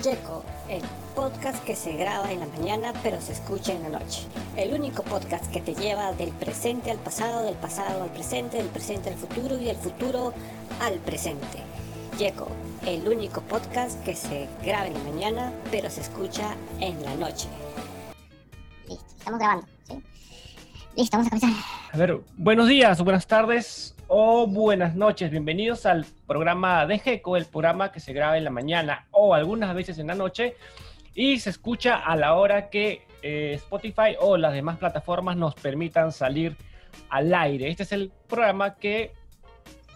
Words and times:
Checo, 0.00 0.42
el 0.70 0.80
podcast 1.14 1.62
que 1.64 1.76
se 1.76 1.92
graba 1.92 2.32
en 2.32 2.40
la 2.40 2.46
mañana 2.46 2.94
pero 3.02 3.20
se 3.20 3.32
escucha 3.32 3.72
en 3.72 3.82
la 3.82 3.98
noche. 3.98 4.22
El 4.56 4.72
único 4.72 5.02
podcast 5.02 5.50
que 5.52 5.60
te 5.60 5.74
lleva 5.74 6.12
del 6.12 6.30
presente 6.30 6.90
al 6.90 6.96
pasado, 6.98 7.44
del 7.44 7.56
pasado 7.56 8.04
al 8.04 8.10
presente, 8.10 8.56
del 8.56 8.68
presente 8.68 9.10
al 9.10 9.16
futuro 9.16 9.58
y 9.60 9.64
del 9.64 9.76
futuro 9.76 10.32
al 10.80 10.94
presente. 11.00 11.58
Checo, 12.16 12.48
el 12.86 13.06
único 13.06 13.42
podcast 13.42 14.02
que 14.02 14.16
se 14.16 14.48
graba 14.64 14.86
en 14.86 14.94
la 14.94 15.00
mañana 15.00 15.52
pero 15.70 15.90
se 15.90 16.00
escucha 16.00 16.54
en 16.80 17.02
la 17.02 17.14
noche. 17.16 17.48
Listo, 18.88 19.04
estamos 19.18 19.38
grabando. 19.38 19.66
Listo, 20.96 21.16
vamos 21.18 21.26
a 21.26 21.38
comenzar. 21.38 21.64
A 21.92 21.96
ver, 21.98 22.20
buenos 22.38 22.68
días, 22.68 23.02
buenas 23.02 23.26
tardes 23.26 23.94
o 24.12 24.48
buenas 24.48 24.96
noches. 24.96 25.30
Bienvenidos 25.30 25.86
al 25.86 26.04
programa 26.26 26.84
de 26.84 26.98
GECO, 26.98 27.36
el 27.36 27.44
programa 27.44 27.92
que 27.92 28.00
se 28.00 28.12
graba 28.12 28.36
en 28.36 28.42
la 28.42 28.50
mañana 28.50 29.06
o 29.12 29.34
algunas 29.34 29.72
veces 29.72 30.00
en 30.00 30.08
la 30.08 30.16
noche 30.16 30.56
y 31.14 31.38
se 31.38 31.50
escucha 31.50 31.94
a 31.94 32.16
la 32.16 32.34
hora 32.34 32.70
que 32.70 33.06
eh, 33.22 33.52
Spotify 33.54 34.16
o 34.18 34.36
las 34.36 34.52
demás 34.52 34.78
plataformas 34.78 35.36
nos 35.36 35.54
permitan 35.54 36.10
salir 36.10 36.56
al 37.08 37.32
aire. 37.32 37.68
Este 37.68 37.84
es 37.84 37.92
el 37.92 38.10
programa 38.26 38.74
que 38.74 39.12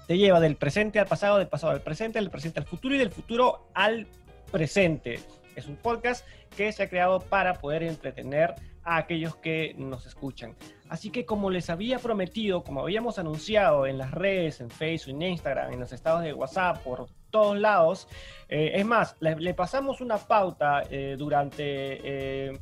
te 0.07 0.17
lleva 0.17 0.39
del 0.39 0.55
presente 0.55 1.01
al 1.01 1.07
pasado, 1.07 1.39
del 1.39 1.49
pasado 1.49 1.73
al 1.73 1.81
presente, 1.81 2.21
del 2.21 2.31
presente 2.31 2.61
al 2.61 2.67
futuro 2.67 2.95
y 2.95 2.99
del 2.99 3.11
futuro 3.11 3.67
al 3.75 4.07
presente. 4.53 5.19
Es 5.57 5.67
un 5.67 5.75
podcast 5.75 6.25
que 6.57 6.71
se 6.71 6.85
ha 6.85 6.89
creado 6.89 7.19
para 7.19 7.55
poder 7.55 7.83
entretener 7.83 8.55
a 8.85 8.97
aquellos 8.97 9.35
que 9.35 9.75
nos 9.77 10.07
escuchan. 10.07 10.55
Así 10.89 11.11
que 11.11 11.25
como 11.25 11.51
les 11.51 11.71
había 11.71 11.99
prometido, 11.99 12.63
como 12.63 12.83
habíamos 12.83 13.19
anunciado 13.19 13.87
en 13.87 13.97
las 13.97 14.11
redes, 14.11 14.61
en 14.61 14.71
Facebook, 14.71 15.15
en 15.15 15.23
Instagram, 15.23 15.73
en 15.73 15.81
los 15.81 15.93
estados 15.93 16.23
de 16.23 16.35
WhatsApp, 16.35 16.83
por 16.83 17.09
todos 17.31 17.59
lados, 17.59 18.07
eh, 18.49 18.73
es 18.75 18.85
más, 18.85 19.17
le, 19.21 19.55
pasamos 19.55 20.01
una 20.01 20.19
pauta 20.19 20.83
eh, 20.91 21.17
durante, 21.19 21.63
eh, 21.65 22.59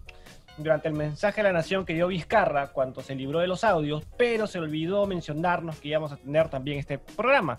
durante 0.57 0.89
el 0.89 0.95
mensaje 0.95 1.41
a 1.41 1.45
la 1.45 1.53
nación 1.53 1.85
que 1.85 1.95
dio 1.95 2.07
Vizcarra 2.07 2.69
cuando 2.69 3.03
se 3.03 3.17
libró 3.17 3.41
de 3.41 3.49
los 3.49 3.65
audios, 3.65 4.05
pero 4.17 4.47
se 4.47 4.61
olvidó 4.61 5.07
mencionarnos 5.07 5.81
que 5.81 5.89
íbamos 5.89 6.13
a 6.13 6.17
tener 6.17 6.49
también 6.49 6.79
este 6.79 6.99
programa. 6.99 7.59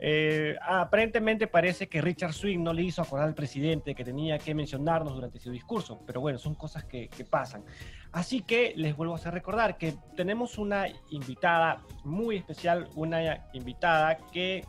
Eh, 0.00 0.56
aparentemente 0.62 1.48
parece 1.48 1.88
que 1.88 2.00
Richard 2.00 2.32
Swing 2.32 2.62
no 2.62 2.72
le 2.72 2.82
hizo 2.82 3.02
acordar 3.02 3.26
al 3.26 3.34
presidente 3.34 3.94
que 3.94 4.04
tenía 4.04 4.38
que 4.38 4.54
mencionarnos 4.54 5.14
durante 5.14 5.40
su 5.40 5.50
discurso, 5.50 6.00
pero 6.06 6.20
bueno, 6.20 6.38
son 6.38 6.54
cosas 6.54 6.84
que, 6.84 7.10
pasan. 7.28 7.64
Así 8.12 8.42
que 8.42 8.74
les 8.76 8.96
vuelvo 8.96 9.14
a 9.14 9.16
hacer 9.16 9.34
recordar 9.34 9.76
que 9.76 9.94
tenemos 10.16 10.56
una 10.56 10.86
invitada 11.10 11.82
muy 12.04 12.36
especial, 12.36 12.88
una 12.94 13.48
invitada 13.52 14.16
que 14.32 14.64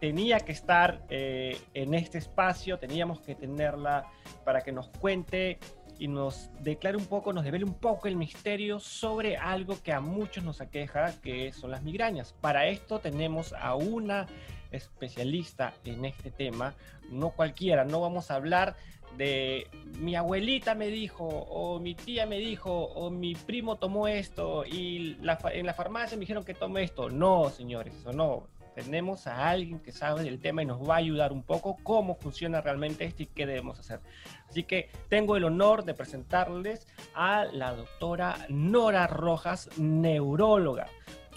tenía 0.00 0.40
que 0.40 0.52
estar 0.52 1.02
eh, 1.08 1.58
en 1.72 1.94
este 1.94 2.18
espacio, 2.18 2.78
teníamos 2.78 3.20
que 3.20 3.34
tenerla 3.34 4.04
para 4.44 4.60
que 4.60 4.70
nos 4.70 4.88
cuente 4.88 5.58
y 5.98 6.08
nos 6.08 6.50
declare 6.60 6.96
un 6.96 7.06
poco, 7.06 7.32
nos 7.32 7.44
devele 7.44 7.64
un 7.64 7.74
poco 7.74 8.08
el 8.08 8.16
misterio 8.16 8.80
sobre 8.80 9.36
algo 9.36 9.80
que 9.82 9.92
a 9.92 10.00
muchos 10.00 10.44
nos 10.44 10.60
aqueja, 10.60 11.20
que 11.20 11.52
son 11.52 11.70
las 11.70 11.82
migrañas. 11.82 12.34
Para 12.40 12.66
esto 12.66 12.98
tenemos 12.98 13.52
a 13.54 13.74
una 13.76 14.26
especialista 14.74 15.74
en 15.84 16.04
este 16.04 16.30
tema, 16.30 16.74
no 17.10 17.30
cualquiera, 17.30 17.84
no 17.84 18.00
vamos 18.00 18.30
a 18.30 18.36
hablar 18.36 18.76
de 19.16 19.68
mi 19.98 20.16
abuelita 20.16 20.74
me 20.74 20.88
dijo, 20.88 21.24
o 21.24 21.78
mi 21.78 21.94
tía 21.94 22.26
me 22.26 22.38
dijo, 22.38 22.72
o 22.72 23.10
mi 23.10 23.34
primo 23.34 23.76
tomó 23.76 24.08
esto, 24.08 24.64
y 24.64 25.16
la, 25.20 25.38
en 25.52 25.66
la 25.66 25.74
farmacia 25.74 26.16
me 26.16 26.22
dijeron 26.22 26.44
que 26.44 26.54
tome 26.54 26.82
esto. 26.82 27.10
No, 27.10 27.50
señores, 27.50 27.94
eso 27.94 28.12
no. 28.12 28.48
Tenemos 28.74 29.28
a 29.28 29.50
alguien 29.50 29.78
que 29.78 29.92
sabe 29.92 30.24
del 30.24 30.40
tema 30.40 30.60
y 30.60 30.66
nos 30.66 30.82
va 30.82 30.94
a 30.94 30.98
ayudar 30.98 31.32
un 31.32 31.44
poco 31.44 31.76
cómo 31.84 32.16
funciona 32.16 32.60
realmente 32.60 33.04
esto 33.04 33.22
y 33.22 33.26
qué 33.26 33.46
debemos 33.46 33.78
hacer. 33.78 34.00
Así 34.48 34.64
que 34.64 34.90
tengo 35.08 35.36
el 35.36 35.44
honor 35.44 35.84
de 35.84 35.94
presentarles 35.94 36.88
a 37.14 37.44
la 37.44 37.72
doctora 37.72 38.36
Nora 38.48 39.06
Rojas, 39.06 39.70
neuróloga. 39.78 40.88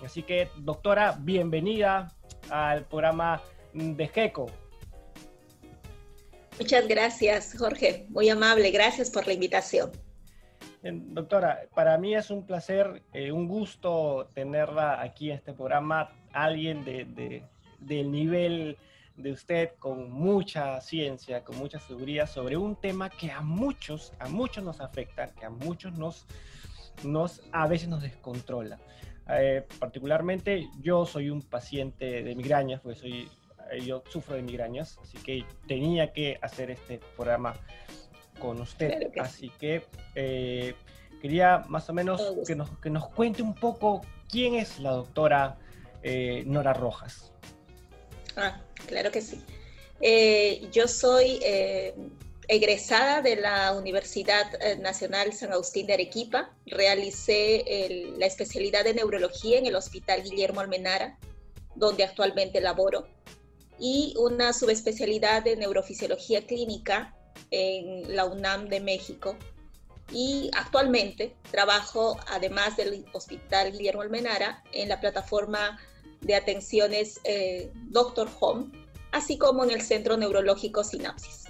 Así 0.03 0.23
que, 0.23 0.49
doctora, 0.57 1.17
bienvenida 1.19 2.13
al 2.49 2.85
programa 2.85 3.41
de 3.73 4.07
GECO. 4.07 4.47
Muchas 6.59 6.87
gracias, 6.87 7.55
Jorge. 7.57 8.05
Muy 8.09 8.29
amable. 8.29 8.71
Gracias 8.71 9.09
por 9.09 9.27
la 9.27 9.33
invitación. 9.33 9.91
Doctora, 10.81 11.63
para 11.75 11.97
mí 11.97 12.15
es 12.15 12.29
un 12.29 12.45
placer, 12.45 13.03
eh, 13.13 13.31
un 13.31 13.47
gusto 13.47 14.29
tenerla 14.33 15.01
aquí 15.01 15.29
en 15.29 15.37
este 15.37 15.53
programa. 15.53 16.11
Alguien 16.31 16.83
de, 16.85 17.05
de, 17.05 17.43
del 17.79 18.11
nivel 18.11 18.77
de 19.17 19.31
usted 19.31 19.71
con 19.79 20.11
mucha 20.11 20.79
ciencia, 20.81 21.43
con 21.43 21.57
mucha 21.57 21.79
seguridad 21.79 22.29
sobre 22.29 22.55
un 22.55 22.75
tema 22.75 23.09
que 23.09 23.31
a 23.31 23.41
muchos, 23.41 24.13
a 24.19 24.29
muchos 24.29 24.63
nos 24.63 24.79
afecta, 24.79 25.27
que 25.33 25.45
a 25.45 25.49
muchos 25.49 25.97
nos, 25.97 26.25
nos 27.03 27.41
a 27.51 27.67
veces 27.67 27.89
nos 27.89 28.03
descontrola. 28.03 28.79
Eh, 29.29 29.65
particularmente 29.79 30.69
yo 30.79 31.05
soy 31.05 31.29
un 31.29 31.41
paciente 31.41 32.23
de 32.23 32.35
migrañas, 32.35 32.81
pues 32.81 32.99
soy, 32.99 33.29
yo 33.83 34.03
sufro 34.09 34.35
de 34.35 34.41
migrañas, 34.41 34.97
así 35.01 35.17
que 35.17 35.45
tenía 35.67 36.13
que 36.13 36.39
hacer 36.41 36.71
este 36.71 36.99
programa 37.15 37.55
con 38.39 38.61
usted. 38.61 38.89
Claro 38.89 39.11
que 39.11 39.19
así 39.19 39.49
que 39.59 39.85
eh, 40.15 40.75
quería 41.21 41.65
más 41.67 41.89
o 41.89 41.93
menos 41.93 42.21
que 42.45 42.55
nos, 42.55 42.69
que 42.79 42.89
nos, 42.89 43.09
cuente 43.09 43.41
un 43.41 43.55
poco 43.55 44.01
quién 44.29 44.55
es 44.55 44.79
la 44.79 44.91
doctora 44.91 45.57
eh, 46.03 46.43
Nora 46.45 46.73
Rojas. 46.73 47.33
Ah, 48.35 48.61
claro 48.85 49.11
que 49.11 49.21
sí. 49.21 49.43
Eh, 49.99 50.69
yo 50.71 50.87
soy 50.87 51.39
egresada 52.47 53.21
de 53.21 53.35
la 53.35 53.73
Universidad 53.73 54.45
Nacional 54.79 55.33
San 55.33 55.51
Agustín 55.51 55.87
de 55.87 55.93
Arequipa. 55.93 56.51
Realicé 56.65 58.13
la 58.17 58.25
especialidad 58.25 58.83
de 58.83 58.93
neurología 58.93 59.57
en 59.57 59.65
el 59.65 59.75
Hospital 59.75 60.23
Guillermo 60.23 60.61
Almenara, 60.61 61.17
donde 61.75 62.03
actualmente 62.03 62.61
laboro, 62.61 63.07
y 63.79 64.13
una 64.17 64.53
subespecialidad 64.53 65.43
de 65.43 65.55
neurofisiología 65.55 66.45
clínica 66.45 67.15
en 67.51 68.15
la 68.15 68.25
UNAM 68.25 68.69
de 68.69 68.79
México. 68.79 69.35
Y 70.11 70.49
actualmente 70.53 71.35
trabajo, 71.51 72.17
además 72.27 72.77
del 72.77 73.05
Hospital 73.11 73.73
Guillermo 73.73 74.01
Almenara, 74.01 74.63
en 74.71 74.87
la 74.87 75.01
plataforma 75.01 75.79
de 76.21 76.35
atenciones 76.35 77.19
eh, 77.25 77.69
Doctor 77.89 78.29
Home, 78.39 78.71
así 79.11 79.37
como 79.37 79.65
en 79.65 79.71
el 79.71 79.81
Centro 79.81 80.15
Neurológico 80.15 80.83
Sinapsis. 80.83 81.43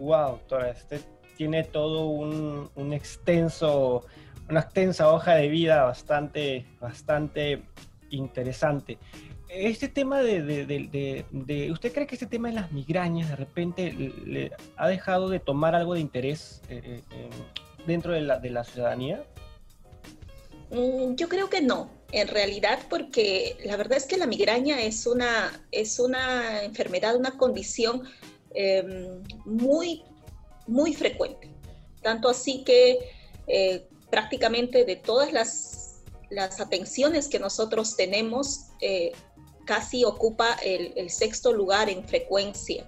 Wow, 0.00 0.30
doctora, 0.30 0.70
este 0.70 1.00
tiene 1.36 1.62
todo 1.62 2.06
un, 2.06 2.92
extenso, 2.92 4.04
una 4.48 4.60
extensa 4.60 5.12
hoja 5.12 5.36
de 5.36 5.48
vida 5.48 5.84
bastante, 5.84 6.66
bastante 6.80 7.62
interesante. 8.10 8.98
Este 9.48 9.88
tema 9.88 10.20
de, 10.22 11.24
¿usted 11.70 11.92
cree 11.92 12.06
que 12.06 12.14
este 12.14 12.26
tema 12.26 12.48
de 12.48 12.54
las 12.54 12.72
migrañas 12.72 13.28
de 13.28 13.36
repente 13.36 13.92
le, 13.92 14.08
le 14.26 14.52
ha 14.76 14.88
dejado 14.88 15.28
de 15.28 15.40
tomar 15.40 15.74
algo 15.74 15.94
de 15.94 16.00
interés 16.00 16.62
eh, 16.68 17.02
eh, 17.10 17.30
dentro 17.86 18.12
de 18.12 18.22
la, 18.22 18.38
de 18.38 18.50
la 18.50 18.64
ciudadanía? 18.64 19.24
Mm, 20.70 21.14
yo 21.14 21.28
creo 21.28 21.50
que 21.50 21.60
no, 21.60 21.90
en 22.12 22.28
realidad, 22.28 22.78
porque 22.88 23.56
la 23.64 23.76
verdad 23.76 23.98
es 23.98 24.06
que 24.06 24.16
la 24.16 24.26
migraña 24.26 24.80
es 24.82 25.06
una, 25.06 25.50
es 25.72 25.98
una 25.98 26.62
enfermedad, 26.64 27.16
una 27.16 27.32
condición 27.32 28.04
eh, 28.54 29.20
muy, 29.44 30.02
muy 30.66 30.94
frecuente. 30.94 31.50
Tanto 32.02 32.28
así 32.28 32.64
que 32.64 32.98
eh, 33.46 33.86
prácticamente 34.10 34.84
de 34.84 34.96
todas 34.96 35.32
las, 35.32 36.02
las, 36.30 36.60
atenciones 36.60 37.28
que 37.28 37.38
nosotros 37.38 37.96
tenemos, 37.96 38.66
eh, 38.80 39.12
casi 39.66 40.04
ocupa 40.04 40.56
el, 40.62 40.92
el, 40.96 41.10
sexto 41.10 41.52
lugar 41.52 41.90
en 41.90 42.06
frecuencia. 42.06 42.86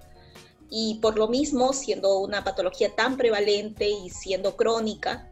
Y 0.69 0.99
por 1.01 1.17
lo 1.17 1.27
mismo, 1.27 1.73
siendo 1.73 2.19
una 2.19 2.43
patología 2.43 2.95
tan 2.95 3.15
prevalente 3.17 3.89
y 3.89 4.09
siendo 4.09 4.55
crónica, 4.55 5.29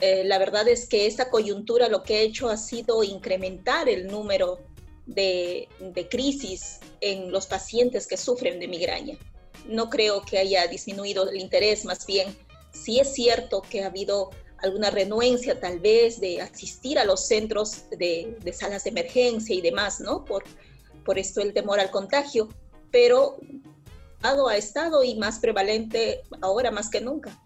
eh, 0.00 0.24
la 0.24 0.38
verdad 0.38 0.68
es 0.68 0.86
que 0.86 1.06
esta 1.06 1.30
coyuntura 1.30 1.88
lo 1.88 2.02
que 2.02 2.16
ha 2.16 2.20
hecho 2.20 2.50
ha 2.50 2.56
sido 2.56 3.04
incrementar 3.04 3.88
el 3.88 4.08
número 4.08 4.58
de, 5.06 5.68
de 5.80 6.08
crisis 6.08 6.80
en 7.00 7.32
los 7.32 7.46
pacientes 7.46 8.06
que 8.06 8.16
sufren 8.16 8.60
de 8.60 8.68
migraña 8.68 9.16
no 9.66 9.90
creo 9.90 10.22
que 10.22 10.38
haya 10.38 10.66
disminuido 10.66 11.28
el 11.28 11.40
interés, 11.40 11.84
más 11.84 12.06
bien 12.06 12.34
sí 12.72 12.98
es 12.98 13.12
cierto 13.12 13.62
que 13.62 13.82
ha 13.82 13.86
habido 13.86 14.30
alguna 14.58 14.90
renuencia 14.90 15.58
tal 15.58 15.80
vez 15.80 16.20
de 16.20 16.40
asistir 16.40 16.98
a 16.98 17.04
los 17.04 17.26
centros 17.26 17.84
de, 17.90 18.36
de 18.42 18.52
salas 18.52 18.84
de 18.84 18.90
emergencia 18.90 19.54
y 19.54 19.60
demás, 19.60 20.00
¿no? 20.00 20.24
Por, 20.24 20.44
por 21.04 21.18
esto 21.18 21.40
el 21.40 21.52
temor 21.52 21.80
al 21.80 21.90
contagio, 21.90 22.48
pero 22.90 23.38
ha 24.22 24.56
estado 24.56 25.02
y 25.02 25.16
más 25.16 25.40
prevalente 25.40 26.22
ahora 26.40 26.70
más 26.70 26.88
que 26.88 27.00
nunca. 27.00 27.36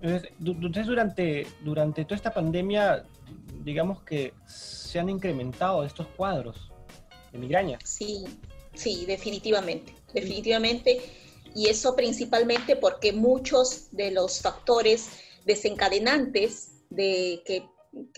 Entonces, 0.00 0.86
durante, 0.86 1.46
durante 1.62 2.04
toda 2.04 2.16
esta 2.16 2.32
pandemia, 2.32 3.04
digamos 3.64 4.02
que 4.02 4.32
se 4.46 5.00
han 5.00 5.08
incrementado 5.08 5.84
estos 5.84 6.06
cuadros 6.08 6.70
de 7.32 7.38
migraña. 7.38 7.78
Sí, 7.82 8.24
sí, 8.74 9.06
definitivamente 9.06 9.95
definitivamente. 10.12 11.00
Y 11.54 11.68
eso 11.68 11.96
principalmente 11.96 12.76
porque 12.76 13.12
muchos 13.12 13.88
de 13.90 14.10
los 14.10 14.40
factores 14.40 15.08
desencadenantes 15.44 16.68
de 16.90 17.42
que, 17.44 17.68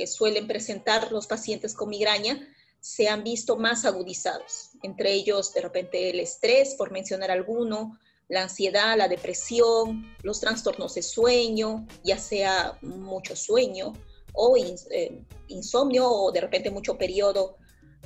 suelen 0.08 0.49
presentar 0.49 1.12
los 1.12 1.29
pacientes 1.29 1.73
con 1.73 1.90
migraña 1.90 2.49
se 2.81 3.08
han 3.08 3.23
visto 3.23 3.56
más 3.56 3.85
agudizados. 3.85 4.70
Entre 4.82 5.12
ellos, 5.12 5.55
de 5.55 5.61
repente, 5.61 6.11
el 6.11 6.19
estrés, 6.19 6.75
por 6.75 6.90
mencionar 6.90 7.31
alguno, 7.31 7.96
la 8.29 8.43
ansiedad, 8.43 8.96
la 8.96 9.06
depresión, 9.06 10.17
los 10.25 10.40
trastornos 10.40 10.94
de 10.94 11.02
sueño, 11.02 11.87
ya 12.02 12.19
sea 12.19 12.76
mucho 12.82 13.37
sueño 13.37 13.93
o 14.32 14.56
eh, 14.56 15.25
insomnio 15.49 16.11
o 16.11 16.32
de 16.32 16.40
repente 16.40 16.70
mucho 16.70 16.99
periodo, 16.99 17.56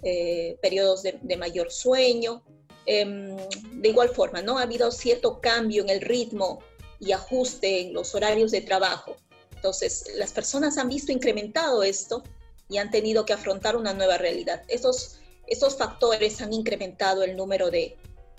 eh, 0.03 0.59
periodos 0.61 1.03
de, 1.03 1.19
de, 1.23 1.37
mayor 1.37 1.71
sueño. 1.71 2.43
Em, 2.87 3.37
de 3.83 3.89
igual 3.89 4.11
forma, 4.11 4.43
¿no? 4.43 4.59
Ha 4.59 4.63
habido 4.63 4.93
cierto 4.93 5.41
cambio 5.41 5.83
en 5.83 5.91
el 5.91 6.01
ritmo 6.01 6.61
y 7.01 7.11
ajuste 7.11 7.81
en 7.81 7.93
los 7.93 8.15
horarios 8.15 8.53
de 8.53 8.61
trabajo. 8.61 9.17
Entonces, 9.57 10.13
las 10.17 10.33
personas 10.33 10.79
han 10.79 10.89
visto 10.89 11.11
incrementado 11.11 11.83
esto 11.83 12.23
y 12.69 12.79
han 12.79 12.93
tenido 12.93 13.25
que 13.25 13.33
afrontar 13.33 13.77
una 13.77 13.93
nueva 13.93 14.19
realidad. 14.19 14.63
Estos, 14.69 15.21
estos 15.49 15.77
factores 15.77 16.41
han 16.41 16.53
incrementado 16.53 17.25
el 17.25 17.37
número 17.37 17.73
de, 17.73 17.97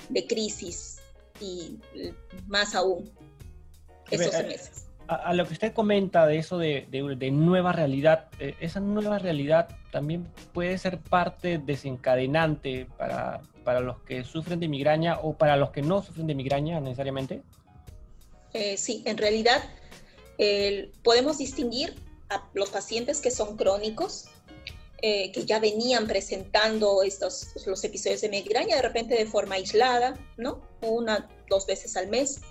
de 0.07 0.27
crisis 0.27 0.99
y 1.41 1.77
más 2.47 2.73
aún 2.73 3.11
esos 4.11 4.33
a, 4.35 4.43
meses. 4.43 4.87
A, 5.07 5.33
lo 5.33 5.45
que 5.45 5.53
usted 5.53 5.73
comenta 5.73 6.25
de 6.25 6.37
eso 6.37 6.57
de, 6.57 6.87
de, 6.89 7.17
de 7.17 7.31
nueva 7.31 7.73
realidad, 7.73 8.29
eh, 8.39 8.55
esa 8.61 8.79
nueva 8.79 9.19
realidad 9.19 9.67
también 9.91 10.25
puede 10.53 10.77
ser 10.77 10.99
parte 10.99 11.57
desencadenante 11.57 12.87
para, 12.97 13.41
para 13.63 13.79
los 13.79 13.99
que 14.01 14.23
sufren 14.23 14.59
de 14.59 14.67
migraña 14.67 15.19
o 15.21 15.33
para 15.37 15.57
los 15.57 15.71
que 15.71 15.81
no 15.81 16.03
sufren 16.03 16.27
de 16.27 16.35
migraña 16.35 16.79
necesariamente? 16.79 17.41
Eh, 18.53 18.77
sí, 18.77 19.01
en 19.05 19.17
realidad 19.17 19.63
eh, 20.37 20.91
podemos 21.03 21.37
distinguir 21.37 21.95
a 22.29 22.47
los 22.53 22.69
pacientes 22.69 23.19
que 23.21 23.31
son 23.31 23.57
crónicos, 23.57 24.25
eh, 25.01 25.31
que 25.31 25.45
ya 25.45 25.59
venían 25.59 26.07
presentando 26.07 27.03
estos, 27.03 27.47
los 27.65 27.83
episodios 27.83 28.21
de 28.21 28.29
migraña 28.29 28.77
de 28.77 28.81
repente 28.81 29.15
de 29.15 29.25
forma 29.25 29.55
aislada, 29.55 30.17
¿no? 30.37 30.61
Una, 30.81 31.27
dos 31.49 31.65
veces 31.65 31.97
al 31.97 32.07
mes. 32.07 32.41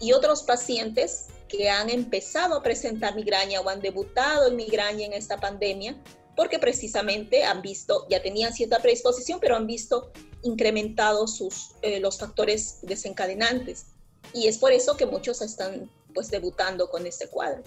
Y 0.00 0.12
otros 0.12 0.42
pacientes 0.42 1.26
que 1.48 1.68
han 1.68 1.90
empezado 1.90 2.56
a 2.56 2.62
presentar 2.62 3.14
migraña 3.14 3.60
o 3.60 3.68
han 3.68 3.80
debutado 3.80 4.48
en 4.48 4.56
migraña 4.56 5.06
en 5.06 5.12
esta 5.12 5.38
pandemia, 5.38 6.00
porque 6.36 6.58
precisamente 6.58 7.44
han 7.44 7.62
visto, 7.62 8.06
ya 8.08 8.22
tenían 8.22 8.52
cierta 8.52 8.78
predisposición, 8.78 9.40
pero 9.40 9.56
han 9.56 9.66
visto 9.66 10.12
incrementados 10.42 11.36
sus, 11.36 11.72
eh, 11.82 12.00
los 12.00 12.18
factores 12.18 12.80
desencadenantes. 12.82 13.86
Y 14.34 14.46
es 14.46 14.58
por 14.58 14.72
eso 14.72 14.96
que 14.96 15.06
muchos 15.06 15.42
están 15.42 15.90
pues 16.14 16.30
debutando 16.30 16.90
con 16.90 17.06
este 17.06 17.28
cuadro. 17.28 17.62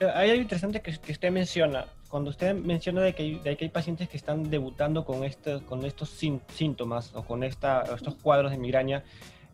Eh, 0.00 0.10
hay 0.14 0.30
algo 0.30 0.42
interesante 0.42 0.80
que, 0.80 0.98
que 0.98 1.12
usted 1.12 1.30
menciona. 1.30 1.86
Cuando 2.08 2.30
usted 2.30 2.54
menciona 2.54 3.00
de 3.00 3.14
que, 3.14 3.22
hay, 3.22 3.38
de 3.38 3.56
que 3.56 3.64
hay 3.64 3.70
pacientes 3.70 4.08
que 4.08 4.16
están 4.16 4.50
debutando 4.50 5.04
con, 5.04 5.24
este, 5.24 5.62
con 5.62 5.84
estos 5.84 6.10
síntomas 6.10 7.10
o 7.14 7.24
con 7.24 7.42
esta, 7.42 7.82
estos 7.94 8.16
cuadros 8.16 8.50
de 8.50 8.58
migraña, 8.58 9.02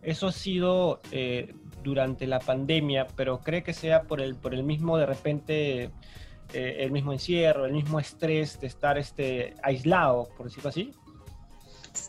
eso 0.03 0.29
ha 0.29 0.33
sido 0.33 1.01
eh, 1.13 1.55
durante 1.83 2.27
la 2.27 2.41
pandemia, 2.41 3.07
pero 3.17 3.41
cree 3.41 3.63
que 3.63 3.73
sea 3.73 4.03
por 4.03 4.21
el, 4.21 4.35
por 4.35 4.55
el 4.55 4.63
mismo, 4.63 4.97
de 4.97 5.07
repente, 5.07 5.91
eh, 6.53 6.77
el 6.81 6.91
mismo 6.91 7.13
encierro, 7.13 7.67
el 7.67 7.73
mismo 7.73 8.01
estrés 8.01 8.61
de 8.61 8.67
estar 8.67 8.99
este, 8.99 9.55
aislado, 9.63 10.29
por 10.37 10.47
decirlo 10.47 10.71
así. 10.71 10.93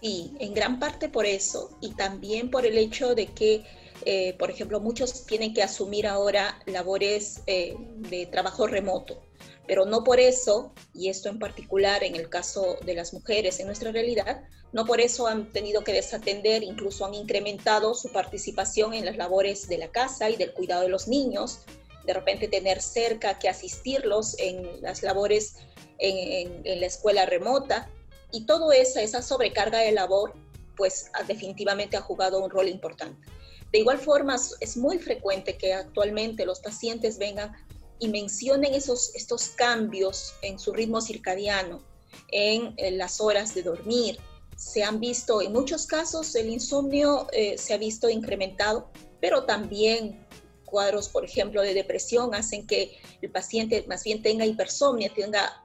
Sí, 0.02 0.34
en 0.40 0.54
gran 0.54 0.80
parte 0.80 1.10
por 1.10 1.26
eso 1.26 1.72
y 1.82 1.94
también 1.94 2.52
por 2.52 2.66
el 2.66 2.78
hecho 2.78 3.16
de 3.16 3.28
que, 3.28 3.64
eh, 4.06 4.34
por 4.38 4.52
ejemplo, 4.52 4.80
muchos 4.80 5.26
tienen 5.26 5.54
que 5.54 5.64
asumir 5.64 6.06
ahora 6.06 6.60
labores 6.66 7.42
eh, 7.48 7.76
de 7.78 8.26
trabajo 8.28 8.68
remoto, 8.68 9.22
pero 9.66 9.86
no 9.86 10.04
por 10.04 10.20
eso, 10.20 10.74
y 10.94 11.10
esto 11.10 11.30
en 11.30 11.40
particular 11.40 12.04
en 12.04 12.16
el 12.16 12.30
caso 12.30 12.78
de 12.86 12.94
las 12.94 13.14
mujeres 13.14 13.60
en 13.60 13.68
nuestra 13.68 13.92
realidad, 13.92 14.44
no 14.72 14.86
por 14.86 15.02
eso 15.02 15.28
han 15.28 15.52
tenido 15.52 15.84
que 15.84 15.94
desatender, 15.94 16.64
incluso 16.64 17.06
han 17.06 17.16
incrementado 17.16 17.96
su 17.96 18.12
participación 18.12 18.94
en 18.94 19.06
las 19.06 19.18
labores 19.18 19.68
de 19.68 19.80
la 19.80 19.90
casa 19.90 20.30
y 20.30 20.36
del 20.36 20.54
cuidado 20.54 20.84
de 20.84 20.90
los 20.90 21.08
niños, 21.08 21.62
de 22.06 22.14
repente 22.14 22.48
tener 22.48 22.82
cerca 22.82 23.40
que 23.40 23.50
asistirlos 23.50 24.38
en 24.40 24.82
las 24.82 25.04
labores 25.04 25.56
en, 25.98 26.64
la 26.80 26.86
escuela 26.86 27.26
remota 27.26 27.90
y 28.32 28.46
todo 28.46 28.72
esa, 28.72 29.02
esa 29.02 29.22
sobrecarga 29.22 29.80
de 29.80 29.92
labor, 29.92 30.34
pues 30.78 31.12
definitivamente 31.28 31.98
ha 31.98 32.02
jugado 32.02 32.44
un 32.44 32.50
rol 32.50 32.68
importante. 32.68 33.28
De 33.72 33.80
igual 33.80 34.00
forma, 34.00 34.36
es 34.60 34.78
muy 34.78 34.98
frecuente 34.98 35.58
que 35.58 35.74
actualmente 35.74 36.46
los 36.46 36.60
pacientes 36.60 37.18
vengan 37.18 37.54
y 38.00 38.08
mencionen 38.08 38.74
esos, 38.74 39.14
estos 39.14 39.50
cambios 39.50 40.34
en 40.42 40.58
su 40.58 40.74
ritmo 40.74 41.02
circadiano, 41.02 41.84
en, 42.32 42.74
en 42.78 42.98
las 42.98 43.20
horas 43.20 43.54
de 43.54 43.64
dormir. 43.64 44.18
Se 44.56 44.84
han 44.84 45.00
visto, 45.00 45.42
en 45.42 45.54
muchos 45.54 45.86
casos, 45.86 46.34
el 46.36 46.50
insomnio 46.50 47.28
eh, 47.32 47.58
se 47.58 47.74
ha 47.74 47.78
visto 47.78 48.10
incrementado, 48.10 48.90
pero 49.22 49.44
también 49.44 50.26
cuadros, 50.66 51.10
por 51.10 51.26
ejemplo, 51.26 51.62
de 51.62 51.74
depresión 51.74 52.34
hacen 52.34 52.66
que 52.66 52.98
el 53.22 53.32
paciente 53.32 53.86
más 53.88 54.04
bien 54.04 54.22
tenga 54.22 54.46
hipersomnia, 54.46 55.12
tenga, 55.14 55.64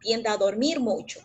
tienda 0.00 0.32
a 0.32 0.36
dormir 0.36 0.80
mucho 0.80 1.20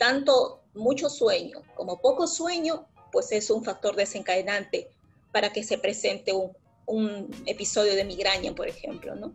tanto 0.00 0.62
mucho 0.72 1.10
sueño 1.10 1.58
como 1.74 2.00
poco 2.00 2.26
sueño, 2.26 2.86
pues 3.12 3.30
es 3.32 3.50
un 3.50 3.62
factor 3.62 3.94
desencadenante 3.94 4.88
para 5.30 5.52
que 5.52 5.62
se 5.62 5.76
presente 5.76 6.32
un, 6.32 6.52
un 6.86 7.28
episodio 7.44 7.94
de 7.94 8.04
migraña, 8.04 8.54
por 8.54 8.66
ejemplo, 8.66 9.14
¿no? 9.14 9.34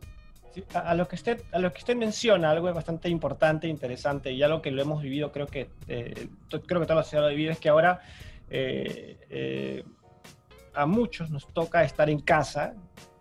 A, 0.74 0.96
lo 0.96 1.08
que 1.08 1.16
usted, 1.16 1.44
a 1.52 1.60
lo 1.60 1.72
que 1.72 1.80
usted 1.80 1.96
menciona, 1.96 2.50
algo 2.50 2.74
bastante 2.74 3.10
importante, 3.10 3.68
interesante, 3.68 4.32
y 4.32 4.42
algo 4.42 4.64
que 4.64 4.72
lo 4.72 4.82
hemos 4.82 5.04
vivido, 5.04 5.32
creo 5.32 5.46
que, 5.46 5.70
eh, 5.88 6.30
creo 6.50 6.82
que 6.82 6.88
toda 6.88 6.96
la 6.96 7.04
sociedad 7.04 7.24
lo 7.24 7.28
ha 7.28 7.32
vivido, 7.32 7.52
es 7.52 7.60
que 7.60 7.70
ahora 7.70 8.00
eh, 8.50 9.18
eh, 9.30 9.84
a 10.74 10.86
muchos 10.88 11.30
nos 11.30 11.46
toca 11.54 11.84
estar 11.84 12.10
en 12.10 12.22
casa 12.22 12.74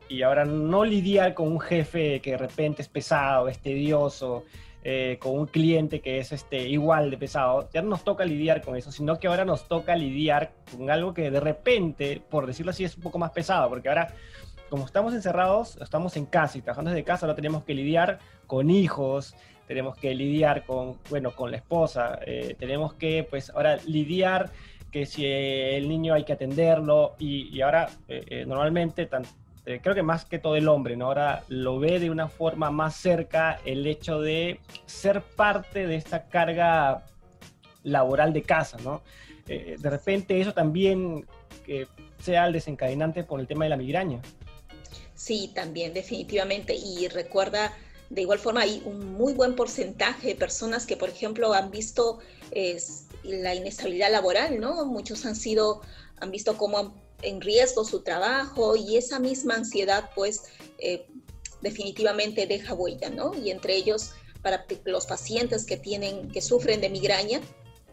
y 0.09 0.23
ahora 0.23 0.47
no 0.47 0.85
lidiar 0.85 1.35
con 1.35 1.49
un 1.49 1.61
jefe 1.61 2.21
que 2.21 2.31
de 2.31 2.39
repente 2.39 2.81
es 2.81 2.89
pesado, 2.89 3.49
es 3.49 3.59
tedioso, 3.59 4.45
eh, 4.87 5.17
con 5.19 5.39
un 5.39 5.47
cliente 5.47 6.01
que 6.01 6.19
es 6.19 6.31
este, 6.31 6.69
igual 6.69 7.11
de 7.11 7.17
pesado, 7.17 7.71
ya 7.73 7.81
no 7.81 7.89
nos 7.89 8.05
toca 8.05 8.27
lidiar 8.27 8.61
con 8.61 8.77
eso, 8.77 8.93
sino 8.93 9.19
que 9.19 9.29
ahora 9.29 9.47
nos 9.47 9.67
toca 9.67 9.97
lidiar 9.97 10.53
con 10.71 10.91
algo 10.91 11.15
que 11.15 11.31
de 11.31 11.41
repente, 11.41 12.23
por 12.29 12.47
decirlo 12.47 12.71
así, 12.71 12.85
es 12.85 12.95
un 12.97 13.03
poco 13.03 13.19
más 13.19 13.31
pesado, 13.31 13.71
porque 13.71 13.89
ahora, 13.89 14.15
como 14.69 14.85
estamos 14.85 15.15
encerrados, 15.15 15.79
estamos 15.81 16.19
en 16.19 16.27
casa 16.27 16.59
y 16.59 16.61
trabajando 16.61 16.91
desde 16.91 17.03
casa, 17.03 17.25
ahora 17.25 17.35
tenemos 17.35 17.65
que 17.65 17.73
lidiar 17.73 18.19
con 18.47 18.69
hijos, 18.69 19.35
tenemos 19.67 19.97
que 19.97 20.15
lidiar 20.15 20.67
con, 20.67 20.99
bueno, 21.09 21.31
con 21.35 21.51
la 21.51 21.57
esposa, 21.57 22.19
eh, 22.27 22.55
tenemos 22.59 22.93
que, 22.93 23.27
pues, 23.29 23.49
ahora 23.49 23.79
lidiar 23.87 24.51
que 24.91 25.07
si 25.07 25.25
el 25.27 25.89
niño 25.89 26.13
hay 26.13 26.25
que 26.25 26.35
atenderlo 26.35 27.15
y, 27.19 27.49
y 27.57 27.63
ahora 27.63 27.89
eh, 28.07 28.45
normalmente 28.47 29.07
tanto 29.07 29.31
eh, 29.67 29.81
creo 29.83 29.95
que 29.95 30.03
más 30.03 30.27
que 30.27 30.39
todo 30.39 30.57
el 30.57 30.69
hombre, 30.69 30.97
¿no? 30.97 31.07
Ahora 31.07 31.45
lo 31.49 31.79
ve 31.79 31.99
de 31.99 32.11
una 32.11 32.29
forma 32.29 32.71
más 32.71 32.97
cerca 32.97 33.61
el 33.65 33.87
hecho 33.87 34.21
de 34.21 34.61
ser 34.85 35.23
parte 35.23 35.87
de 35.87 35.97
esta 35.97 36.27
carga 36.29 37.07
laboral 37.83 38.35
de 38.35 38.43
casa, 38.43 38.77
¿no? 38.85 39.03
Eh, 39.49 39.77
de 39.79 39.91
repente 39.91 40.39
eso 40.39 40.53
también 40.53 41.27
eh, 41.67 41.87
sea 42.23 42.47
el 42.47 42.53
desencadenante 42.53 43.25
por 43.25 43.41
el 43.41 43.47
tema 43.47 43.65
de 43.65 43.71
la 43.71 43.77
migraña. 43.77 44.21
Sí, 45.15 45.51
también, 45.55 45.95
definitivamente. 45.95 46.75
Y 46.75 47.09
recuerda, 47.09 47.73
de 48.11 48.21
igual 48.21 48.39
forma, 48.39 48.61
hay 48.63 48.83
un 48.85 49.15
muy 49.15 49.33
buen 49.33 49.55
porcentaje 49.55 50.29
de 50.29 50.35
personas 50.35 50.85
que, 50.85 50.99
por 50.99 51.09
ejemplo, 51.09 51.55
han 51.55 51.71
visto 51.71 52.19
la 53.23 53.55
inestabilidad 53.55 54.13
laboral, 54.13 54.61
¿no? 54.61 54.85
Muchos 54.85 55.25
han 55.25 55.37
sido, 55.37 55.81
han 56.21 56.31
visto 56.31 56.59
cómo 56.59 56.79
han 56.79 57.04
en 57.25 57.41
riesgo 57.41 57.85
su 57.85 58.03
trabajo 58.03 58.77
y 58.77 58.97
esa 58.97 59.19
misma 59.19 59.55
ansiedad 59.55 60.11
pues 60.15 60.45
eh, 60.79 61.07
definitivamente 61.61 62.47
deja 62.47 62.75
huella, 62.75 63.11
¿no? 63.11 63.35
Y 63.35 63.51
entre 63.51 63.77
ellos 63.77 64.13
para 64.43 64.67
los 64.85 65.07
pacientes 65.07 65.65
que 65.65 65.79
tienen, 65.79 66.31
que 66.31 66.43
sufren 66.43 66.81
de 66.81 66.91
migraña, 66.91 67.41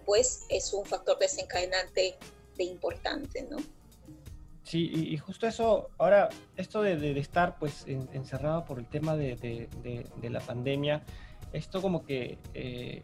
pues 0.05 0.45
es 0.49 0.73
un 0.73 0.85
factor 0.85 1.17
desencadenante 1.17 2.17
de 2.57 2.63
importante, 2.63 3.47
¿no? 3.49 3.57
Sí, 4.63 4.91
y, 4.93 5.17
justo 5.17 5.47
eso, 5.47 5.89
ahora, 5.97 6.29
esto 6.55 6.81
de, 6.81 7.19
estar 7.19 7.57
pues 7.57 7.83
en, 7.87 8.07
encerrado 8.13 8.63
por 8.63 8.79
el 8.79 8.85
tema 8.85 9.15
de, 9.15 9.35
de, 9.81 10.29
la 10.29 10.39
pandemia, 10.39 11.03
esto 11.51 11.81
como 11.81 12.05
que 12.05 12.37
eh, 12.53 13.03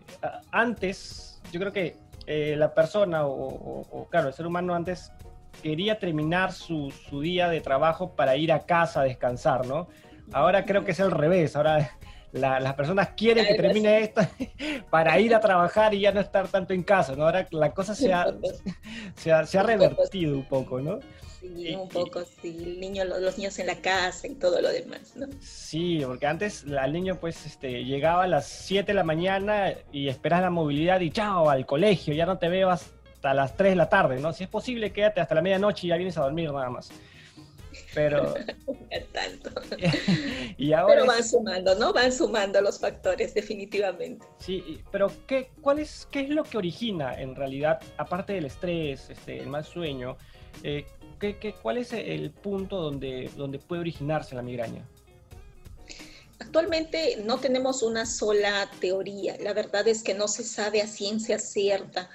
antes, 0.52 1.42
yo 1.52 1.60
creo 1.60 1.74
que 1.74 1.96
eh, 2.26 2.56
la 2.58 2.74
persona 2.74 3.26
o, 3.26 4.08
claro, 4.10 4.28
el 4.28 4.34
ser 4.34 4.46
humano 4.46 4.76
antes 4.76 5.12
quería 5.62 6.00
terminar 6.00 6.52
su, 6.52 6.92
su, 7.10 7.22
día 7.22 7.50
de 7.50 7.62
trabajo 7.62 8.16
para 8.16 8.36
ir 8.36 8.52
a 8.52 8.66
casa 8.66 9.02
a 9.02 9.04
descansar, 9.04 9.66
¿no? 9.66 9.88
Ahora 10.32 10.66
creo 10.66 10.84
que 10.84 10.92
es 10.92 11.00
el 11.00 11.12
revés, 11.12 11.56
ahora 11.56 11.98
la, 12.32 12.60
las 12.60 12.74
personas 12.74 13.10
quieren 13.16 13.46
que 13.46 13.56
termine 13.56 14.00
esto 14.00 14.22
para 14.90 15.20
ir 15.20 15.34
a 15.34 15.40
trabajar 15.40 15.94
y 15.94 16.02
ya 16.02 16.12
no 16.12 16.20
estar 16.20 16.48
tanto 16.48 16.74
en 16.74 16.84
casa, 16.84 17.16
¿no? 17.16 17.26
Ahora 17.26 17.48
la 17.52 17.74
cosa 17.74 17.96
se 17.96 18.14
ha, 18.14 18.28
se 19.16 19.32
ha, 19.32 19.46
se 19.46 19.58
ha 19.58 19.64
revertido 19.64 20.36
un 20.36 20.46
poco, 20.46 20.82
¿no? 20.82 21.00
Sí, 21.40 21.76
un 21.76 21.88
poco, 21.88 22.24
sí, 22.42 22.58
el 22.60 22.80
niño, 22.80 23.06
los 23.06 23.38
niños 23.38 23.58
en 23.60 23.68
la 23.68 23.76
casa 23.76 24.28
y 24.28 24.36
todo 24.36 24.60
lo 24.60 24.70
demás, 24.70 25.16
¿no? 25.16 25.28
Sí, 25.40 26.02
porque 26.06 26.26
antes 26.26 26.66
al 26.78 26.92
niño 26.92 27.20
pues 27.20 27.46
este, 27.46 27.86
llegaba 27.86 28.24
a 28.24 28.28
las 28.28 28.48
7 28.48 28.88
de 28.88 28.94
la 28.94 29.04
mañana 29.04 29.74
y 29.92 30.08
esperas 30.10 30.42
la 30.42 30.50
movilidad 30.50 31.00
y 31.00 31.12
chao, 31.12 31.50
al 31.50 31.66
colegio, 31.66 32.14
ya 32.14 32.26
no 32.26 32.38
te 32.38 32.50
veo 32.50 32.70
hasta 33.28 33.34
las 33.34 33.58
3 33.58 33.72
de 33.72 33.76
la 33.76 33.90
tarde, 33.90 34.20
¿no? 34.20 34.32
Si 34.34 34.44
es 34.44 34.50
posible, 34.50 34.92
quédate 34.92 35.20
hasta 35.20 35.36
la 35.36 35.42
medianoche 35.42 35.88
y 35.88 35.90
ya 35.90 35.98
vienes 35.98 36.18
a 36.18 36.22
dormir 36.22 36.52
nada 36.52 36.70
más. 36.70 36.90
Pero... 37.94 38.34
Tanto. 39.12 39.50
y 40.58 40.72
ahora 40.72 40.96
pero 40.96 41.06
van 41.08 41.24
sumando, 41.24 41.76
¿no? 41.76 41.92
Van 41.92 42.12
sumando 42.12 42.62
los 42.62 42.80
factores, 42.80 43.34
definitivamente. 43.34 44.26
Sí, 44.40 44.82
pero 44.92 45.12
¿qué, 45.28 45.52
cuál 45.62 45.80
es, 45.80 46.08
¿qué 46.10 46.22
es 46.22 46.30
lo 46.30 46.44
que 46.44 46.58
origina 46.58 47.14
en 47.20 47.36
realidad, 47.36 47.82
aparte 47.98 48.34
del 48.34 48.46
estrés, 48.46 49.10
este, 49.10 49.40
el 49.40 49.48
mal 49.48 49.66
sueño, 49.66 50.18
eh, 50.64 50.86
¿qué, 51.20 51.54
cuál 51.62 51.78
es 51.78 51.92
el 51.92 52.32
punto 52.32 52.78
donde, 52.78 53.30
donde 53.36 53.60
puede 53.60 53.82
originarse 53.82 54.36
la 54.36 54.42
migraña? 54.42 54.88
Actualmente 56.40 57.18
no 57.26 57.40
tenemos 57.40 57.84
una 57.84 58.06
sola 58.06 58.70
teoría. 58.80 59.36
La 59.40 59.54
verdad 59.54 59.88
es 59.88 60.04
que 60.04 60.14
no 60.14 60.28
se 60.28 60.44
sabe 60.44 60.82
a 60.82 60.88
ciencia 60.88 61.40
cierta 61.40 62.10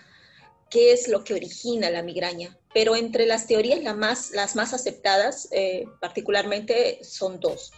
qué 0.72 0.92
es 0.92 1.06
lo 1.06 1.22
que 1.22 1.34
origina 1.34 1.90
la 1.90 2.02
migraña. 2.02 2.58
Pero 2.72 2.96
entre 2.96 3.26
las 3.26 3.46
teorías 3.46 3.82
las 3.82 4.56
más 4.56 4.72
aceptadas, 4.72 5.48
eh, 5.52 5.84
particularmente, 6.00 6.98
son 7.04 7.38
dos. 7.38 7.72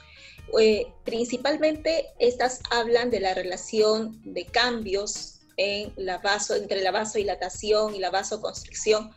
Eh, 0.61 0.87
principalmente 1.05 2.07
estas 2.21 2.61
hablan 2.71 3.11
de 3.11 3.19
la 3.19 3.35
relación 3.35 4.21
de 4.25 4.47
cambios 4.47 5.41
en 5.57 5.93
la 5.97 6.19
vaso, 6.19 6.55
entre 6.55 6.83
la 6.83 6.93
vasodilatación 6.93 7.95
y 7.95 7.99
la 7.99 8.11
vasoconstricción 8.11 9.11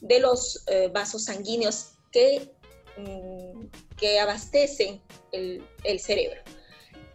de 0.00 0.20
los 0.20 0.62
eh, 0.68 0.88
vasos 0.92 1.24
sanguíneos 1.24 1.94
que, 2.12 2.52
mm, 2.96 3.66
que 3.96 4.20
abastecen 4.20 5.00
el, 5.32 5.66
el 5.82 5.98
cerebro. 5.98 6.40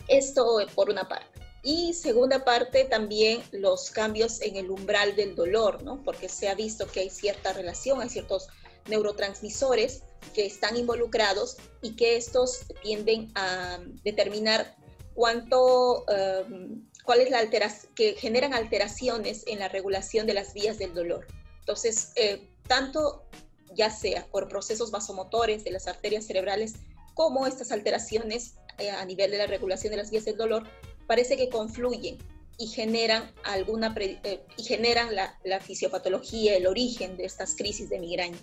Esto 0.07 0.59
por 0.75 0.89
una 0.89 1.07
parte. 1.07 1.38
Y 1.61 1.93
segunda 1.93 2.45
parte, 2.45 2.85
también 2.85 3.41
los 3.51 3.89
cambios 3.89 4.41
en 4.41 4.55
el 4.55 4.69
umbral 4.69 5.15
del 5.15 5.35
dolor, 5.35 5.83
¿no? 5.83 6.01
Porque 6.03 6.29
se 6.29 6.47
ha 6.47 6.55
visto 6.55 6.87
que 6.87 7.01
hay 7.01 7.09
cierta 7.09 7.51
relación, 7.53 8.01
hay 8.01 8.09
ciertos 8.09 8.47
neurotransmisores 8.87 10.03
que 10.33 10.45
están 10.45 10.77
involucrados 10.77 11.57
y 11.81 11.95
que 11.95 12.15
estos 12.15 12.61
tienden 12.81 13.31
a 13.35 13.79
determinar 14.03 14.75
cuánto, 15.13 16.05
um, 16.05 16.87
cuál 17.03 17.19
es 17.19 17.29
la 17.29 17.39
alteración, 17.39 17.93
que 17.93 18.13
generan 18.13 18.53
alteraciones 18.53 19.43
en 19.47 19.59
la 19.59 19.67
regulación 19.67 20.27
de 20.27 20.33
las 20.33 20.53
vías 20.53 20.77
del 20.77 20.93
dolor. 20.93 21.27
Entonces, 21.59 22.13
eh, 22.15 22.47
tanto 22.67 23.25
ya 23.73 23.89
sea 23.91 24.25
por 24.31 24.47
procesos 24.47 24.91
vasomotores 24.91 25.63
de 25.63 25.71
las 25.71 25.87
arterias 25.87 26.25
cerebrales, 26.25 26.73
como 27.13 27.45
estas 27.47 27.71
alteraciones 27.71 28.55
eh, 28.77 28.91
a 28.91 29.03
nivel 29.05 29.29
de 29.31 29.37
la 29.37 29.47
regulación 29.47 29.91
de 29.91 29.97
las 29.97 30.09
vías 30.09 30.25
del 30.25 30.37
dolor, 30.37 30.63
parece 31.09 31.35
que 31.37 31.49
confluyen 31.49 32.19
y 32.59 32.67
generan 32.67 33.31
alguna 33.43 33.95
eh, 33.97 34.41
y 34.57 34.63
generan 34.63 35.15
la, 35.15 35.59
fisiopatología, 35.59 36.55
el 36.55 36.67
origen 36.67 37.17
de 37.17 37.25
estas 37.25 37.55
crisis 37.55 37.89
de 37.89 37.99
migraña. 37.99 38.37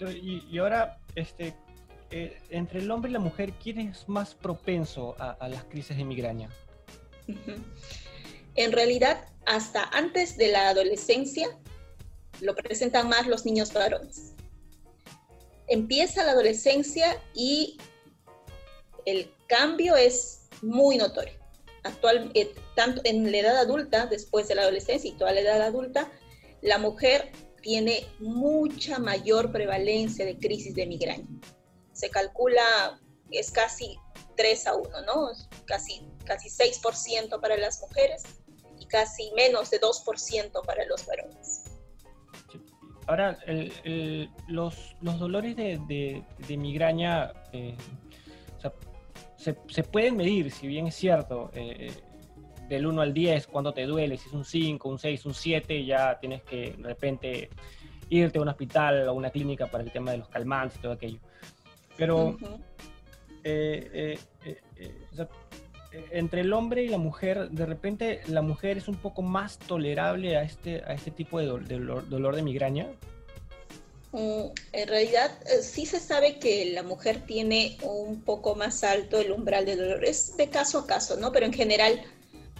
Y, 0.00 0.58
ahora, 0.58 0.98
este, 1.14 1.54
eh, 2.10 2.36
entre 2.50 2.80
el 2.80 2.90
hombre 2.90 3.10
y 3.10 3.12
la 3.12 3.20
mujer, 3.20 3.52
¿quién 3.62 3.78
es 3.78 4.08
más 4.08 4.34
propenso 4.34 5.14
a, 5.20 5.48
las 5.48 5.62
crisis 5.64 5.96
de 5.96 6.04
migraña? 6.04 6.50
En 8.56 8.72
realidad, 8.72 9.28
hasta 9.44 9.84
antes 9.92 10.36
de 10.36 10.48
la 10.48 10.70
adolescencia, 10.70 11.48
lo 12.40 12.56
presentan 12.56 13.08
más 13.08 13.28
los 13.28 13.46
niños 13.46 13.72
varones. 13.72 14.32
Empieza 15.68 16.24
la 16.24 16.32
adolescencia 16.32 17.22
y 17.34 17.78
el 19.04 19.30
cambio 19.46 19.94
es 19.94 20.48
muy 20.60 20.96
notorio. 20.96 21.35
Actual, 21.86 22.30
eh, 22.34 22.54
tanto 22.74 23.00
en 23.04 23.30
la 23.30 23.38
edad 23.38 23.56
adulta, 23.56 24.06
después 24.06 24.48
de 24.48 24.54
la 24.54 24.62
adolescencia 24.62 25.10
y 25.10 25.14
toda 25.14 25.32
la 25.32 25.40
edad 25.40 25.62
adulta, 25.62 26.10
la 26.62 26.78
mujer 26.78 27.32
tiene 27.62 28.06
mucha 28.18 28.98
mayor 28.98 29.52
prevalencia 29.52 30.24
de 30.24 30.36
crisis 30.38 30.74
de 30.74 30.86
migraña. 30.86 31.26
Se 31.92 32.10
calcula, 32.10 33.00
es 33.30 33.50
casi 33.50 33.98
3 34.36 34.66
a 34.66 34.74
1, 34.74 34.88
¿no? 35.02 35.28
Casi, 35.64 36.06
casi 36.24 36.48
6% 36.48 37.40
para 37.40 37.56
las 37.56 37.80
mujeres 37.80 38.22
y 38.78 38.86
casi 38.86 39.30
menos 39.34 39.70
de 39.70 39.80
2% 39.80 40.64
para 40.64 40.84
los 40.86 41.06
varones. 41.06 41.64
Ahora, 43.06 43.38
los, 44.48 44.96
los, 45.00 45.18
dolores 45.20 45.54
de, 45.56 45.78
de, 45.86 46.56
migraña 46.56 47.32
eh, 47.52 47.76
se, 49.68 49.82
pueden 49.82 50.16
medir, 50.16 50.50
si 50.50 50.66
bien 50.66 50.86
es 50.86 50.94
cierto, 50.94 51.50
eh, 51.54 51.92
del 52.68 52.86
1 52.86 53.00
al 53.00 53.14
10, 53.14 53.46
cuando 53.46 53.72
te 53.72 53.84
duele, 53.84 54.16
si 54.16 54.28
es 54.28 54.34
un 54.34 54.44
5, 54.44 54.88
un 54.88 54.98
6, 54.98 55.26
un 55.26 55.34
7, 55.34 55.84
ya 55.84 56.18
tienes 56.18 56.42
que 56.42 56.74
de 56.76 56.82
repente 56.82 57.50
irte 58.08 58.38
a 58.38 58.42
un 58.42 58.48
hospital 58.48 59.08
o 59.08 59.14
una 59.14 59.30
clínica 59.30 59.66
para 59.66 59.84
el 59.84 59.90
tema 59.90 60.12
de 60.12 60.18
los 60.18 60.28
calmantes 60.28 60.78
y 60.78 60.82
todo 60.82 60.92
aquello. 60.92 61.18
Pero 61.96 62.36
eh, 63.44 64.18
eh, 64.44 64.58
entre 66.10 66.40
el 66.42 66.52
hombre 66.52 66.82
y 66.82 66.88
la 66.88 66.98
mujer, 66.98 67.50
de 67.50 67.66
repente 67.66 68.20
la 68.26 68.42
mujer 68.42 68.76
es 68.78 68.88
un 68.88 68.96
poco 68.96 69.22
más 69.22 69.58
tolerable 69.58 70.36
a 70.36 70.42
este, 70.42 70.82
a 70.84 70.92
este 70.92 71.10
tipo 71.10 71.38
de, 71.38 71.46
dolor 71.46 72.36
de 72.36 72.42
migraña. 72.42 72.88
Mm, 74.16 74.48
en 74.72 74.88
realidad 74.88 75.30
eh, 75.46 75.62
sí 75.62 75.84
se 75.84 76.00
sabe 76.00 76.38
que 76.38 76.64
la 76.72 76.82
mujer 76.82 77.26
tiene 77.26 77.76
un 77.82 78.22
poco 78.22 78.54
más 78.54 78.82
alto 78.82 79.20
el 79.20 79.30
umbral 79.30 79.66
de 79.66 79.76
dolor. 79.76 80.06
Es 80.06 80.38
de 80.38 80.48
caso 80.48 80.78
a 80.78 80.86
caso, 80.86 81.18
¿no? 81.18 81.32
Pero 81.32 81.44
en 81.44 81.52
general 81.52 82.02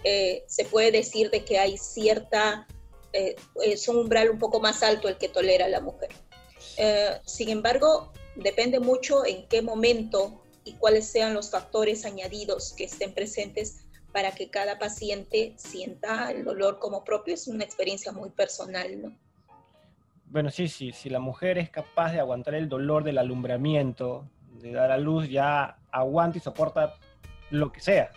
eh, 0.04 0.44
se 0.48 0.66
puede 0.66 0.92
decir 0.92 1.30
de 1.30 1.46
que 1.46 1.58
hay 1.58 1.78
cierta, 1.78 2.66
eh, 3.14 3.36
es 3.64 3.88
un 3.88 3.96
umbral 3.96 4.28
un 4.28 4.38
poco 4.38 4.60
más 4.60 4.82
alto 4.82 5.08
el 5.08 5.16
que 5.16 5.30
tolera 5.30 5.66
la 5.68 5.80
mujer. 5.80 6.10
sin 7.24 7.48
embargo, 7.48 8.12
depende 8.34 8.78
mucho 8.78 9.24
en 9.24 9.48
qué 9.48 9.62
momento 9.62 10.42
y 10.64 10.74
cuáles 10.74 11.06
sean 11.06 11.32
los 11.32 11.50
factores 11.50 12.04
añadidos 12.04 12.74
que 12.74 12.84
estén 12.84 13.14
presentes 13.14 13.78
para 14.12 14.32
que 14.32 14.50
cada 14.50 14.78
paciente 14.78 15.54
sienta 15.56 16.30
el 16.30 16.44
dolor 16.44 16.78
como 16.78 17.02
propio. 17.02 17.32
Es 17.32 17.48
una 17.48 17.64
experiencia 17.64 18.12
muy 18.12 18.28
personal, 18.28 19.00
¿no? 19.00 19.25
Bueno, 20.36 20.50
sí, 20.50 20.68
sí, 20.68 20.92
si 20.92 21.08
la 21.08 21.18
mujer 21.18 21.56
es 21.56 21.70
capaz 21.70 22.12
de 22.12 22.20
aguantar 22.20 22.54
el 22.56 22.68
dolor 22.68 23.04
del 23.04 23.16
alumbramiento, 23.16 24.28
de 24.60 24.70
dar 24.70 24.92
a 24.92 24.98
luz, 24.98 25.30
ya 25.30 25.78
aguanta 25.90 26.36
y 26.36 26.42
soporta 26.42 26.96
lo 27.48 27.72
que 27.72 27.80
sea. 27.80 28.10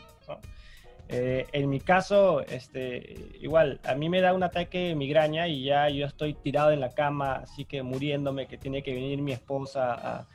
Eh, 1.07 1.47
en 1.53 1.69
mi 1.69 1.79
caso, 1.79 2.41
este, 2.41 3.15
igual, 3.39 3.79
a 3.85 3.95
mí 3.95 4.09
me 4.09 4.19
da 4.19 4.33
un 4.33 4.43
ataque 4.43 4.89
de 4.89 4.95
migraña 4.95 5.47
y 5.47 5.63
ya 5.63 5.87
yo 5.87 6.05
estoy 6.05 6.33
tirado 6.33 6.71
en 6.71 6.81
la 6.81 6.89
cama, 6.89 7.35
así 7.35 7.63
que 7.63 7.83
muriéndome, 7.83 8.47
que 8.47 8.57
tiene 8.57 8.83
que 8.83 8.93
venir 8.93 9.21
mi 9.21 9.31
esposa 9.31 10.27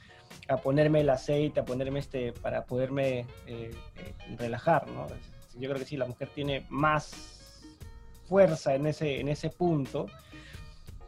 a, 0.48 0.56
ponerme 0.62 1.02
el 1.02 1.10
aceite, 1.10 1.60
a 1.60 1.66
ponerme 1.66 1.98
este, 1.98 2.32
para 2.32 2.64
poderme 2.64 3.26
eh, 3.46 3.72
eh, 3.96 4.14
relajar, 4.38 4.88
¿no? 4.88 5.06
Yo 5.58 5.68
creo 5.68 5.78
que 5.78 5.84
sí, 5.84 5.98
la 5.98 6.06
mujer 6.06 6.30
tiene 6.34 6.64
más 6.70 7.60
fuerza 8.24 8.74
en 8.74 8.86
ese, 8.86 9.20
en 9.20 9.28
ese 9.28 9.50
punto 9.50 10.06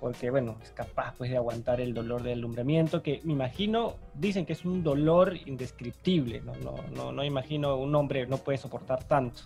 porque 0.00 0.30
bueno, 0.30 0.58
es 0.62 0.70
capaz 0.72 1.14
pues 1.16 1.30
de 1.30 1.36
aguantar 1.36 1.80
el 1.80 1.94
dolor 1.94 2.22
del 2.22 2.38
alumbramiento, 2.38 3.02
que 3.02 3.20
me 3.24 3.32
imagino, 3.32 3.96
dicen 4.14 4.44
que 4.44 4.52
es 4.52 4.64
un 4.64 4.82
dolor 4.82 5.34
indescriptible, 5.46 6.40
no, 6.42 6.54
no, 6.56 6.74
no, 6.94 7.12
no 7.12 7.24
imagino 7.24 7.76
un 7.76 7.94
hombre 7.94 8.26
no 8.26 8.38
puede 8.38 8.58
soportar 8.58 9.04
tanto, 9.04 9.42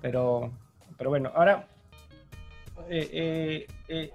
pero, 0.00 0.52
pero 0.98 1.10
bueno, 1.10 1.30
ahora, 1.34 1.66
eh, 2.88 3.08
eh, 3.12 3.66
eh, 3.88 4.10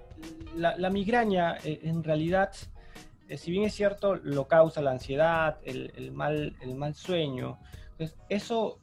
la, 0.56 0.90
migraña 0.90 1.56
en 1.64 2.04
realidad, 2.04 2.52
si 3.36 3.50
bien 3.50 3.64
es 3.64 3.74
cierto, 3.74 4.16
lo 4.16 4.46
causa 4.46 4.80
la 4.80 4.92
ansiedad, 4.92 5.58
el, 5.64 6.12
mal, 6.12 6.56
el 6.60 6.74
mal 6.74 6.94
sueño, 6.94 7.58
pues 7.96 8.16
eso, 8.28 8.78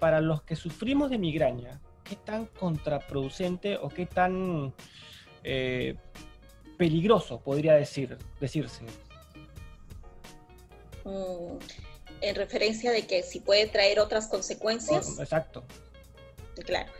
para 0.00 0.20
los 0.20 0.42
que 0.42 0.56
sufrimos 0.56 1.10
de 1.10 1.18
migraña, 1.18 1.80
¿qué 2.04 2.16
tan 2.16 2.46
contraproducente 2.46 3.76
o 3.76 3.88
qué 3.88 4.06
tan 4.06 4.74
eh, 5.42 5.96
peligroso, 6.76 7.40
podría 7.40 7.74
decir, 7.74 8.18
decirse. 8.40 8.82
Mm, 11.04 11.58
en 12.20 12.34
referencia 12.34 12.90
de 12.92 13.06
que 13.06 13.22
si 13.22 13.40
puede 13.40 13.66
traer 13.66 14.00
otras 14.00 14.26
consecuencias. 14.26 15.16
Oh, 15.18 15.22
exacto. 15.22 15.64
Claro. 16.64 16.90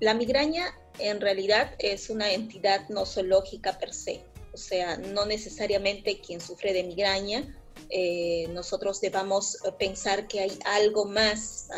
La 0.00 0.14
migraña 0.14 0.74
en 0.98 1.20
realidad 1.20 1.74
es 1.78 2.10
una 2.10 2.32
entidad 2.32 2.88
nosológica 2.88 3.78
per 3.78 3.94
se. 3.94 4.24
O 4.52 4.58
sea, 4.58 4.96
no 4.96 5.26
necesariamente 5.26 6.20
quien 6.20 6.40
sufre 6.40 6.72
de 6.72 6.82
migraña, 6.82 7.56
eh, 7.90 8.48
nosotros 8.52 9.00
debamos 9.00 9.58
pensar 9.78 10.26
que 10.26 10.40
hay 10.40 10.58
algo 10.64 11.04
más, 11.04 11.68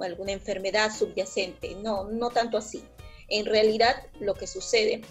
alguna 0.00 0.32
enfermedad 0.32 0.90
subyacente. 0.96 1.74
No, 1.76 2.04
no 2.04 2.30
tanto 2.30 2.56
así. 2.58 2.84
En 3.28 3.46
realidad 3.46 4.06
lo 4.20 4.34
que 4.34 4.46
sucede 4.46 5.02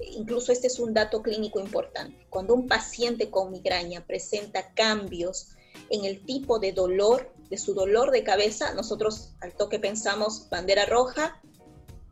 incluso 0.00 0.52
este 0.52 0.66
es 0.66 0.78
un 0.78 0.94
dato 0.94 1.22
clínico 1.22 1.60
importante, 1.60 2.26
cuando 2.30 2.54
un 2.54 2.66
paciente 2.66 3.30
con 3.30 3.50
migraña 3.50 4.04
presenta 4.06 4.72
cambios 4.74 5.50
en 5.90 6.04
el 6.04 6.24
tipo 6.24 6.58
de 6.58 6.72
dolor, 6.72 7.32
de 7.50 7.58
su 7.58 7.74
dolor 7.74 8.10
de 8.10 8.24
cabeza, 8.24 8.74
nosotros 8.74 9.34
al 9.40 9.54
toque 9.54 9.78
pensamos 9.78 10.48
bandera 10.50 10.86
roja, 10.86 11.40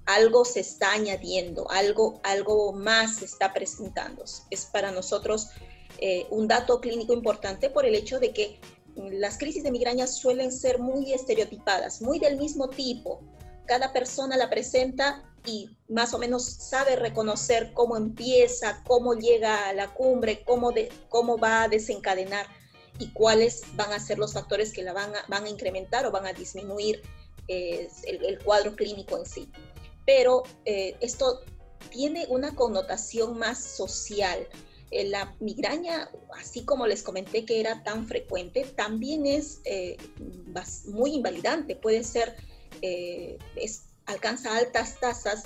algo 0.07 0.45
se 0.45 0.61
está 0.61 0.93
añadiendo, 0.93 1.71
algo, 1.71 2.21
algo 2.23 2.73
más 2.73 3.23
está 3.23 3.52
presentando. 3.52 4.25
Es 4.50 4.66
para 4.66 4.93
nosotros 4.93 5.49
eh, 5.99 6.26
un 6.31 6.49
dato 6.49 6.81
clínico 6.81 7.12
importante 7.12 7.71
por 7.71 7.87
el 7.87 7.95
hecho 7.95 8.19
de 8.19 8.33
que 8.33 8.59
las 8.97 9.38
crisis 9.38 9.62
de 9.62 9.71
migraña 9.71 10.07
suelen 10.07 10.50
ser 10.50 10.79
muy 10.79 11.12
estereotipadas, 11.12 12.00
muy 12.00 12.19
del 12.19 12.37
mismo 12.37 12.69
tipo. 12.69 13.21
Cada 13.67 13.93
persona 13.93 14.37
la 14.37 14.49
presenta 14.49 15.23
y 15.45 15.76
más 15.88 16.15
o 16.15 16.19
menos 16.19 16.45
sabe 16.45 16.97
reconocer 16.97 17.73
cómo 17.75 17.97
empieza, 17.97 18.83
cómo 18.87 19.15
llega 19.15 19.69
a 19.69 19.75
la 19.75 19.93
cumbre, 19.93 20.43
cómo, 20.45 20.73
cómo 21.09 21.38
va 21.38 21.65
a 21.65 21.69
desencadenar 21.69 22.47
y 22.99 23.09
cuáles 23.12 23.62
van 23.75 23.93
a 23.93 24.00
ser 24.00 24.19
los 24.19 24.33
factores 24.33 24.73
que 24.73 24.83
la 24.83 24.93
van 24.93 25.15
a, 25.15 25.25
van 25.29 25.45
a 25.45 25.49
incrementar 25.49 26.07
o 26.07 26.11
van 26.11 26.26
a 26.26 26.33
disminuir 26.33 27.03
eh, 27.49 27.88
el, 28.05 28.38
cuadro 28.43 28.75
clínico 28.75 29.19
en 29.19 29.26
sí. 29.26 29.50
Pero 30.05 30.43
eh, 30.65 30.97
esto 31.00 31.41
tiene 31.91 32.26
una 32.29 32.55
connotación 32.55 33.38
más 33.38 33.62
social. 33.62 34.47
Eh, 34.90 35.05
la 35.05 35.35
migraña, 35.40 36.09
así 36.38 36.64
como 36.64 36.87
les 36.87 37.02
comenté 37.02 37.45
que 37.45 37.61
era 37.61 37.83
tan 37.83 38.07
frecuente, 38.07 38.64
también 38.76 39.26
es 39.26 39.61
muy 40.87 41.14
invalidante. 41.14 41.76
Puede 41.76 42.05
ser, 42.05 42.37
es, 42.81 43.85
alcanza 44.07 44.57
altas 44.57 44.99
tasas 45.00 45.45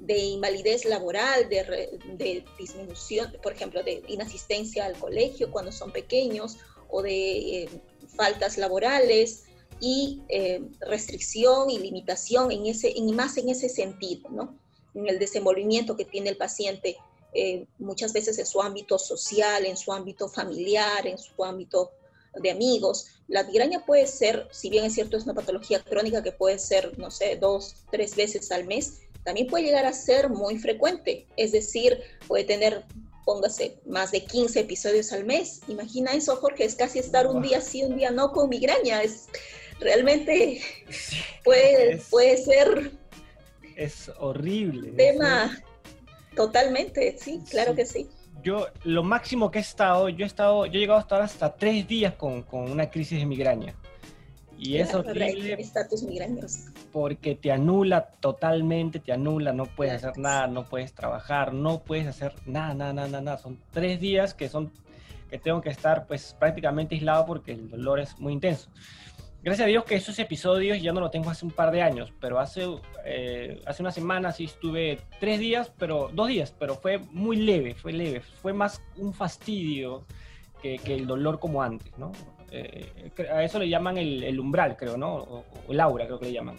de 0.00 0.18
invalidez 0.18 0.84
laboral, 0.84 1.48
de, 1.48 2.44
disminución, 2.58 3.36
por 3.42 3.52
ejemplo, 3.52 3.82
de 3.82 4.02
inasistencia 4.08 4.86
al 4.86 4.98
colegio 4.98 5.50
cuando 5.50 5.72
son 5.72 5.92
pequeños 5.92 6.56
o 6.88 7.02
de 7.02 7.62
eh, 7.62 7.68
faltas 8.16 8.56
laborales 8.56 9.44
y 9.78 10.22
eh, 10.28 10.62
restricción 10.80 11.70
y 11.70 11.78
limitación 11.78 12.50
en 12.50 12.66
ese, 12.66 12.96
en, 12.96 13.14
más 13.14 13.36
en 13.36 13.50
ese 13.50 13.68
sentido, 13.68 14.28
¿no? 14.30 14.58
En 14.94 15.06
el 15.06 15.18
desenvolvimiento 15.18 15.96
que 15.96 16.04
tiene 16.04 16.30
el 16.30 16.36
paciente 16.36 16.96
eh, 17.32 17.66
muchas 17.78 18.12
veces 18.12 18.38
en 18.38 18.46
su 18.46 18.60
ámbito 18.60 18.98
social, 18.98 19.64
en 19.64 19.76
su 19.76 19.92
ámbito 19.92 20.28
familiar, 20.28 21.06
en 21.06 21.18
su 21.18 21.44
ámbito 21.44 21.92
de 22.34 22.50
amigos. 22.50 23.06
La 23.28 23.44
migraña 23.44 23.84
puede 23.84 24.06
ser, 24.06 24.48
si 24.50 24.70
bien 24.70 24.84
es 24.84 24.94
cierto, 24.94 25.16
es 25.16 25.24
una 25.24 25.34
patología 25.34 25.82
crónica 25.82 26.22
que 26.22 26.32
puede 26.32 26.58
ser, 26.58 26.98
no 26.98 27.10
sé, 27.10 27.36
dos, 27.36 27.76
tres 27.90 28.16
veces 28.16 28.50
al 28.52 28.66
mes, 28.66 29.00
también 29.24 29.46
puede 29.46 29.64
llegar 29.64 29.84
a 29.84 29.92
ser 29.92 30.30
muy 30.30 30.58
frecuente, 30.58 31.26
es 31.36 31.52
decir, 31.52 32.00
puede 32.26 32.44
tener 32.44 32.84
póngase, 33.24 33.78
más 33.86 34.10
de 34.10 34.24
15 34.24 34.60
episodios 34.60 35.12
al 35.12 35.24
mes. 35.24 35.60
Imagina 35.68 36.12
eso, 36.12 36.34
Jorge, 36.36 36.64
es 36.64 36.74
casi 36.74 36.98
estar 36.98 37.28
un 37.28 37.42
día 37.42 37.60
sí, 37.60 37.84
un 37.84 37.96
día 37.96 38.10
no 38.10 38.32
con 38.32 38.48
migraña. 38.48 39.02
Es 39.02 39.28
realmente 39.78 40.60
puede, 41.44 42.00
puede 42.10 42.36
ser. 42.38 42.92
Es 43.76 44.10
horrible. 44.18 44.90
Tema 44.92 45.62
totalmente, 46.34 47.16
sí, 47.18 47.40
claro 47.50 47.74
que 47.74 47.84
sí. 47.86 48.08
Yo, 48.42 48.68
lo 48.84 49.02
máximo 49.02 49.50
que 49.50 49.58
he 49.58 49.62
estado, 49.62 50.08
yo 50.08 50.24
he 50.24 50.26
estado, 50.26 50.64
yo 50.66 50.72
he 50.72 50.80
llegado 50.80 50.98
hasta 50.98 51.14
ahora 51.14 51.26
hasta 51.26 51.54
tres 51.54 51.86
días 51.86 52.14
con, 52.14 52.42
con 52.42 52.70
una 52.70 52.90
crisis 52.90 53.18
de 53.18 53.26
migraña. 53.26 53.74
Y 54.58 54.76
es 54.76 54.92
horrible. 54.94 55.54
Estatus. 55.58 56.04
Porque 56.92 57.34
te 57.34 57.50
anula 57.50 58.10
totalmente, 58.20 59.00
te 59.00 59.10
anula, 59.10 59.54
no 59.54 59.64
puedes 59.64 59.94
hacer 59.94 60.18
nada, 60.18 60.46
no 60.48 60.68
puedes 60.68 60.92
trabajar, 60.92 61.54
no 61.54 61.80
puedes 61.80 62.06
hacer 62.06 62.34
nada, 62.44 62.74
nada, 62.74 62.92
nada, 62.92 63.20
nada. 63.22 63.38
Son 63.38 63.58
tres 63.72 64.00
días 64.00 64.34
que 64.34 64.50
son 64.50 64.70
que 65.30 65.38
tengo 65.38 65.62
que 65.62 65.70
estar 65.70 66.06
pues 66.06 66.34
prácticamente 66.38 66.96
aislado 66.96 67.24
porque 67.24 67.52
el 67.52 67.70
dolor 67.70 68.00
es 68.00 68.18
muy 68.18 68.32
intenso. 68.32 68.68
Gracias 69.42 69.64
a 69.64 69.68
Dios 69.68 69.84
que 69.84 69.94
esos 69.94 70.18
episodios 70.18 70.82
ya 70.82 70.92
no 70.92 71.00
lo 71.00 71.10
tengo 71.10 71.30
hace 71.30 71.46
un 71.46 71.50
par 71.50 71.70
de 71.70 71.80
años, 71.80 72.12
pero 72.20 72.38
hace, 72.38 72.66
eh, 73.06 73.62
hace 73.64 73.82
una 73.82 73.90
semana 73.90 74.32
sí 74.32 74.44
estuve 74.44 75.00
tres 75.18 75.40
días, 75.40 75.72
pero 75.78 76.10
dos 76.12 76.28
días, 76.28 76.52
pero 76.58 76.74
fue 76.74 76.98
muy 76.98 77.36
leve, 77.36 77.74
fue 77.74 77.92
leve, 77.92 78.20
fue 78.20 78.52
más 78.52 78.82
un 78.96 79.14
fastidio 79.14 80.04
que, 80.60 80.78
el 80.84 81.06
dolor 81.06 81.38
como 81.38 81.62
antes, 81.62 81.90
¿no? 81.96 82.12
Eh, 82.50 83.10
a 83.32 83.42
eso 83.42 83.58
le 83.58 83.70
llaman 83.70 83.96
el, 83.96 84.38
umbral, 84.38 84.76
creo, 84.76 84.98
¿no? 84.98 85.14
O, 85.14 85.44
el 85.70 85.80
aura, 85.80 86.04
creo 86.04 86.18
que 86.18 86.26
le 86.26 86.32
llaman. 86.32 86.58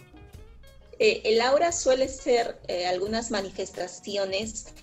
Eh, 0.98 1.22
el 1.24 1.40
aura 1.40 1.70
suele 1.70 2.08
ser 2.08 2.58
algunas 2.90 3.30
manifestaciones 3.30 4.74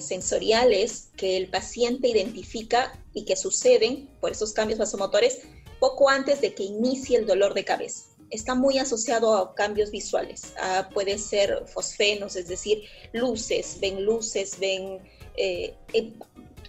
sensoriales 0.00 1.10
que 1.16 1.38
el 1.38 1.48
paciente 1.48 2.08
identifica 2.08 2.92
y 3.14 3.24
que 3.24 3.34
suceden 3.34 4.10
por 4.20 4.32
esos 4.32 4.52
cambios 4.52 4.78
vasomotores 4.78 5.46
poco 5.84 6.08
antes 6.08 6.40
de 6.40 6.54
que 6.54 6.64
inicie 6.64 7.18
el 7.18 7.26
dolor 7.26 7.54
de 7.54 7.64
cabeza. 7.64 8.04
Está 8.30 8.54
muy 8.54 8.78
asociado 8.78 9.36
a 9.36 9.54
cambios 9.54 9.90
visuales. 9.90 10.54
Ah, 10.58 10.88
puede 10.92 11.18
ser 11.18 11.64
fosfenos, 11.66 12.36
es 12.36 12.48
decir, 12.48 12.84
luces, 13.12 13.78
ven 13.80 14.04
luces, 14.04 14.58
ven 14.58 15.00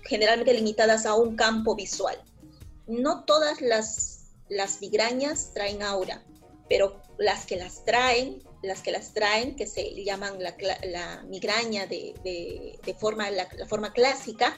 generalmente 0.04 0.54
limitadas 0.54 1.06
a 1.06 1.16
un 1.16 1.36
campo 1.36 1.76
visual 1.76 2.18
no 2.88 3.24
todas 3.24 3.62
las, 3.62 4.28
las 4.50 4.82
migrañas 4.82 5.52
traen 5.54 5.82
aura, 5.82 6.24
pero 6.70 7.02
las 7.18 7.46
que 7.46 7.56
las 7.56 7.84
traen, 7.86 8.44
las 8.62 8.82
que 8.82 8.92
las 8.92 9.14
traen, 9.14 9.56
que 9.56 9.68
se 9.68 10.04
llaman 10.04 10.38
la, 10.42 11.24
migraña 11.28 11.88
de, 11.88 12.96
forma, 13.00 13.30
la, 13.32 13.48
forma 13.68 13.94
clásica, 13.94 14.58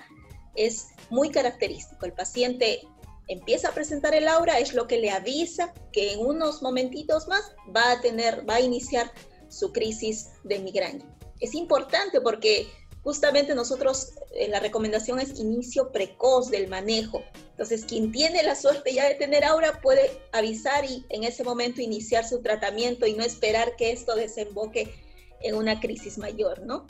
es 0.56 0.88
muy 1.10 1.30
característico. 1.30 2.06
El 2.06 2.14
paciente 2.14 2.82
empieza 3.28 3.70
a 3.70 3.74
presentar 3.74 4.14
el 4.14 4.28
aura, 4.28 4.60
es 4.60 4.74
lo 4.74 4.88
que 4.88 5.00
le 5.00 5.12
avisa 5.12 5.74
que 5.92 6.14
en 6.14 6.20
unos 6.20 6.62
momentitos 6.62 7.28
más 7.28 7.52
va 7.76 7.92
a 7.92 8.02
tener, 8.02 8.48
va 8.50 8.56
a 8.56 8.62
iniciar 8.62 9.12
su 9.50 9.72
crisis 9.72 10.30
de 10.44 10.60
migraña. 10.60 11.06
Es 11.40 11.54
importante 11.54 12.22
porque 12.22 12.68
justamente 13.04 13.56
nosotros, 13.56 14.14
eh, 14.36 14.48
la 14.50 14.60
recomendación 14.60 15.20
es 15.20 15.40
inicio 15.40 15.92
precoz 15.92 16.50
del 16.50 16.68
manejo. 16.68 17.24
Entonces, 17.52 17.86
quien 17.86 18.12
tiene 18.12 18.44
la 18.44 18.56
suerte 18.56 18.94
ya 18.94 19.08
de 19.08 19.16
tener 19.16 19.46
aura 19.46 19.82
puede 19.82 20.12
avisar 20.32 20.86
y 20.86 21.06
en 21.10 21.24
ese 21.24 21.44
momento 21.44 21.82
iniciar 21.82 22.28
su 22.28 22.42
tratamiento 22.42 23.08
y 23.08 23.14
no 23.14 23.24
esperar 23.24 23.76
que 23.78 23.92
esto 23.92 24.16
desemboque 24.16 24.94
en 25.42 25.56
una 25.56 25.80
crisis 25.80 26.18
mayor, 26.18 26.64
¿no? 26.64 26.86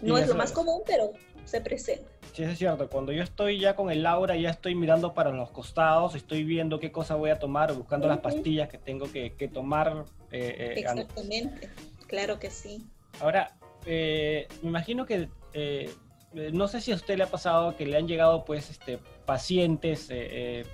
No 0.00 0.16
es 0.16 0.28
lo 0.28 0.34
más 0.34 0.52
común, 0.52 0.82
pero 0.86 1.12
se 1.48 1.60
presenta. 1.60 2.08
Sí, 2.32 2.44
es 2.44 2.58
cierto. 2.58 2.88
Cuando 2.88 3.10
yo 3.10 3.22
estoy 3.22 3.58
ya 3.58 3.74
con 3.74 3.90
el 3.90 4.06
aura, 4.06 4.36
ya 4.36 4.50
estoy 4.50 4.74
mirando 4.74 5.14
para 5.14 5.30
los 5.30 5.50
costados, 5.50 6.14
estoy 6.14 6.44
viendo 6.44 6.78
qué 6.78 6.92
cosa 6.92 7.16
voy 7.16 7.30
a 7.30 7.38
tomar, 7.38 7.72
buscando 7.74 8.06
las 8.06 8.18
pastillas 8.18 8.68
que 8.68 8.78
tengo 8.78 9.10
que, 9.10 9.50
tomar. 9.52 10.04
Eh, 10.30 10.54
eh, 10.58 10.74
Exactamente, 10.76 11.70
claro 12.06 12.38
que 12.38 12.50
sí. 12.50 12.86
Ahora, 13.20 13.56
me 13.86 14.46
imagino 14.62 15.06
que 15.06 15.28
eh, 15.52 15.90
eh, 16.34 16.50
no 16.52 16.68
sé 16.68 16.80
si 16.80 16.92
a 16.92 16.94
usted 16.94 17.16
le 17.16 17.24
ha 17.24 17.30
pasado 17.30 17.76
que 17.76 17.86
le 17.86 17.96
han 17.96 18.06
llegado 18.06 18.44
pues 18.44 18.70
este, 18.70 18.98
pacientes 19.24 20.08
eh, 20.10 20.64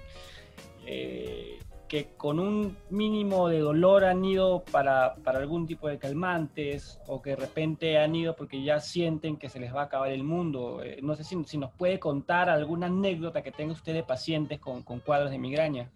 que 1.94 2.08
con 2.16 2.40
un 2.40 2.76
mínimo 2.90 3.48
de 3.48 3.60
dolor 3.60 4.04
han 4.04 4.24
ido 4.24 4.64
para, 4.64 5.14
para, 5.22 5.38
algún 5.38 5.64
tipo 5.64 5.86
de 5.86 5.96
calmantes 5.96 6.98
o 7.06 7.22
que 7.22 7.30
de 7.30 7.36
repente 7.36 7.98
han 7.98 8.16
ido 8.16 8.34
porque 8.34 8.64
ya 8.64 8.80
sienten 8.80 9.36
que 9.36 9.48
se 9.48 9.60
les 9.60 9.72
va 9.72 9.82
a 9.82 9.84
acabar 9.84 10.10
el 10.10 10.24
mundo. 10.24 10.82
no 11.02 11.14
sé 11.14 11.22
si, 11.22 11.36
si, 11.44 11.56
nos 11.56 11.72
puede 11.74 12.00
contar 12.00 12.50
alguna 12.50 12.86
anécdota 12.86 13.44
que 13.44 13.52
tenga 13.52 13.74
usted 13.74 13.94
de 13.94 14.02
pacientes 14.02 14.58
con, 14.58 14.82
con 14.82 14.98
cuadros 14.98 15.30
de 15.30 15.38
migraña. 15.38 15.88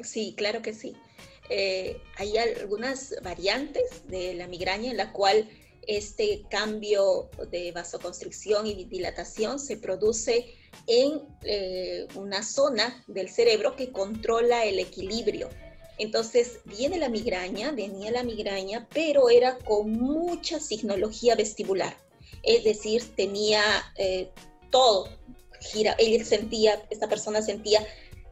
Sí, 0.00 0.34
claro 0.36 0.62
que 0.62 0.74
sí. 0.74 0.96
hay 2.16 2.36
algunas 2.36 3.14
variantes 3.22 4.08
de 4.08 4.34
la 4.34 4.48
migraña 4.48 4.90
en 4.90 4.96
la 4.96 5.12
cual 5.12 5.48
este 5.86 6.42
cambio 6.50 7.30
de 7.52 7.70
vasoconstricción 7.70 8.66
y 8.66 8.84
dilatación 8.86 9.60
se 9.60 9.76
produce 9.76 10.56
en 10.86 11.22
eh, 11.42 12.06
una 12.14 12.42
zona 12.42 13.02
del 13.06 13.28
cerebro 13.28 13.76
que 13.76 13.92
controla 13.92 14.64
el 14.64 14.78
equilibrio. 14.78 15.48
Entonces 15.98 16.58
viene 16.64 16.98
la 16.98 17.08
migraña, 17.08 17.70
venía 17.72 18.10
la 18.10 18.22
migraña, 18.22 18.88
pero 18.92 19.30
era 19.30 19.58
con 19.58 19.92
mucha 19.92 20.58
signología 20.58 21.34
vestibular. 21.36 21.96
Es 22.42 22.64
decir, 22.64 23.14
tenía 23.14 23.62
eh, 23.96 24.30
todo, 24.70 25.08
gira, 25.60 25.94
ella 25.98 26.24
sentía, 26.24 26.82
esta 26.90 27.08
persona 27.08 27.42
sentía 27.42 27.86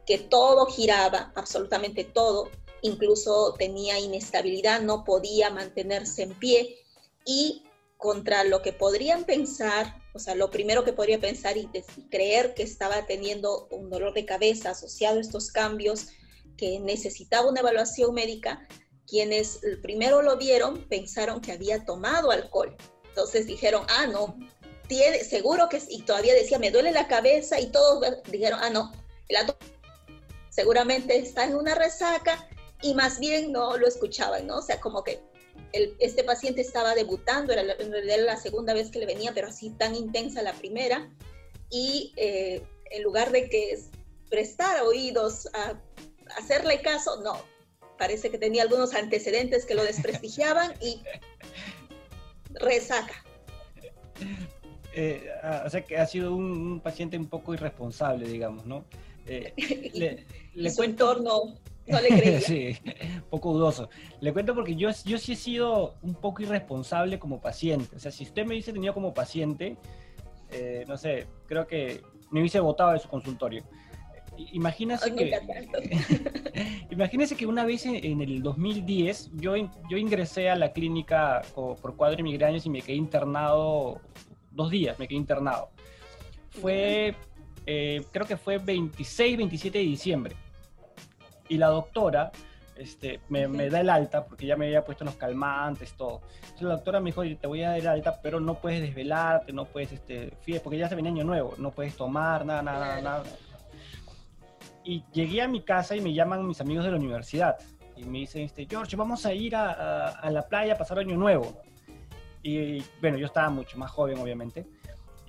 que 0.07 0.19
todo 0.19 0.67
giraba, 0.67 1.33
absolutamente 1.37 2.03
todo, 2.03 2.51
incluso 2.83 3.55
tenía 3.59 3.99
inestabilidad, 3.99 4.81
no 4.81 5.05
podía 5.05 5.51
mantenerse 5.51 6.23
en 6.23 6.35
pie 6.35 6.79
y 7.25 7.63
contra 7.97 8.43
lo 8.45 8.63
que 8.63 8.73
podrían 8.73 9.25
pensar, 9.25 10.00
o 10.13 10.19
sea, 10.19 10.35
lo 10.35 10.51
primero 10.51 10.85
que 10.85 10.93
podría 10.93 11.21
pensar 11.21 11.57
y, 11.57 11.69
creer 12.11 12.55
que 12.55 12.63
estaba 12.63 13.07
teniendo 13.07 13.69
un 13.71 13.91
dolor 13.91 14.15
de 14.15 14.25
cabeza 14.25 14.71
asociado 14.71 15.19
a 15.19 15.21
estos 15.21 15.51
cambios, 15.51 16.09
que 16.57 16.79
necesitaba 16.81 17.49
una 17.49 17.61
evaluación 17.61 18.13
médica, 18.15 18.67
quienes 19.07 19.61
primero 19.83 20.23
lo 20.23 20.37
vieron 20.37 20.87
pensaron 20.89 21.41
que 21.41 21.53
había 21.53 21.85
tomado 21.85 22.31
alcohol. 22.31 22.77
Entonces 23.09 23.47
dijeron, 23.47 23.85
ah, 23.89 24.07
no, 24.07 24.37
tiene, 24.89 25.25
seguro 25.25 25.69
que, 25.69 25.81
y 25.89 26.03
todavía 26.03 26.35
decía, 26.35 26.59
me 26.59 26.71
duele 26.71 26.93
la 26.93 27.09
cabeza 27.09 27.61
y 27.61 27.71
todos 27.71 28.05
dijeron, 28.31 28.61
ah, 28.63 28.71
no, 28.71 28.93
seguramente 30.49 31.17
está 31.17 31.45
en 31.45 31.55
una 31.55 31.75
resaca 31.75 32.49
y 32.83 32.95
más 32.95 33.19
bien 33.19 33.53
no 33.53 33.77
lo 33.77 33.87
escuchaban, 33.87 34.47
¿no? 34.47 34.59
O 34.59 34.63
sea, 34.63 34.81
como 34.81 35.03
que 35.05 35.21
este 35.73 36.25
paciente 36.25 36.61
estaba 36.61 36.95
debutando, 36.95 37.53
era 37.53 37.63
la, 37.63 37.77
la 37.77 38.37
segunda 38.37 38.75
vez 38.75 38.91
que 38.91 38.99
le 38.99 39.07
venía, 39.07 39.33
pero 39.35 39.49
así 39.49 39.71
tan 39.71 39.95
intensa 39.95 40.43
la 40.43 40.53
primera, 40.53 41.11
y 41.71 42.13
eh, 42.17 42.63
en 42.91 43.03
lugar 43.03 43.31
de 43.31 43.49
que 43.49 43.79
prestar 44.29 44.83
oídos 44.83 45.49
a 45.55 45.81
hacerle 46.37 46.81
caso, 46.83 47.23
no, 47.23 47.43
parece 47.99 48.31
que 48.31 48.39
tenía 48.39 48.63
algunos 48.63 48.95
antecedentes 48.95 49.65
que 49.65 49.75
lo 49.75 49.85
desprestigiaban 49.85 50.75
y 50.81 51.03
resaca. 52.55 53.25
Eh, 54.93 55.29
ah, 55.45 55.63
o 55.65 55.71
sea 55.71 55.85
que 55.85 55.97
ha 55.97 56.05
sido 56.05 56.35
un, 56.35 56.81
paciente 56.81 57.17
un 57.17 57.29
poco 57.29 57.55
irresponsable, 57.55 58.27
digamos, 58.27 58.67
¿no? 58.67 58.85
Eh, 59.25 59.55
le, 59.95 60.27
le 60.53 60.71
su 60.71 60.83
entorno 60.83 61.61
no 61.91 62.01
le 62.01 62.09
creía. 62.09 62.41
sí, 62.41 62.77
poco 63.31 63.53
dudoso. 63.53 63.89
Le 64.21 64.33
cuento 64.33 64.55
porque 64.55 64.77
yo, 64.77 64.91
yo 65.05 65.19
sí 65.19 65.33
he 65.33 65.37
sido 65.37 65.95
un 66.03 66.15
poco 66.15 66.43
irresponsable 66.43 67.19
como 67.19 67.41
paciente. 67.41 67.97
O 67.97 67.99
sea, 67.99 68.11
si 68.11 68.25
usted 68.25 68.47
me 68.47 68.55
dice 68.55 68.73
tenido 68.73 68.95
como 68.95 69.13
paciente, 69.15 69.77
eh, 70.51 70.85
no 70.89 70.97
sé, 70.97 71.27
creo 71.47 71.67
que 71.67 72.03
me 72.31 72.41
hubiese 72.41 72.61
votado 72.61 72.93
de 72.93 72.99
su 72.99 73.09
consultorio. 73.09 73.65
Imagínese 74.53 75.15
que, 75.15 75.39
imagínese 76.91 77.37
que 77.37 77.47
una 77.47 77.65
vez 77.67 77.85
en, 77.85 78.23
el 78.23 78.43
2010 78.43 79.33
yo, 79.35 79.55
yo 79.91 79.99
ingresé 79.99 80.49
a 80.49 80.57
la 80.57 80.73
clínica 80.73 81.43
por, 81.55 81.95
cuadro 81.95 82.23
migrañas 82.25 82.65
y 82.65 82.71
me 82.71 82.81
quedé 82.81 82.97
internado 82.97 84.01
dos 84.53 84.71
días, 84.71 84.99
me 84.99 85.07
quedé 85.07 85.19
internado. 85.19 85.71
Fue, 86.49 87.15
eh, 87.67 88.03
creo 88.13 88.27
que 88.27 88.39
fue 88.39 88.57
26, 88.57 89.37
27 89.37 89.79
de 89.79 89.85
diciembre 89.85 90.37
y 91.51 91.59
la 91.59 91.67
doctora 91.67 92.31
este, 92.77 93.21
me, 93.29 93.47
da 93.69 93.81
el 93.81 93.91
alta 93.91 94.25
porque 94.25 94.47
ya 94.47 94.57
me 94.57 94.67
había 94.67 94.85
puesto 94.85 95.05
los 95.05 95.17
calmantes, 95.17 95.93
todo. 95.95 96.23
Entonces 96.37 96.63
la 96.63 96.77
doctora 96.77 97.01
me 97.01 97.11
dijo, 97.11 97.23
te 97.39 97.47
voy 97.47 97.63
a 97.63 97.71
dar 97.71 97.79
el 97.79 97.87
alta, 97.89 98.21
pero 98.23 98.41
no 98.41 98.55
puedes 98.55 98.81
desvelarte, 98.81 99.53
no 99.53 99.67
puedes, 99.67 99.93
este, 99.93 100.33
porque 100.63 100.79
ya 100.79 100.89
se 100.89 100.95
viene 100.95 101.11
año 101.11 101.25
nuevo, 101.25 101.55
no 101.59 101.73
puedes 101.73 101.95
tomar, 101.97 102.47
nada, 102.47 102.63
nada, 102.63 103.01
nada. 103.03 103.23
Y 104.85 105.05
llegué 105.13 105.43
a 105.43 105.49
mi 105.49 105.61
casa 105.61 105.95
y 105.95 106.01
me 106.01 106.15
llaman 106.15 106.47
mis 106.47 106.61
amigos 106.61 106.85
de 106.85 106.93
la 106.93 106.97
universidad 106.97 107.57
y 107.97 108.05
me 108.05 108.21
dicen, 108.21 108.43
este, 108.43 108.67
George, 108.71 108.97
vamos 108.97 109.27
a 109.27 109.35
ir 109.35 109.55
a, 109.57 110.09
a 110.09 110.31
la 110.31 110.43
playa 110.43 110.75
a 110.75 110.79
pasar 110.79 111.01
año 111.01 111.17
nuevo. 111.17 111.61
Y 112.43 112.83
bueno, 113.03 113.19
yo 113.19 113.27
estaba 113.27 113.51
mucho 113.51 113.77
más 113.77 113.91
joven, 113.91 114.19
obviamente 114.19 114.65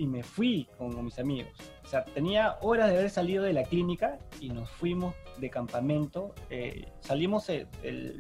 y 0.02 0.08
me 0.08 0.24
fui 0.24 0.68
con 0.80 1.06
mis 1.06 1.20
amigos. 1.20 1.54
O 1.84 1.88
sea, 1.88 2.04
tenía 2.04 2.58
horas 2.62 2.90
de 2.90 2.98
haber 2.98 3.12
salido 3.12 3.44
de 3.44 3.54
la 3.54 3.62
clínica 3.62 4.18
y 4.40 4.50
nos 4.50 4.68
fuimos 4.68 5.14
de 5.38 5.50
campamento. 5.50 6.34
Eh, 6.50 6.92
salimos 7.00 7.50
el, 7.50 7.68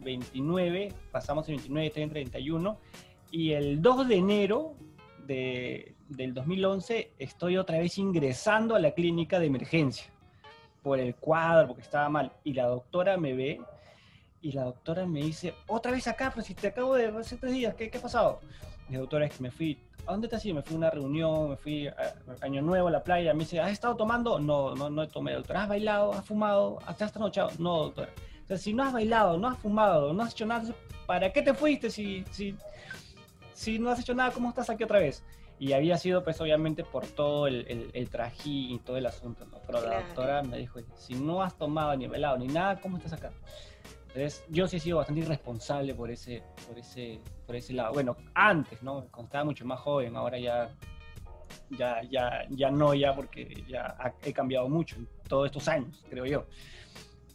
29, 0.03 0.93
pasamos 1.11 1.47
el 1.49 1.55
29, 1.55 1.89
30, 1.89 2.13
31 2.13 2.77
y 3.31 3.51
el 3.51 3.81
2 3.81 4.07
de 4.07 4.15
enero 4.15 4.75
de, 5.25 5.95
del 6.09 6.33
2011 6.33 7.13
estoy 7.19 7.57
otra 7.57 7.79
vez 7.79 7.97
ingresando 7.97 8.75
a 8.75 8.79
la 8.79 8.91
clínica 8.91 9.39
de 9.39 9.47
emergencia 9.47 10.11
por 10.81 10.99
el 10.99 11.15
cuadro, 11.15 11.67
porque 11.67 11.83
estaba 11.83 12.09
mal. 12.09 12.33
Y 12.43 12.53
la 12.53 12.65
doctora 12.65 13.17
me 13.17 13.33
ve 13.33 13.61
y 14.41 14.51
la 14.51 14.63
doctora 14.63 15.05
me 15.05 15.21
dice, 15.21 15.53
otra 15.67 15.91
vez 15.91 16.07
acá, 16.07 16.31
pues 16.33 16.47
si 16.47 16.55
te 16.55 16.67
acabo 16.67 16.95
de 16.95 17.07
hace 17.07 17.37
tres 17.37 17.53
días, 17.53 17.75
¿qué, 17.75 17.89
qué 17.89 17.97
ha 17.97 18.01
pasado? 18.01 18.39
Mi 18.89 18.97
doctora 18.97 19.25
es 19.25 19.35
que 19.35 19.43
me 19.43 19.51
fui 19.51 19.77
¿a 20.05 20.11
dónde 20.11 20.27
te 20.27 20.35
has 20.35 20.45
ido? 20.45 20.55
Me 20.55 20.61
fui 20.61 20.75
a 20.75 20.77
una 20.77 20.89
reunión, 20.89 21.49
me 21.49 21.57
fui 21.57 21.87
a, 21.87 21.93
Año 22.41 22.61
Nuevo 22.61 22.87
a 22.87 22.91
la 22.91 23.03
playa. 23.03 23.33
Me 23.33 23.41
dice, 23.41 23.59
¿has 23.59 23.71
estado 23.71 23.95
tomando? 23.95 24.39
No, 24.39 24.75
no, 24.75 24.89
no 24.89 25.03
he 25.03 25.07
tomado, 25.07 25.37
doctora. 25.37 25.63
¿Has 25.63 25.69
bailado? 25.69 26.13
¿Has 26.13 26.25
fumado? 26.25 26.79
¿Has 26.85 26.97
trasnochado? 26.97 27.51
No, 27.59 27.83
doctora. 27.83 28.11
Entonces, 28.41 28.61
si 28.61 28.73
no 28.73 28.83
has 28.83 28.93
bailado, 28.93 29.37
no 29.37 29.47
has 29.47 29.57
fumado, 29.57 30.13
no 30.13 30.23
has 30.23 30.33
hecho 30.33 30.45
nada, 30.45 30.73
¿para 31.05 31.31
qué 31.31 31.41
te 31.41 31.53
fuiste 31.53 31.89
si, 31.89 32.25
si, 32.31 32.55
si 33.53 33.79
no 33.79 33.89
has 33.89 33.99
hecho 33.99 34.13
nada? 34.13 34.31
¿Cómo 34.31 34.49
estás 34.49 34.69
aquí 34.69 34.83
otra 34.83 34.99
vez? 34.99 35.23
Y 35.57 35.73
había 35.73 35.97
sido, 35.97 36.23
pues, 36.23 36.41
obviamente, 36.41 36.83
por 36.83 37.05
todo 37.05 37.47
el, 37.47 37.91
el, 37.93 38.09
trajín 38.09 38.71
y 38.71 38.79
todo 38.79 38.97
el 38.97 39.05
asunto, 39.05 39.45
¿no? 39.45 39.59
Pero 39.67 39.87
la 39.87 40.01
doctora 40.01 40.41
me 40.41 40.57
dijo, 40.57 40.79
si 40.97 41.13
no 41.13 41.43
has 41.43 41.55
tomado 41.55 41.95
ni 41.95 42.07
bailado 42.07 42.37
ni 42.39 42.47
nada, 42.47 42.81
¿cómo 42.81 42.97
estás 42.97 43.13
acá? 43.13 43.31
Entonces, 44.13 44.43
yo 44.49 44.67
sí 44.67 44.75
he 44.75 44.79
sido 44.79 44.97
bastante 44.97 45.21
irresponsable 45.21 45.95
por 45.95 46.11
ese, 46.11 46.43
por 46.67 46.77
ese, 46.77 47.21
por 47.45 47.55
ese 47.55 47.73
lado. 47.73 47.93
Bueno, 47.93 48.17
antes, 48.33 48.83
¿no? 48.83 49.07
Cuando 49.09 49.27
estaba 49.27 49.45
mucho 49.45 49.65
más 49.65 49.79
joven, 49.79 50.17
ahora 50.17 50.37
ya, 50.37 50.69
ya, 51.69 52.01
ya, 52.09 52.45
ya 52.49 52.71
no, 52.71 52.93
ya 52.93 53.15
porque 53.15 53.63
ya 53.69 53.95
he 54.23 54.33
cambiado 54.33 54.67
mucho 54.67 54.97
en 54.97 55.07
todos 55.29 55.45
estos 55.45 55.65
años, 55.69 56.05
creo 56.09 56.25
yo. 56.25 56.45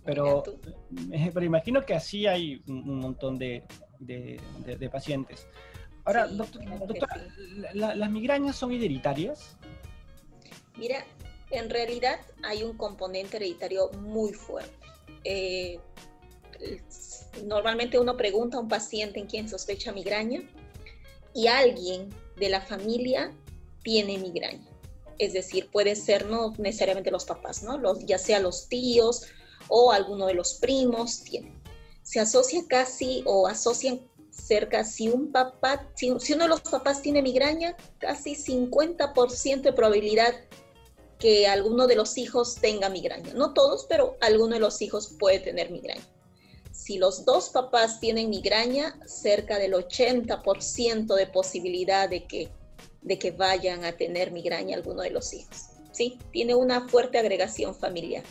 Pero, 0.04 0.44
pero 1.32 1.46
imagino 1.46 1.82
que 1.82 1.94
así 1.94 2.26
hay 2.26 2.62
un, 2.68 3.00
montón 3.00 3.38
de, 3.38 3.64
de, 3.98 4.38
de, 4.64 4.90
pacientes. 4.90 5.48
Ahora, 6.04 6.28
doctor, 6.28 6.62
doctora, 6.86 7.26
¿las 7.72 8.10
migrañas 8.10 8.54
son 8.54 8.70
hereditarias? 8.72 9.56
Mira, 10.76 11.04
en 11.50 11.70
realidad 11.70 12.20
hay 12.44 12.62
un 12.62 12.76
componente 12.76 13.38
hereditario 13.38 13.90
muy 13.92 14.32
fuerte. 14.34 14.86
Eh, 15.24 15.80
normalmente 17.44 17.98
uno 17.98 18.16
pregunta 18.16 18.56
a 18.56 18.60
un 18.60 18.68
paciente 18.68 19.20
en 19.20 19.26
quien 19.26 19.48
sospecha 19.48 19.92
migraña 19.92 20.42
y 21.34 21.46
alguien 21.48 22.14
de 22.36 22.48
la 22.48 22.60
familia 22.60 23.32
tiene 23.82 24.18
migraña. 24.18 24.66
Es 25.18 25.32
decir, 25.32 25.70
puede 25.70 25.96
ser 25.96 26.26
no 26.26 26.54
necesariamente 26.58 27.10
los 27.10 27.24
papás, 27.24 27.62
¿no? 27.62 27.80
Ya 28.00 28.18
sea 28.18 28.40
los 28.40 28.68
tíos 28.68 29.26
o 29.68 29.92
alguno 29.92 30.26
de 30.26 30.34
los 30.34 30.54
primos 30.54 31.22
tiene. 31.22 31.52
Se 32.02 32.20
asocia 32.20 32.62
casi 32.68 33.22
o 33.26 33.46
asocian 33.46 34.00
cerca, 34.30 34.84
si 34.84 35.08
un 35.08 35.32
papá, 35.32 35.88
si 35.94 36.10
uno 36.10 36.44
de 36.44 36.48
los 36.48 36.60
papás 36.60 37.00
tiene 37.00 37.22
migraña, 37.22 37.76
casi 37.98 38.34
50% 38.34 39.62
de 39.62 39.72
probabilidad 39.72 40.34
que 41.18 41.46
alguno 41.46 41.86
de 41.86 41.96
los 41.96 42.18
hijos 42.18 42.56
tenga 42.56 42.90
migraña. 42.90 43.32
No 43.32 43.54
todos, 43.54 43.86
pero 43.88 44.16
alguno 44.20 44.54
de 44.54 44.60
los 44.60 44.82
hijos 44.82 45.16
puede 45.18 45.40
tener 45.40 45.70
migraña 45.70 46.06
si 46.86 46.98
los 46.98 47.24
dos 47.24 47.50
papás 47.50 47.98
tienen 47.98 48.30
migraña, 48.30 48.96
cerca 49.06 49.58
del 49.58 49.72
80% 49.72 51.16
de 51.16 51.26
posibilidad 51.26 52.08
de 52.08 52.26
que, 52.28 52.48
de 53.02 53.18
que 53.18 53.32
vayan 53.32 53.84
a 53.84 53.96
tener 53.96 54.30
migraña 54.30 54.76
alguno 54.76 55.02
de 55.02 55.10
los 55.10 55.34
hijos. 55.34 55.70
¿sí? 55.90 56.16
Tiene 56.30 56.54
una 56.54 56.88
fuerte 56.88 57.18
agregación 57.18 57.74
familiar. 57.74 58.22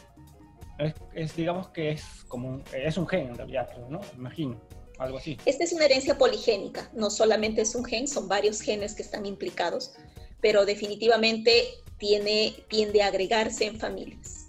Es, 1.13 1.35
digamos 1.35 1.67
que 1.71 1.91
es 1.91 2.03
como 2.29 2.47
un, 2.47 2.63
es 2.73 2.97
un 2.97 3.05
gen 3.05 3.27
en 3.27 3.35
realidad, 3.35 3.69
¿no? 3.89 3.99
Imagino, 4.15 4.57
algo 4.99 5.17
así. 5.17 5.37
Esta 5.45 5.65
es 5.65 5.73
una 5.73 5.83
herencia 5.83 6.17
poligénica, 6.17 6.89
no 6.93 7.09
solamente 7.09 7.61
es 7.61 7.75
un 7.75 7.83
gen, 7.83 8.07
son 8.07 8.29
varios 8.29 8.61
genes 8.61 8.95
que 8.95 9.03
están 9.03 9.25
implicados, 9.25 9.95
pero 10.39 10.65
definitivamente 10.65 11.65
tiene, 11.97 12.55
tiende 12.69 13.01
a 13.01 13.07
agregarse 13.07 13.65
en 13.65 13.77
familias. 13.77 14.47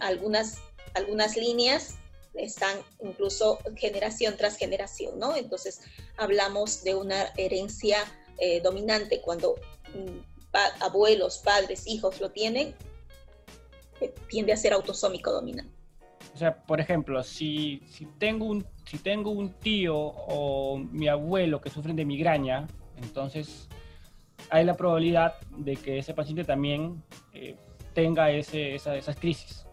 Algunas, 0.00 0.58
algunas 0.94 1.36
líneas 1.36 1.94
están 2.38 2.78
incluso 3.02 3.58
generación 3.76 4.36
tras 4.36 4.56
generación, 4.56 5.18
¿no? 5.18 5.36
Entonces 5.36 5.80
hablamos 6.16 6.84
de 6.84 6.94
una 6.94 7.32
herencia 7.36 7.98
eh, 8.38 8.60
dominante 8.60 9.20
cuando 9.20 9.54
mm, 9.94 10.36
abuelos, 10.80 11.38
padres, 11.38 11.86
hijos 11.86 12.20
lo 12.20 12.30
tienen, 12.30 12.74
eh, 14.00 14.14
tiende 14.28 14.52
a 14.52 14.56
ser 14.56 14.72
autosómico 14.72 15.32
dominante. 15.32 15.74
O 16.34 16.38
sea, 16.38 16.54
por 16.54 16.80
ejemplo, 16.80 17.22
si, 17.22 17.82
tengo 18.18 18.44
un, 18.44 18.66
si 18.84 18.98
tengo 18.98 19.30
un 19.30 19.54
tío 19.54 19.96
o 19.96 20.76
mi 20.76 21.08
abuelo 21.08 21.60
que 21.60 21.70
sufren 21.70 21.96
de 21.96 22.04
migraña, 22.04 22.66
entonces 22.96 23.68
hay 24.50 24.64
la 24.64 24.74
probabilidad 24.74 25.36
de 25.56 25.76
que 25.76 25.98
ese 25.98 26.12
paciente 26.12 26.44
también 26.44 27.02
eh, 27.32 27.56
tenga 27.94 28.30
ese, 28.30 28.74
esas 28.74 29.16
crisis. 29.16 29.65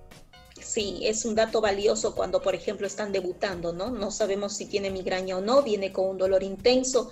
Sí, 0.63 1.01
es 1.03 1.25
un 1.25 1.35
dato 1.35 1.61
valioso 1.61 2.15
cuando, 2.15 2.41
por 2.41 2.55
ejemplo, 2.55 2.87
están 2.87 3.11
debutando, 3.11 3.73
¿no? 3.73 3.89
No 3.89 4.11
sabemos 4.11 4.53
si 4.53 4.65
tiene 4.65 4.89
migraña 4.89 5.37
o 5.37 5.41
no, 5.41 5.61
viene 5.61 5.91
con 5.91 6.07
un 6.07 6.17
dolor 6.17 6.41
intenso, 6.41 7.11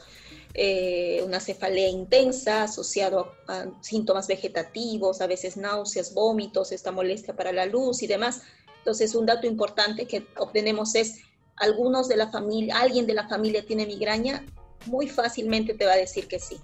eh, 0.53 1.21
una 1.25 1.39
cefalea 1.39 1.89
intensa 1.89 2.63
asociado 2.63 3.33
a, 3.47 3.65
síntomas 3.81 4.27
vegetativos, 4.27 5.21
a 5.21 5.27
veces 5.27 5.57
náuseas, 5.57 6.13
vómitos, 6.13 6.71
esta 6.71 6.91
molestia 6.91 7.35
para 7.35 7.51
la 7.51 7.65
luz 7.65 8.01
y 8.03 8.07
demás. 8.07 8.41
Entonces, 8.77 9.15
un 9.15 9.25
dato 9.25 9.47
importante 9.47 10.07
que 10.07 10.25
obtenemos 10.37 10.95
es, 10.95 11.19
algunos 11.57 12.07
de 12.07 12.15
la 12.15 12.31
familia, 12.31 12.79
alguien 12.79 13.05
de 13.05 13.13
la 13.13 13.27
familia 13.27 13.65
tiene 13.65 13.85
migraña, 13.85 14.45
muy 14.85 15.07
fácilmente 15.07 15.73
te 15.73 15.85
va 15.85 15.93
a 15.93 15.97
decir 15.97 16.27
que 16.27 16.39
sí. 16.39 16.57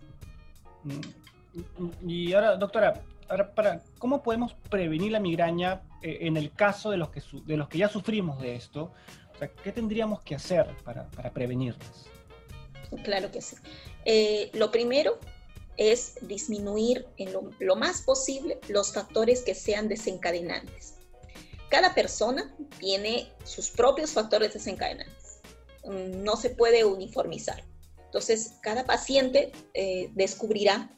Mm, 0.83 2.09
y 2.09 2.33
ahora, 2.33 2.55
doctora, 2.55 3.03
Ahora, 3.29 3.53
para, 3.53 3.81
¿cómo 3.97 4.23
podemos 4.23 4.53
prevenir 4.69 5.11
la 5.11 5.19
migraña 5.19 5.81
eh, 6.01 6.19
en 6.21 6.37
el 6.37 6.53
caso 6.53 6.91
de 6.91 6.97
los, 6.97 7.09
que 7.09 7.21
de 7.45 7.57
los 7.57 7.67
que 7.67 7.77
ya 7.77 7.89
sufrimos 7.89 8.41
de 8.41 8.55
esto? 8.55 8.93
O 9.35 9.37
sea, 9.37 9.49
¿Qué 9.49 9.71
tendríamos 9.71 10.21
que 10.21 10.35
hacer 10.35 10.67
para, 10.83 11.09
para 11.11 11.31
prevenirlas? 11.31 12.05
Claro 13.03 13.31
que 13.31 13.41
sí. 13.41 13.55
Eh, 14.05 14.49
lo 14.53 14.71
primero 14.71 15.19
es 15.75 16.15
disminuir 16.21 17.05
en 17.17 17.33
lo, 17.33 17.75
más 17.75 18.01
posible 18.01 18.59
los 18.67 18.93
factores 18.93 19.41
que 19.41 19.53
sean 19.53 19.87
desencadenantes. 19.87 20.95
Cada 21.69 21.93
persona 21.93 22.55
tiene 22.79 23.31
sus 23.43 23.69
propios 23.69 24.11
factores 24.11 24.53
desencadenantes. 24.53 25.41
Mm, 25.83 26.23
no 26.23 26.35
se 26.35 26.49
puede 26.49 26.83
uniformizar. 26.85 27.63
Entonces, 28.05 28.53
cada 28.61 28.85
paciente 28.85 29.51
eh, 29.73 30.09
descubrirá 30.13 30.96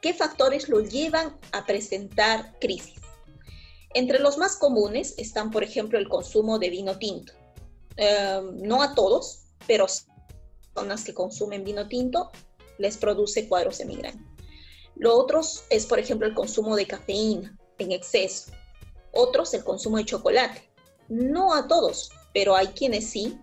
qué 0.00 0.14
factores 0.14 0.68
lo 0.68 0.80
llevan 0.80 1.36
a 1.52 1.66
presentar 1.66 2.58
crisis. 2.60 3.00
Entre 3.94 4.20
los 4.20 4.38
más 4.38 4.56
comunes 4.56 5.14
están, 5.18 5.50
por 5.50 5.64
ejemplo, 5.64 5.98
el 5.98 6.08
consumo 6.08 6.58
de 6.58 6.70
vino 6.70 6.98
tinto. 6.98 7.32
Em, 7.96 8.62
no 8.62 8.82
a 8.82 8.94
todos, 8.94 9.42
pero 9.66 9.86
personas 10.72 11.04
que 11.04 11.12
consumen 11.12 11.64
vino 11.64 11.88
tinto 11.88 12.30
les 12.78 12.96
produce 12.96 13.48
cuadros 13.48 13.78
de 13.78 13.84
migraña. 13.86 14.24
Lo 14.96 15.16
otro 15.16 15.40
es, 15.70 15.86
por 15.86 15.98
ejemplo, 15.98 16.26
el 16.26 16.34
consumo 16.34 16.76
de 16.76 16.86
cafeína 16.86 17.58
en 17.78 17.92
exceso. 17.92 18.52
Otros, 19.12 19.52
el 19.54 19.64
consumo 19.64 19.96
de 19.96 20.04
chocolate. 20.04 20.70
No 21.08 21.54
a 21.54 21.66
todos, 21.66 22.10
pero 22.32 22.54
hay 22.54 22.68
quienes 22.68 23.10
sí 23.10 23.38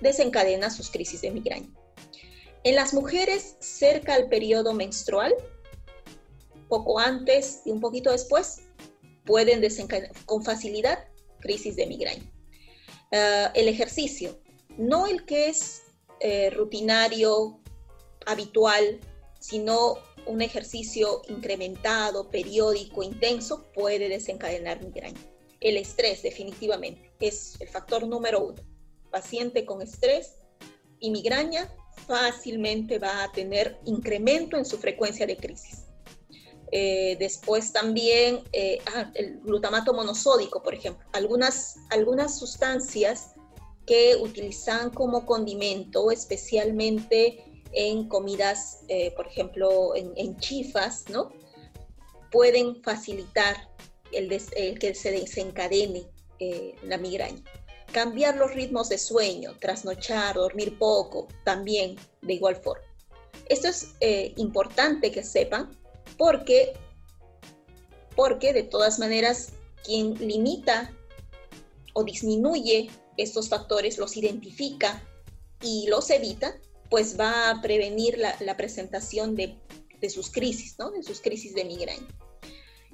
desencadenan 0.00 0.70
sus 0.70 0.90
crisis 0.90 1.22
de 1.22 1.30
migraña. 1.30 1.68
En 2.62 2.76
las 2.76 2.94
mujeres, 2.94 3.56
cerca 3.58 4.14
al 4.14 4.28
periodo 4.28 4.74
menstrual, 4.74 5.34
poco 6.70 6.98
antes 6.98 7.60
y 7.66 7.70
un 7.70 7.80
poquito 7.80 8.10
después, 8.10 8.62
pueden 9.26 9.60
desencadenar 9.60 10.12
con 10.24 10.42
facilidad 10.42 11.04
crisis 11.40 11.76
de 11.76 11.86
migraña. 11.86 12.32
Ah, 13.12 13.52
el 13.54 13.68
ejercicio, 13.68 14.40
no 14.78 15.06
el 15.06 15.26
que 15.26 15.48
es 15.48 15.82
eh, 16.20 16.50
rutinario, 16.50 17.60
habitual, 18.26 19.00
sino 19.38 19.96
un 20.26 20.42
ejercicio 20.42 21.22
incrementado, 21.28 22.30
periódico, 22.30 23.02
intenso, 23.02 23.64
puede 23.74 24.08
desencadenar 24.08 24.82
migraña. 24.82 25.20
El 25.60 25.76
estrés, 25.76 26.22
definitivamente, 26.22 27.12
es 27.20 27.60
el 27.60 27.68
factor 27.68 28.06
número 28.06 28.40
uno. 28.44 28.62
Paciente 29.10 29.64
con 29.64 29.82
estrés 29.82 30.36
y 31.00 31.10
migraña 31.10 31.74
fácilmente 32.06 32.98
va 32.98 33.24
a 33.24 33.32
tener 33.32 33.78
incremento 33.84 34.56
en 34.56 34.64
su 34.64 34.78
frecuencia 34.78 35.26
de 35.26 35.36
crisis. 35.36 35.86
Eh, 36.72 37.16
después 37.18 37.72
también 37.72 38.44
eh, 38.52 38.78
ah, 38.94 39.10
el 39.14 39.40
glutamato 39.40 39.92
monosódico, 39.92 40.62
por 40.62 40.74
ejemplo. 40.74 41.04
Algunas, 41.12 41.76
algunas 41.90 42.38
sustancias 42.38 43.32
que 43.86 44.16
utilizan 44.16 44.90
como 44.90 45.26
condimento, 45.26 46.10
especialmente 46.10 47.44
en 47.72 48.08
comidas, 48.08 48.80
eh, 48.88 49.12
por 49.16 49.26
ejemplo, 49.26 49.94
en, 49.96 50.36
chifas, 50.36 51.04
¿no? 51.08 51.32
Pueden 52.30 52.82
facilitar 52.82 53.68
el, 54.12 54.28
que 54.78 54.94
se 54.94 55.10
desencadene 55.10 56.06
la 56.84 56.96
migraña. 56.96 57.42
Cambiar 57.92 58.36
los 58.36 58.54
ritmos 58.54 58.88
de 58.88 58.98
sueño, 58.98 59.56
trasnochar, 59.58 60.36
dormir 60.36 60.78
poco, 60.78 61.26
también 61.44 61.96
de 62.22 62.34
igual 62.34 62.56
forma. 62.56 62.84
Esto 63.48 63.68
es 63.68 63.88
importante 64.36 65.10
que 65.10 65.24
sepan 65.24 65.79
porque, 66.16 66.74
porque 68.16 68.52
de 68.52 68.62
todas 68.62 68.98
maneras 68.98 69.52
quien 69.84 70.14
limita 70.14 70.92
o 71.94 72.04
disminuye 72.04 72.90
estos 73.16 73.48
factores, 73.48 73.98
los 73.98 74.16
identifica 74.16 75.02
y 75.62 75.86
los 75.88 76.10
evita, 76.10 76.56
pues 76.88 77.18
va 77.18 77.50
a 77.50 77.62
prevenir 77.62 78.18
la, 78.18 78.56
presentación 78.56 79.36
de, 79.36 79.56
sus 80.08 80.30
crisis, 80.30 80.76
¿no? 80.78 80.90
De 80.90 81.02
sus 81.02 81.20
crisis 81.20 81.54
de 81.54 81.64
migraña. 81.64 82.06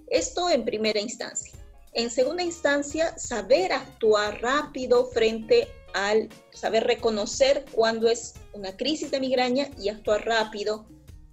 Esto 0.09 0.51
en 0.51 0.65
primera 0.65 1.01
instancia. 1.01 1.53
En 1.93 2.11
segunda 2.11 2.43
instancia, 2.43 3.17
saber 3.19 3.73
actuar 3.73 4.41
rápido 4.43 5.07
frente 5.07 5.69
al 5.95 6.29
saber 6.53 6.85
reconocer 6.85 7.65
cuándo 7.73 8.09
es 8.09 8.35
una 8.53 8.77
crisis 8.77 9.11
de 9.11 9.21
migraña 9.21 9.71
y 9.79 9.89
actuar 9.89 10.27
rápido 10.27 10.87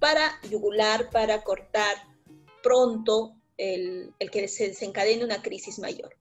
para 0.03 0.37
yugular, 0.49 1.09
para 1.11 1.45
cortar 1.45 1.95
pronto 2.61 3.37
el, 3.55 4.13
que 4.33 4.49
se 4.49 4.67
desencadene 4.67 5.23
una 5.23 5.41
crisis 5.41 5.79
mayor. 5.79 6.17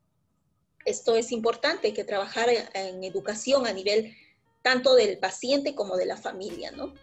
Esto 0.85 1.17
es 1.17 1.33
importante, 1.33 1.93
que 1.93 2.05
trabajar 2.05 2.49
en 2.75 3.03
educación 3.03 3.67
a 3.67 3.73
nivel 3.73 4.15
tanto 4.63 4.95
del 4.95 5.19
paciente 5.19 5.75
como 5.75 5.97
de 5.97 6.07
la 6.07 6.17
familia, 6.17 6.71
¿no? 6.71 6.95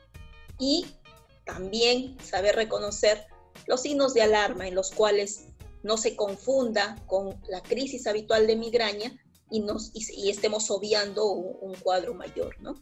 Y 0.58 0.86
también 1.46 2.18
saber 2.24 2.56
reconocer 2.56 3.26
los 3.68 3.82
signos 3.82 4.14
de 4.14 4.22
alarma 4.22 4.66
en 4.66 4.76
los 4.76 4.92
cuales 4.92 5.48
no 5.84 5.98
se 5.98 6.16
confunda 6.16 6.96
con 7.08 7.42
la 7.50 7.62
crisis 7.62 8.08
habitual 8.08 8.48
de 8.48 8.56
migraña 8.56 9.22
y, 9.52 9.60
nos, 9.60 9.92
y, 9.94 10.30
estemos 10.30 10.72
obviando 10.72 11.26
un, 11.26 11.76
cuadro 11.76 12.14
mayor, 12.14 12.56
¿no? 12.62 12.76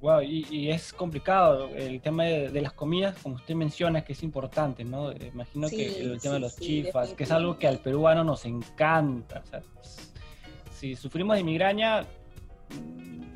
Wow, 0.00 0.20
y, 0.22 0.70
es 0.70 0.92
complicado 0.92 1.68
el 1.68 2.00
tema 2.00 2.24
de, 2.24 2.60
las 2.60 2.74
comidas, 2.74 3.16
como 3.22 3.36
usted 3.36 3.54
menciona, 3.54 4.04
que 4.04 4.12
es 4.12 4.22
importante, 4.22 4.84
¿no? 4.84 5.10
Imagino 5.12 5.68
que 5.68 6.00
el 6.00 6.20
tema 6.20 6.34
de 6.34 6.40
los 6.40 6.56
chifas, 6.56 7.14
que 7.14 7.24
es 7.24 7.30
algo 7.30 7.58
que 7.58 7.66
al 7.66 7.78
peruano 7.78 8.22
nos 8.22 8.44
encanta. 8.44 9.42
O 9.44 9.46
sea, 9.46 9.62
si 10.72 10.94
sufrimos 10.96 11.36
de 11.36 11.44
migraña, 11.44 12.04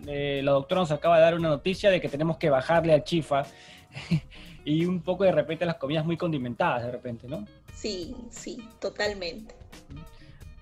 eh, 0.07 0.43
la 0.45 0.53
doctora 0.53 0.83
nos 0.83 0.91
acaba 0.91 1.17
de 1.17 1.23
dar 1.23 1.35
una 1.35 1.49
noticia 1.49 1.91
de 1.91 2.01
que 2.01 2.09
tenemos 2.09 2.37
que 2.37 2.51
bajarle 2.51 2.93
al 2.93 3.05
chifa 3.05 3.45
y 4.65 4.85
un 4.85 5.03
poco 5.03 5.25
de 5.25 5.33
repente 5.33 5.65
las 5.65 5.77
comidas 5.77 6.05
muy 6.05 6.17
condimentadas 6.17 6.85
de 6.85 6.93
repente, 6.93 7.27
¿no? 7.27 7.47
Sí, 7.75 8.15
sí, 8.31 8.63
totalmente. 8.81 9.55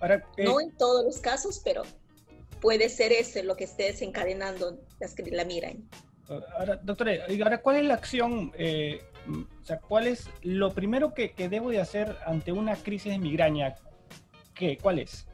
Ahora, 0.01 0.25
no 0.39 0.61
en 0.61 0.71
todos 0.77 1.05
los 1.05 1.19
casos, 1.19 1.61
pero 1.65 1.83
puede 2.61 2.89
ser 2.89 3.13
ese 3.13 3.43
lo 3.43 3.57
que 3.57 3.65
esté 3.65 3.85
desencadenando 3.85 4.81
la 5.31 5.45
migraña. 5.45 5.83
Ahora, 6.59 6.77
doctora, 6.83 7.13
ahora, 7.43 7.63
¿cuál 7.63 7.77
es 7.77 7.85
la 7.85 7.95
acción? 7.95 8.53
Eh, 8.59 9.01
o 9.29 9.65
sea, 9.65 9.81
¿cuál 9.81 10.07
es 10.07 10.27
lo 10.43 10.75
primero 10.75 11.15
que, 11.15 11.33
que, 11.33 11.49
debo 11.49 11.71
de 11.71 11.81
hacer 11.81 12.17
ante 12.27 12.53
una 12.53 12.77
crisis 12.77 13.13
de 13.13 13.19
migraña? 13.19 13.77
¿Qué? 14.55 14.77
¿Cuál 14.77 14.99
es? 14.99 15.27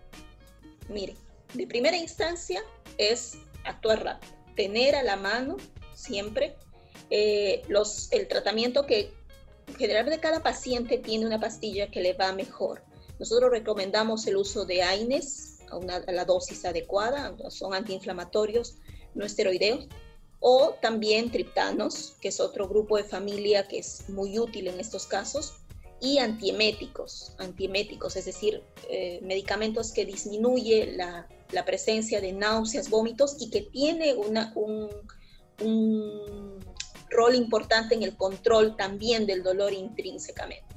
Mire, 0.88 1.16
de 1.54 1.66
primera 1.66 1.96
instancia 1.96 2.60
es 2.98 3.38
actuar 3.64 4.04
rápido, 4.04 4.32
tener 4.54 4.94
a 4.94 5.02
la 5.02 5.16
mano 5.16 5.56
siempre 5.94 6.54
eh, 7.10 7.62
los, 7.68 8.12
el 8.12 8.28
tratamiento 8.28 8.87
que 8.87 9.12
generalmente 9.78 10.20
cada 10.20 10.42
paciente 10.42 10.98
tiene 10.98 11.26
una 11.26 11.40
pastilla 11.40 11.90
que 11.90 12.00
le 12.00 12.12
va 12.12 12.32
mejor. 12.32 12.82
Nosotros 13.18 13.50
recomendamos 13.50 14.26
el 14.26 14.37
uso 14.37 14.64
de 14.64 14.82
AINES 14.82 15.54
a, 15.70 16.12
la 16.12 16.24
dosis 16.24 16.64
adecuada, 16.64 17.35
son 17.50 17.74
antiinflamatorios 17.74 18.77
no 19.14 19.24
esteroideos, 19.24 19.87
o 20.40 20.74
también 20.83 21.31
triptanos, 21.31 22.16
que 22.20 22.29
es 22.29 22.40
otro 22.40 22.68
grupo 22.68 22.96
de 22.96 23.05
familia 23.05 23.66
que 23.66 23.79
es 23.79 24.09
muy 24.09 24.38
útil 24.38 24.68
en 24.68 24.81
estos 24.81 25.07
casos, 25.07 25.55
y 26.00 26.18
antieméticos, 26.18 27.33
antieméticos, 27.38 28.16
es 28.16 28.27
decir, 28.27 28.62
eh, 28.90 29.20
medicamentos 29.22 29.92
que 29.92 30.05
disminuyen 30.05 30.98
la, 30.98 31.27
la, 31.50 31.64
presencia 31.64 32.20
de 32.20 32.33
náuseas, 32.33 32.90
vómitos 32.90 33.37
y 33.40 33.48
que 33.48 33.62
tiene 33.62 34.12
una, 34.12 34.53
un, 34.55 34.90
un 35.62 36.59
rol 37.09 37.35
importante 37.35 37.94
en 37.94 38.03
el 38.03 38.16
control 38.16 38.77
también 38.77 39.24
del 39.24 39.42
dolor 39.42 39.72
intrínsecamente. 39.72 40.74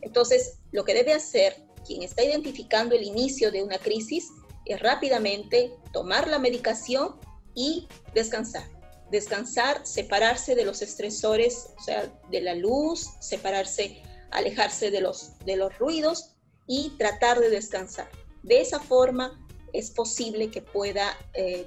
Entonces, 0.00 0.58
lo 0.70 0.84
que 0.84 0.94
debe 0.94 1.12
hacer 1.12 1.56
quien 1.86 2.02
está 2.02 2.22
identificando 2.24 2.94
el 2.94 3.02
inicio 3.02 3.50
de 3.50 3.62
una 3.62 3.78
crisis 3.78 4.28
es 4.66 4.80
rápidamente 4.80 5.72
tomar 5.92 6.28
la 6.28 6.38
medicación 6.38 7.16
y 7.54 7.88
descansar. 8.14 8.64
Descansar, 9.10 9.86
separarse 9.86 10.54
de 10.54 10.64
los 10.64 10.80
estresores, 10.80 11.70
o 11.78 11.82
sea, 11.82 12.12
de 12.30 12.40
la 12.40 12.54
luz, 12.54 13.08
separarse 13.20 14.02
alejarse 14.32 14.90
de 14.90 15.00
los, 15.00 15.38
de 15.44 15.56
los 15.56 15.78
ruidos 15.78 16.30
y 16.66 16.90
tratar 16.98 17.38
de 17.38 17.50
descansar. 17.50 18.08
De 18.42 18.60
esa 18.60 18.80
forma 18.80 19.38
es 19.72 19.90
posible 19.90 20.50
que 20.50 20.62
pueda 20.62 21.16
eh, 21.34 21.66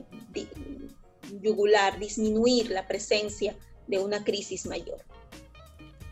yugular, 1.41 1.97
disminuir 1.99 2.69
la 2.71 2.87
presencia 2.87 3.55
de 3.87 3.99
una 3.99 4.23
crisis 4.23 4.65
mayor. 4.65 5.03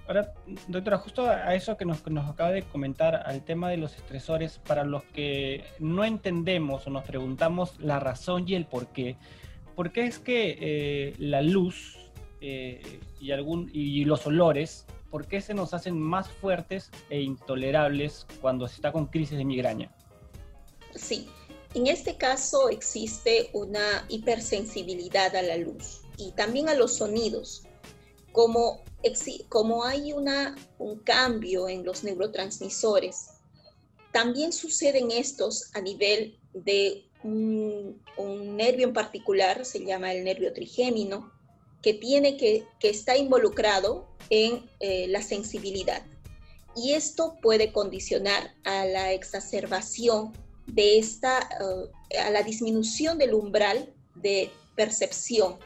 Ahora, 0.07 0.33
doctora, 0.67 0.97
justo 0.97 1.25
a 1.25 1.55
eso 1.55 1.77
que 1.77 1.85
nos, 1.85 2.01
acaba 2.29 2.51
de 2.51 2.63
comentar, 2.63 3.15
al 3.25 3.43
tema 3.43 3.69
de 3.69 3.77
los 3.77 3.95
estresores, 3.95 4.59
para 4.59 4.83
los 4.83 5.03
que 5.05 5.63
no 5.79 6.03
entendemos 6.03 6.85
o 6.87 6.89
nos 6.89 7.05
preguntamos 7.05 7.79
la 7.79 7.99
razón 7.99 8.43
y 8.47 8.55
el 8.55 8.65
por 8.65 8.87
qué, 8.87 9.15
¿por 9.75 9.91
qué 9.91 10.05
es 10.05 10.19
que 10.19 10.57
eh, 10.59 11.13
la 11.19 11.41
luz 11.41 11.97
eh, 12.41 12.99
y, 13.21 13.31
algún, 13.31 13.69
y 13.73 14.03
los 14.03 14.27
olores 14.27 14.85
¿por 15.13 15.27
qué 15.27 15.41
se 15.41 15.53
nos 15.53 15.75
hacen 15.75 15.99
más 15.99 16.27
fuertes 16.27 16.89
e 17.11 17.21
intolerables 17.21 18.25
cuando 18.41 18.67
se 18.67 18.77
está 18.77 18.91
con 18.91 19.05
crisis 19.05 19.37
de 19.37 19.45
migraña? 19.45 19.95
Sí, 20.95 21.29
en 21.75 21.85
este 21.85 22.17
caso 22.17 22.69
existe 22.69 23.51
una 23.53 24.07
hipersensibilidad 24.09 25.35
a 25.35 25.43
la 25.43 25.57
luz 25.57 26.01
y 26.17 26.31
también 26.31 26.67
a 26.67 26.73
los 26.73 26.95
sonidos. 26.95 27.61
Como, 28.33 29.83
hay 29.85 30.11
una, 30.11 30.55
un 30.79 30.99
cambio 30.99 31.69
en 31.69 31.85
los 31.85 32.03
neurotransmisores, 32.03 33.29
también 34.11 34.51
suceden 34.51 35.11
estos 35.11 35.69
a 35.73 35.81
nivel 35.81 36.37
de 36.53 37.05
un, 37.23 38.01
nervio 38.57 38.87
en 38.87 38.93
particular, 38.93 39.65
se 39.65 39.85
llama 39.85 40.13
el 40.13 40.23
nervio 40.23 40.51
trigémino, 40.51 41.31
que, 41.81 41.93
tiene 41.93 42.37
que, 42.37 42.65
que 42.79 42.89
está 42.89 43.15
involucrado 43.15 44.07
en 44.29 44.69
eh, 44.79 45.07
la 45.07 45.21
sensibilidad. 45.21 46.03
Y 46.75 46.93
esto 46.93 47.37
puede 47.41 47.71
condicionar 47.71 48.55
a 48.63 48.85
la 48.85 49.13
exacerbación 49.13 50.33
de 50.65 50.97
esta, 50.97 51.49
eh, 52.09 52.17
a 52.17 52.29
la 52.31 52.43
disminución 52.43 53.17
del 53.17 53.33
umbral 53.33 53.93
de 54.15 54.49
percepción. 54.75 55.57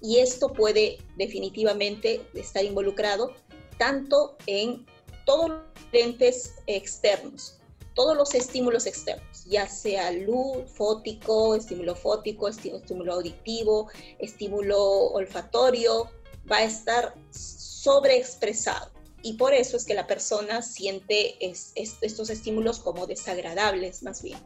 Y 0.00 0.18
esto 0.18 0.52
puede 0.52 0.98
definitivamente 1.16 2.26
estar 2.34 2.64
involucrado 2.64 3.32
tanto 3.78 4.36
en 4.46 4.86
todos 5.24 5.50
los 5.50 5.62
lentes 5.92 6.54
externos, 6.66 7.58
todos 7.94 8.16
los 8.16 8.34
estímulos 8.34 8.86
externos, 8.86 9.44
ya 9.46 9.68
sea 9.68 10.12
luz, 10.12 10.70
fótico, 10.74 11.54
estímulo 11.54 11.94
fótico, 11.94 12.48
estímulo 12.48 13.14
auditivo, 13.14 13.90
estímulo 14.18 14.78
olfatorio, 15.08 16.10
va 16.50 16.58
a 16.58 16.64
estar 16.64 17.14
sobreexpresado 17.30 18.96
y 19.22 19.32
por 19.32 19.54
eso 19.54 19.76
es 19.76 19.84
que 19.84 19.94
la 19.94 20.06
persona 20.06 20.62
siente 20.62 21.36
estos 21.40 22.30
estímulos 22.30 22.78
como 22.78 23.06
desagradables 23.06 24.02
más 24.04 24.22
bien. 24.22 24.38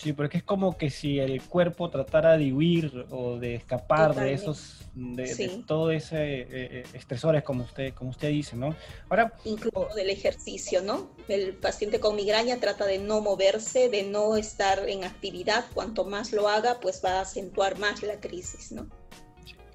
Sí, 0.00 0.14
porque 0.14 0.38
es 0.38 0.42
como 0.42 0.78
que 0.78 0.88
si 0.88 1.18
el 1.18 1.42
cuerpo 1.42 1.90
tratara 1.90 2.38
de 2.38 2.54
huir 2.54 3.04
o 3.10 3.36
de 3.36 3.56
escapar 3.56 4.14
de 4.14 4.32
esos, 4.32 4.88
de, 4.94 5.62
todo 5.66 5.90
ese 5.90 6.40
eh, 6.40 6.46
eh, 6.50 6.84
estresores, 6.94 7.42
como 7.42 7.64
usted, 7.64 7.92
como 7.92 8.08
usted 8.08 8.30
dice, 8.30 8.56
¿no? 8.56 8.74
Ahora, 9.10 9.34
incluso 9.44 9.94
del 9.94 10.08
ejercicio, 10.08 10.80
¿no? 10.80 11.10
El 11.28 11.52
paciente 11.52 12.00
con 12.00 12.16
migraña 12.16 12.56
trata 12.56 12.86
de 12.86 12.96
no 12.96 13.20
moverse, 13.20 13.90
de 13.90 14.04
no 14.04 14.38
estar 14.38 14.88
en 14.88 15.04
actividad. 15.04 15.66
Cuanto 15.74 16.06
más 16.06 16.32
lo 16.32 16.48
haga, 16.48 16.80
pues 16.80 17.02
va 17.04 17.18
a 17.18 17.20
acentuar 17.20 17.78
más 17.78 18.02
la 18.02 18.18
crisis, 18.20 18.72
¿no? 18.72 18.86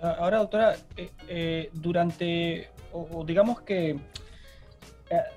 Ahora, 0.01 0.39
doctora, 0.39 0.75
eh, 1.27 1.69
durante 1.71 2.71
o, 2.91 3.23
digamos 3.23 3.61
que 3.61 3.99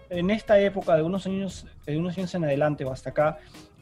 en 0.09 0.31
esta 0.31 0.59
época 0.59 0.97
de 0.97 1.03
unos 1.03 1.27
años, 1.27 1.67
de 1.85 1.99
unos 1.99 2.17
años 2.17 2.35
en 2.35 2.45
adelante 2.45 2.87
o 2.87 2.91
hasta 2.91 3.11
acá, 3.11 3.39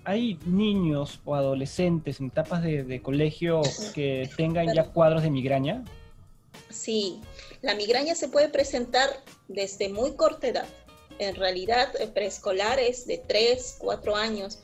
¿hay 0.07 0.39
niños 0.47 1.21
o 1.25 1.35
adolescentes 1.35 2.21
en 2.21 2.27
etapas 2.27 2.63
de, 2.63 3.03
colegio 3.03 3.61
que 3.93 4.31
tengan 4.37 4.73
ya 4.73 4.85
cuadros 4.85 5.23
de 5.23 5.31
migraña? 5.31 5.85
Sí, 6.71 7.21
la 7.61 7.75
migraña 7.75 8.15
se 8.15 8.29
puede 8.29 8.49
presentar 8.49 9.11
desde 9.49 9.89
muy 9.89 10.15
corta 10.15 10.47
edad. 10.47 10.69
En 11.19 11.35
realidad, 11.35 11.89
eh, 11.99 12.07
preescolares 12.07 13.07
de 13.07 13.19
3, 13.19 13.77
4 13.81 14.15
años 14.15 14.61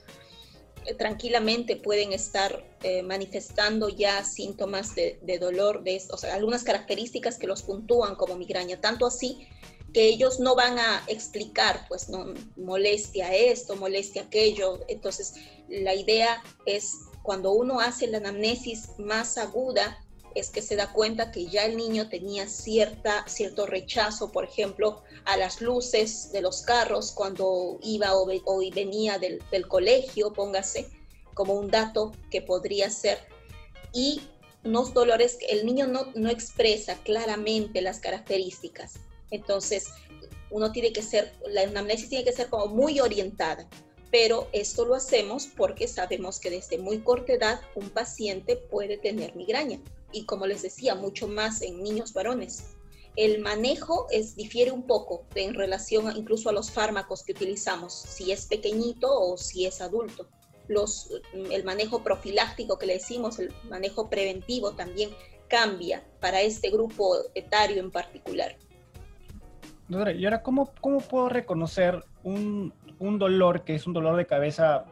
eh, 0.87 0.94
tranquilamente 0.94 1.76
pueden 1.76 2.12
estar 2.12 2.64
manifestando 3.05 3.88
ya 3.88 4.24
síntomas 4.24 4.96
de, 4.96 5.38
dolor, 5.40 5.85
de, 5.85 6.02
o 6.11 6.16
sea, 6.16 6.35
algunas 6.35 6.64
características 6.64 7.38
que 7.38 7.46
los 7.46 7.62
puntúan 7.62 8.16
como 8.16 8.35
migraña, 8.37 8.81
tanto 8.81 9.07
así 9.07 9.46
que 9.92 10.09
ellos 10.09 10.40
no 10.40 10.55
van 10.55 10.78
a 10.78 11.02
explicar, 11.07 11.87
pues, 11.88 12.09
no, 12.09 12.33
molestia 12.57 13.35
esto, 13.35 13.76
molestia 13.76 14.22
aquello. 14.22 14.81
Entonces, 14.88 15.35
la 15.68 15.94
idea 15.94 16.42
es 16.66 16.94
cuando 17.22 17.52
uno 17.52 17.81
hace 17.81 18.07
la 18.07 18.18
anamnesis 18.18 18.90
más 18.98 19.38
aguda, 19.38 20.02
es 20.35 20.50
que 20.50 20.62
se 20.62 20.76
da 20.76 20.92
cuenta 20.92 21.31
que 21.31 21.46
ya 21.46 21.66
el 21.66 21.76
niño 21.76 22.09
tenía 22.09 22.48
cierta, 22.48 23.26
cierto 23.28 23.66
rechazo, 23.66 24.33
por 24.33 24.44
ejemplo, 24.44 25.02
a 25.24 25.37
las 25.37 25.61
luces 25.61 26.33
de 26.33 26.40
los 26.40 26.62
carros 26.62 27.12
cuando 27.12 27.78
iba 27.83 28.14
o, 28.14 28.26
venía 28.74 29.18
del, 29.18 29.42
colegio, 29.68 30.33
póngase 30.33 30.88
como 31.35 31.55
un 31.55 31.70
dato 31.70 32.12
que 32.31 32.40
podría 32.40 32.88
ser. 32.88 33.18
Y 33.92 34.22
unos 34.64 34.94
dolores, 34.94 35.38
el 35.48 35.66
niño 35.66 35.87
no, 35.87 36.07
no 36.14 36.31
expresa 36.31 36.96
claramente 37.02 37.83
las 37.83 38.00
características. 38.00 38.94
Entonces, 39.33 39.88
uno 40.51 40.71
tiene 40.71 40.92
que 40.92 41.03
ser, 41.03 41.33
la 41.49 41.62
anamnesis 41.62 42.09
tiene 42.09 42.25
que 42.25 42.33
ser 42.33 42.49
como 42.49 42.66
muy 42.66 43.01
orientada, 43.01 43.68
pero 44.12 44.47
esto 44.53 44.85
lo 44.85 44.95
hacemos 44.95 45.49
porque 45.57 45.88
sabemos 45.88 46.38
que 46.38 46.51
desde 46.51 46.79
muy 46.79 47.01
corta 47.01 47.33
edad 47.33 47.61
un 47.75 47.88
paciente 47.90 48.57
puede 48.57 48.99
tener 48.99 49.35
migraña 49.35 49.81
y 50.12 50.27
como 50.27 50.47
les 50.47 50.62
decía, 50.62 50.95
mucho 50.95 51.27
más 51.27 51.62
en 51.62 51.83
niños 51.83 52.12
varones. 52.12 52.64
El 53.16 53.40
manejo 53.40 54.07
es, 54.11 54.37
difiere 54.37 54.71
un 54.71 54.87
poco 54.87 55.25
en 55.35 55.55
relación 55.55 56.14
incluso 56.16 56.51
a 56.51 56.53
los 56.53 56.71
fármacos 56.71 57.23
que 57.23 57.33
utilizamos, 57.33 57.95
si 57.95 58.33
es 58.33 58.47
pequeñito 58.47 59.09
o 59.11 59.38
si 59.38 59.66
es 59.66 59.81
adulto. 59.81 60.29
Los, 60.68 61.11
el 61.33 61.64
manejo 61.64 62.03
profiláctico 62.03 62.79
que 62.79 62.87
le 62.87 62.95
decimos, 62.95 63.38
el 63.38 63.53
manejo 63.68 64.09
preventivo 64.09 64.73
también 64.73 65.11
cambia 65.49 66.07
para 66.21 66.40
este 66.40 66.71
grupo 66.71 67.16
etario 67.35 67.81
en 67.81 67.90
particular. 67.90 68.57
Y 69.88 70.25
ahora, 70.25 70.42
¿cómo, 70.42 70.73
cómo 70.81 71.01
puedo 71.01 71.29
reconocer 71.29 72.05
un, 72.25 72.73
un, 72.99 73.18
dolor 73.18 73.64
que 73.64 73.75
es 73.75 73.87
un 73.87 73.92
dolor 73.92 74.16
de 74.16 74.27
cabeza 74.27 74.87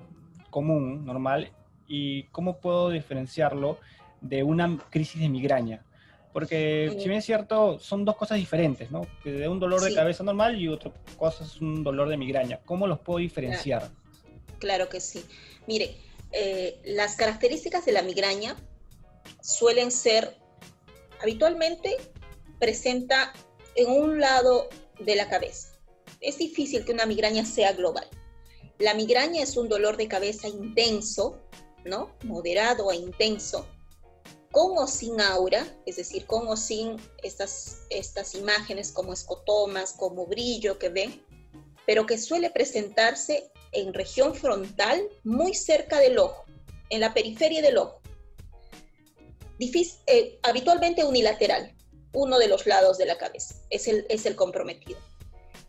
común, 0.51 1.07
normal, 1.07 1.53
y 1.87 2.25
cómo 2.25 2.59
puedo 2.59 2.91
diferenciarlo 2.91 3.79
de 4.21 4.43
una 4.43 4.79
crisis 4.91 5.21
de 5.21 5.29
migraña? 5.29 5.85
Porque 6.33 6.91
si 6.99 7.09
bien 7.09 7.19
es 7.19 7.25
cierto, 7.25 7.79
son 7.81 8.05
dos 8.05 8.17
cosas 8.17 8.39
diferentes, 8.39 8.91
¿no? 8.91 9.07
Que 9.23 9.33
de 9.33 9.49
un 9.49 9.59
dolor 9.59 9.81
de 9.81 9.95
cabeza 9.95 10.23
normal 10.23 10.61
y 10.61 10.69
otra 10.69 10.93
cosa 11.17 11.45
es 11.45 11.61
un 11.61 11.83
dolor 11.83 12.09
de 12.09 12.17
migraña. 12.17 12.61
¿Cómo 12.65 12.87
los 12.87 13.01
puedo 13.01 13.19
diferenciar? 13.19 13.91
Claro, 14.59 14.89
que 14.89 15.01
sí. 15.01 15.25
Mire, 15.67 15.97
eh, 16.31 16.81
las 16.85 17.17
características 17.17 17.85
de 17.85 17.93
la 17.93 18.03
migraña 18.03 18.55
suelen 19.41 19.91
ser, 19.91 20.37
habitualmente 21.21 21.97
presenta 22.61 23.33
en 23.75 23.91
un 23.91 24.21
lado 24.21 24.69
de 24.99 25.17
la 25.17 25.29
cabeza. 25.29 25.69
Es 26.21 26.39
difícil 26.39 26.85
que 26.85 26.93
una 26.93 27.07
migraña 27.07 27.45
sea 27.45 27.73
global. 27.73 28.09
La 28.79 28.95
migraña 28.95 29.43
es 29.43 29.57
un 29.57 29.69
dolor 29.69 29.97
de 29.97 30.09
cabeza 30.09 30.49
intenso, 30.49 31.39
¿no? 31.85 32.17
Moderado 32.25 32.91
a 32.91 32.95
intenso, 32.95 33.67
con 34.53 34.79
o 34.79 34.87
sin 34.87 35.21
aura, 35.21 35.67
es 35.87 35.97
decir, 35.97 36.27
con 36.27 36.49
o 36.49 36.57
sin 36.57 36.97
estas, 37.23 37.83
estas 37.91 38.35
imágenes 38.35 38.91
como 38.91 39.13
escotomas, 39.13 39.93
como 39.93 40.27
brillo 40.27 40.79
que 40.79 40.89
ven, 40.89 41.23
pero 41.87 42.07
que 42.07 42.19
suele 42.19 42.51
presentarse 42.51 43.51
en 43.73 43.95
región 43.95 44.35
frontal, 44.35 45.09
muy 45.25 45.55
cerca 45.55 45.99
del 46.01 46.19
ojo, 46.19 46.45
en 46.89 47.01
la 47.01 47.15
periferia 47.15 47.63
del 47.63 47.79
ojo. 47.79 48.01
Eh, 50.07 50.39
habitualmente 50.43 51.05
unilateral, 51.05 51.75
uno 52.13 52.39
de 52.39 52.49
los 52.49 52.67
lados 52.67 52.99
de 52.99 53.07
la 53.07 53.19
cabeza, 53.19 53.55
es 53.71 53.89
el, 53.89 54.07
es 54.09 54.27
el 54.27 54.37
comprometido. 54.37 54.99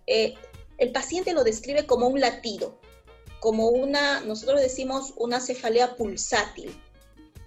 Eh, 0.07 0.35
el 0.77 0.91
paciente 0.91 1.33
lo 1.33 1.43
describe 1.43 1.85
como 1.85 2.07
un 2.07 2.19
latido, 2.19 2.79
como 3.39 3.69
una, 3.69 4.21
nosotros 4.21 4.61
decimos 4.61 5.13
una 5.17 5.39
cefalea 5.39 5.95
pulsátil. 5.95 6.75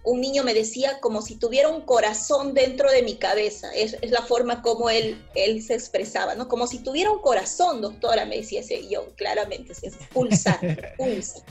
Un 0.05 0.21
niño 0.21 0.45
me 0.45 0.55
decía 0.55 1.01
como 1.01 1.23
si 1.23 1.37
tuviera 1.37 1.69
un 1.69 1.81
corazón 1.81 2.53
dentro 2.53 2.91
de 2.91 3.03
mi 3.03 3.17
cabeza, 3.17 3.73
es, 3.75 3.97
la 4.03 4.23
forma 4.23 4.61
como 4.61 4.91
él, 4.91 5.25
él 5.35 5.63
se 5.63 5.75
expresaba, 5.75 6.35
¿no? 6.35 6.47
Como 6.47 6.67
si 6.67 6.81
tuviera 6.81 7.11
un 7.11 7.21
corazón, 7.21 7.81
doctora, 7.81 8.27
me 8.27 8.37
decía 8.37 8.61
ese 8.61 8.87
yo, 8.89 9.15
claramente, 9.17 9.73
es 9.73 9.95
pulsátil, 10.13 10.79
pulsa. 10.99 11.43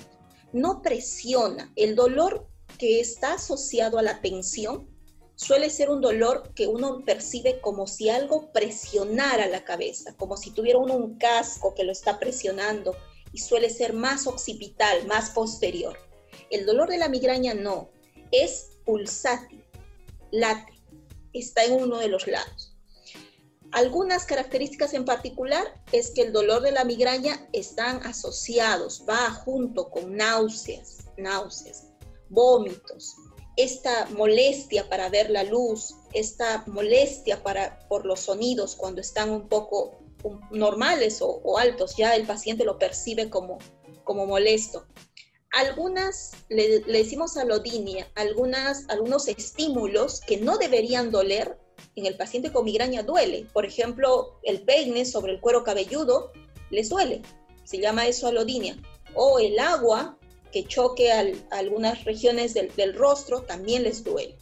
No 0.51 0.81
presiona. 0.83 1.71
El 1.75 1.95
dolor 1.95 2.47
que 2.77 2.99
está 2.99 3.33
asociado 3.33 3.97
a 3.97 4.03
la 4.03 4.21
tensión 4.21 4.92
suele 5.35 5.69
ser 5.69 5.89
un 5.89 6.01
dolor 6.01 6.53
que 6.53 6.67
uno 6.67 7.03
percibe 7.05 7.59
como 7.61 7.87
si 7.87 8.09
algo 8.09 8.51
presionara 8.51 9.47
la 9.47 9.63
cabeza, 9.63 10.15
como 10.17 10.37
si 10.37 10.51
tuviera 10.51 10.79
uno 10.79 10.95
un 10.95 11.17
casco 11.17 11.73
que 11.73 11.83
lo 11.83 11.91
está 11.91 12.19
presionando 12.19 12.95
y 13.31 13.39
suele 13.39 13.69
ser 13.69 13.93
más 13.93 14.27
occipital, 14.27 15.07
más 15.07 15.31
posterior. 15.31 15.97
El 16.49 16.65
dolor 16.65 16.89
de 16.89 16.97
la 16.97 17.09
migraña 17.09 17.53
no, 17.53 17.89
es 18.31 18.77
pulsátil, 18.85 19.63
late, 20.31 20.73
está 21.33 21.63
en 21.63 21.73
uno 21.73 21.97
de 21.97 22.09
los 22.09 22.27
lados. 22.27 22.73
Algunas 23.71 24.25
características 24.25 24.93
en 24.93 25.03
particular 25.03 25.63
es 25.91 26.11
que 26.11 26.21
el 26.21 26.31
dolor 26.31 26.61
de 26.61 26.71
la 26.71 26.83
migraña 26.83 27.49
están 27.53 28.05
asociados, 28.05 29.03
va 29.09 29.31
junto 29.31 29.89
con 29.89 30.15
náuseas, 30.15 31.05
náuseas, 31.17 31.87
vómitos, 32.29 33.15
esta 33.55 34.07
molestia 34.07 34.89
para 34.89 35.09
ver 35.09 35.29
la 35.29 35.43
luz, 35.43 35.95
esta 36.13 36.63
molestia 36.67 37.43
para, 37.43 37.79
por 37.87 38.05
los 38.05 38.21
sonidos 38.21 38.75
cuando 38.75 39.01
están 39.01 39.29
un 39.29 39.47
poco 39.47 39.99
normales 40.51 41.19
o, 41.21 41.57
altos, 41.57 41.95
ya 41.97 42.15
el 42.15 42.25
paciente 42.25 42.63
lo 42.63 42.79
percibe 42.79 43.29
como, 43.29 43.59
como 44.03 44.25
molesto. 44.25 44.85
Algunas, 45.51 46.31
le, 46.49 46.79
decimos 46.79 47.37
alodinia, 47.37 48.09
algunas, 48.15 48.89
algunos 48.89 49.27
estímulos 49.27 50.21
que 50.21 50.37
no 50.37 50.57
deberían 50.57 51.11
doler, 51.11 51.59
en 51.95 52.05
el 52.05 52.17
paciente 52.17 52.51
con 52.51 52.65
migraña 52.65 53.03
duele. 53.03 53.47
Por 53.53 53.65
ejemplo, 53.65 54.39
el 54.43 54.63
peine 54.63 55.05
sobre 55.05 55.33
el 55.33 55.41
cuero 55.41 55.63
cabelludo 55.63 56.31
les 56.71 56.89
duele. 56.89 57.21
Se 57.65 57.77
llama 57.79 58.07
eso 58.07 58.27
alodinia. 58.27 58.81
O 59.13 59.37
el 59.39 59.59
agua 59.59 60.17
que 60.53 60.65
choque 60.65 61.11
a 61.11 61.25
algunas 61.51 62.05
regiones 62.05 62.53
del, 62.53 62.73
del 62.75 62.93
rostro 62.93 63.41
también 63.41 63.83
les 63.83 64.03
duele. 64.03 64.37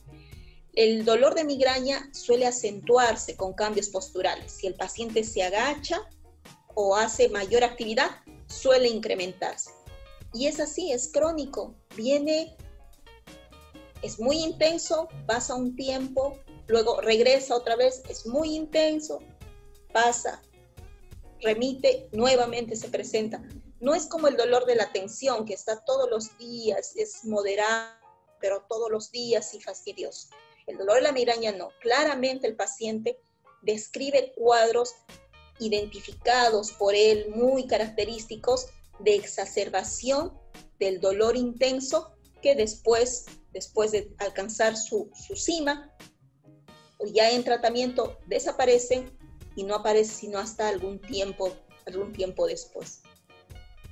El 0.73 1.05
dolor 1.05 1.35
de 1.35 1.45
migraña 1.45 2.09
suele 2.13 2.45
acentuarse 2.45 3.35
con 3.35 3.53
cambios 3.53 3.89
posturales. 3.89 4.51
Si 4.51 4.67
el 4.67 4.75
paciente 4.75 5.23
se 5.23 5.41
agacha 5.43 6.01
o 6.75 6.95
hace 6.95 7.29
mayor 7.29 7.63
actividad, 7.63 8.09
suele 8.47 8.89
incrementarse. 8.89 9.71
Y 10.33 10.47
es 10.47 10.59
así, 10.59 10.91
es 10.91 11.09
crónico. 11.11 11.75
Viene, 11.95 12.55
es 14.01 14.19
muy 14.19 14.37
intenso, 14.37 15.07
pasa 15.25 15.55
un 15.55 15.75
tiempo, 15.75 16.37
luego 16.67 17.01
regresa 17.01 17.55
otra 17.55 17.75
vez, 17.75 18.01
es 18.09 18.25
muy 18.25 18.55
intenso, 18.55 19.19
pasa, 19.93 20.41
remite, 21.41 22.07
nuevamente 22.11 22.75
se 22.75 22.89
presenta. 22.89 23.41
No 23.81 23.95
es 23.95 24.05
como 24.05 24.27
el 24.27 24.37
dolor 24.37 24.67
de 24.67 24.75
la 24.75 24.91
tensión, 24.91 25.43
que 25.43 25.55
está 25.55 25.83
todos 25.83 26.07
los 26.07 26.37
días, 26.37 26.95
es 26.95 27.25
moderado, 27.25 27.95
pero 28.39 28.63
todos 28.69 28.91
los 28.91 29.11
días 29.11 29.55
y 29.55 29.59
fastidioso. 29.59 30.29
El 30.67 30.77
dolor 30.77 30.97
de 30.97 31.01
la 31.01 31.11
migraña 31.11 31.51
no. 31.51 31.69
Claramente 31.81 32.45
el 32.45 32.55
paciente 32.55 33.19
describe 33.63 34.33
cuadros 34.35 34.93
identificados 35.57 36.71
por 36.73 36.93
él 36.93 37.31
muy 37.35 37.65
característicos 37.65 38.67
de 38.99 39.15
exacerbación 39.15 40.39
del 40.77 41.01
dolor 41.01 41.35
intenso 41.35 42.15
que 42.43 42.53
después, 42.53 43.25
después 43.51 43.91
de 43.91 44.13
alcanzar 44.19 44.77
su, 44.77 45.09
su 45.15 45.35
cima, 45.35 45.91
ya 47.13 47.31
en 47.31 47.43
tratamiento 47.43 48.19
desaparecen 48.27 49.17
y 49.55 49.63
no 49.63 49.73
aparece 49.73 50.13
sino 50.13 50.37
hasta 50.37 50.67
algún 50.67 51.01
tiempo, 51.01 51.51
algún 51.87 52.13
tiempo 52.13 52.45
después. 52.45 53.01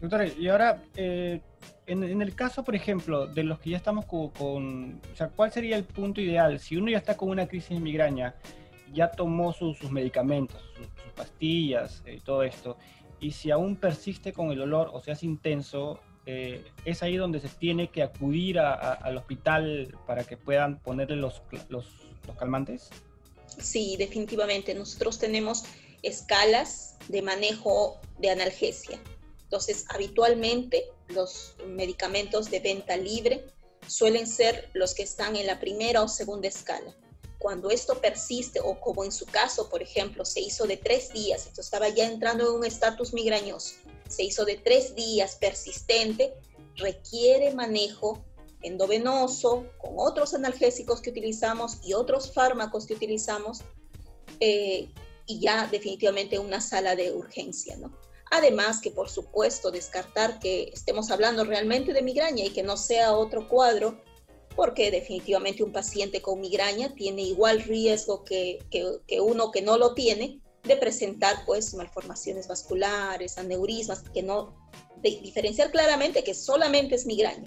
Doctora, 0.02 0.28
y 0.28 0.48
ahora, 0.48 0.82
eh, 0.96 1.42
en, 1.86 2.22
el 2.22 2.36
caso, 2.36 2.64
por 2.64 2.76
ejemplo, 2.76 3.28
de 3.28 3.44
los 3.44 3.60
que 3.60 3.72
ya 3.72 3.78
estamos 3.78 4.06
con, 4.06 5.02
o 5.12 5.16
sea, 5.16 5.28
¿cuál 5.30 5.52
sería 5.52 5.76
el 5.76 5.84
punto 5.84 6.22
ideal? 6.22 6.60
Si 6.60 6.78
uno 6.78 6.90
ya 6.90 7.00
está 7.00 7.18
con 7.18 7.30
una 7.30 7.48
crisis 7.48 7.72
de 7.72 7.80
migraña, 7.80 8.36
ya 8.94 9.12
tomó 9.12 9.52
sus 9.52 9.92
medicamentos, 9.92 10.62
sus, 10.76 10.88
pastillas 11.16 12.02
y 12.06 12.12
eh, 12.12 12.22
todo 12.24 12.44
esto, 12.44 12.78
y 13.20 13.32
si 13.32 13.52
aún 13.52 13.76
persiste 13.76 14.32
con 14.32 14.52
el 14.52 14.60
dolor 14.60 14.90
o 14.94 15.02
sea 15.02 15.14
es 15.14 15.24
intenso, 15.24 16.00
eh, 16.26 16.64
es 16.86 17.04
ahí 17.04 17.18
donde 17.18 17.42
se 17.42 17.50
tiene 17.50 17.90
que 17.90 18.04
acudir 18.04 18.60
al 18.60 19.18
hospital 19.18 19.98
para 20.06 20.24
que 20.24 20.38
puedan 20.38 20.80
ponerle 20.80 21.18
los, 21.18 21.42
los, 21.68 21.88
los 22.26 22.38
calmantes? 22.38 22.90
Sí, 23.58 23.96
definitivamente. 23.98 24.74
Nosotros 24.74 25.20
tenemos 25.20 25.66
escalas 26.04 26.98
de 27.08 27.22
manejo 27.22 28.00
de 28.20 28.30
analgesia. 28.30 29.00
Entonces, 29.50 29.86
habitualmente 29.90 30.92
los 31.08 31.56
medicamentos 31.66 32.52
de 32.52 32.60
venta 32.60 32.96
libre 32.98 33.44
suelen 33.88 34.28
ser 34.28 34.70
los 34.74 34.94
que 34.94 35.02
están 35.02 35.36
en 35.36 35.48
la 35.48 35.60
primera 35.60 36.04
o 36.04 36.08
segunda 36.08 36.48
escala. 36.48 36.96
Cuando 37.40 37.72
esto 37.72 38.00
persiste, 38.00 38.60
o 38.60 38.80
como 38.80 39.04
en 39.04 39.12
su 39.12 39.26
caso, 39.26 39.68
por 39.68 39.82
ejemplo, 39.82 40.24
se 40.24 40.40
hizo 40.40 40.68
de 40.68 40.78
tres 40.78 41.12
días, 41.12 41.48
esto 41.48 41.62
estaba 41.62 41.90
ya 41.90 42.06
entrando 42.06 42.48
en 42.48 42.58
un 42.58 42.64
estatus 42.64 43.12
migrañoso, 43.12 43.74
se 44.08 44.24
hizo 44.24 44.46
de 44.46 44.58
tres 44.58 44.94
días 44.94 45.38
persistente, 45.38 46.36
requiere 46.76 47.52
manejo 47.56 48.24
endovenoso, 48.62 49.66
con 49.80 49.94
otros 49.96 50.36
analgésicos 50.36 51.02
que 51.02 51.10
utilizamos 51.10 51.80
y 51.84 51.94
otros 51.94 52.32
fármacos 52.32 52.86
que 52.86 52.94
utilizamos, 52.94 53.62
eh, 54.42 54.90
y 55.26 55.40
ya 55.40 55.66
definitivamente 55.66 56.38
una 56.38 56.62
sala 56.62 56.96
de 56.96 57.14
urgencia, 57.14 57.78
¿no? 57.78 57.98
Además 58.32 58.80
que, 58.82 58.92
por 58.92 59.10
supuesto, 59.10 59.72
descartar 59.72 60.40
que 60.40 60.70
estemos 60.74 61.10
hablando 61.12 61.44
realmente 61.44 61.94
de 61.94 62.02
migraña 62.02 62.46
y 62.46 62.52
que 62.52 62.64
no 62.64 62.78
sea 62.78 63.14
otro 63.14 63.48
cuadro, 63.48 64.02
porque 64.56 64.92
definitivamente 64.92 65.64
un 65.64 65.72
paciente 65.72 66.22
con 66.22 66.40
migraña 66.40 66.94
tiene 66.94 67.24
igual 67.24 67.64
riesgo 67.64 68.24
que, 68.24 68.60
que, 68.70 69.22
uno 69.22 69.52
que 69.52 69.62
no 69.62 69.78
lo 69.78 69.94
tiene 69.94 70.42
de 70.64 70.76
presentar 70.76 71.46
pues 71.46 71.74
malformaciones 71.74 72.48
vasculares, 72.48 73.38
aneurismas, 73.38 74.04
que 74.14 74.22
no, 74.22 74.56
de 74.98 75.20
diferenciar 75.22 75.72
claramente 75.72 76.24
que 76.24 76.34
solamente 76.34 76.96
es 76.96 77.06
migraña 77.06 77.46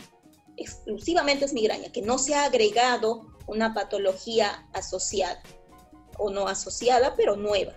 exclusivamente 0.57 1.45
es 1.45 1.53
migraña, 1.53 1.91
que 1.91 2.03
no 2.03 2.19
se 2.19 2.35
ha 2.35 2.45
agregado 2.45 3.27
una 3.47 3.75
patología 3.75 4.69
asociada 4.73 5.43
o 6.19 6.31
no 6.31 6.47
asociada, 6.47 7.15
pero 7.17 7.37
nueva. 7.37 7.73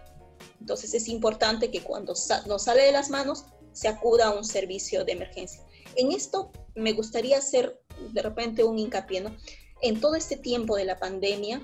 Entonces 0.65 0.95
es 0.95 1.09
importante 1.09 1.69
que 1.69 1.83
cuando 1.83 2.15
nos 2.47 2.63
sale 2.63 2.81
de 2.81 2.91
las 2.91 3.11
manos 3.11 3.45
se 3.71 3.87
acuda 3.87 4.29
a 4.29 4.35
un 4.35 4.43
servicio 4.43 5.05
de 5.05 5.11
emergencia. 5.11 5.63
En 5.95 6.11
esto 6.11 6.51
me 6.73 6.93
gustaría 6.93 7.37
hacer 7.37 7.79
de 8.13 8.21
repente 8.23 8.63
un 8.63 8.79
hincapié, 8.79 9.21
¿no? 9.21 9.37
En 9.83 10.01
todo 10.01 10.15
este 10.15 10.37
tiempo 10.37 10.75
de 10.75 10.85
la 10.85 10.97
pandemia, 10.97 11.61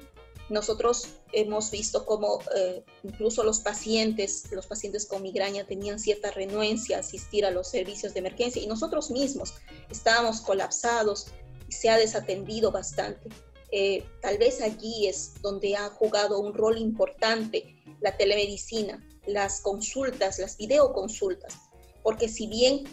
nosotros 0.50 1.16
hemos 1.34 1.72
visto 1.72 2.06
cómo 2.06 2.42
eh, 2.56 2.86
incluso 3.02 3.44
los 3.44 3.62
pacientes, 3.62 4.52
los 4.52 4.68
pacientes 4.68 5.08
con 5.08 5.24
migraña 5.24 5.66
tenían 5.66 5.98
cierta 5.98 6.30
renuencia 6.30 6.98
a 6.98 7.00
asistir 7.00 7.44
a 7.44 7.50
los 7.50 7.70
servicios 7.70 8.14
de 8.14 8.20
emergencia 8.20 8.62
y 8.62 8.68
nosotros 8.68 9.10
mismos 9.10 9.56
estábamos 9.90 10.42
colapsados 10.42 11.26
y 11.68 11.72
se 11.72 11.90
ha 11.90 11.98
desatendido 11.98 12.72
bastante. 12.72 13.30
Eh, 13.72 14.04
tal 14.22 14.38
vez 14.38 14.62
allí 14.62 15.08
es 15.08 15.42
donde 15.42 15.76
ha 15.76 15.90
jugado 15.90 16.40
un 16.40 16.54
rol 16.54 16.78
importante 16.78 17.81
la 18.02 18.18
telemedicina, 18.18 19.04
las 19.26 19.62
consultas, 19.62 20.40
las 20.40 20.58
videoconsultas, 20.58 21.56
porque 22.04 22.28
si 22.28 22.48
bien 22.48 22.84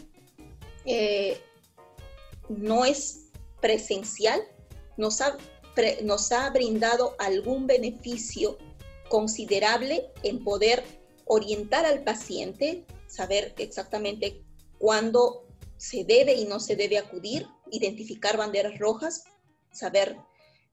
eh, 0.85 1.41
no 2.47 2.85
es 2.85 3.25
presencial, 3.59 4.41
nos 4.97 5.21
ha 5.21 5.37
nos 6.03 6.31
ha 6.31 6.49
brindado 6.49 7.15
algún 7.19 7.67
beneficio 7.67 8.57
considerable 9.07 10.11
en 10.23 10.43
poder 10.43 10.83
orientar 11.25 11.85
al 11.85 12.03
paciente, 12.03 12.85
saber 13.07 13.53
exactamente 13.57 14.43
cuándo 14.77 15.47
se 15.77 16.03
debe 16.03 16.33
y 16.33 16.45
no 16.45 16.59
se 16.59 16.75
debe 16.75 16.97
acudir, 16.97 17.47
identificar 17.71 18.37
banderas 18.37 18.77
rojas, 18.77 19.23
saber 19.71 20.17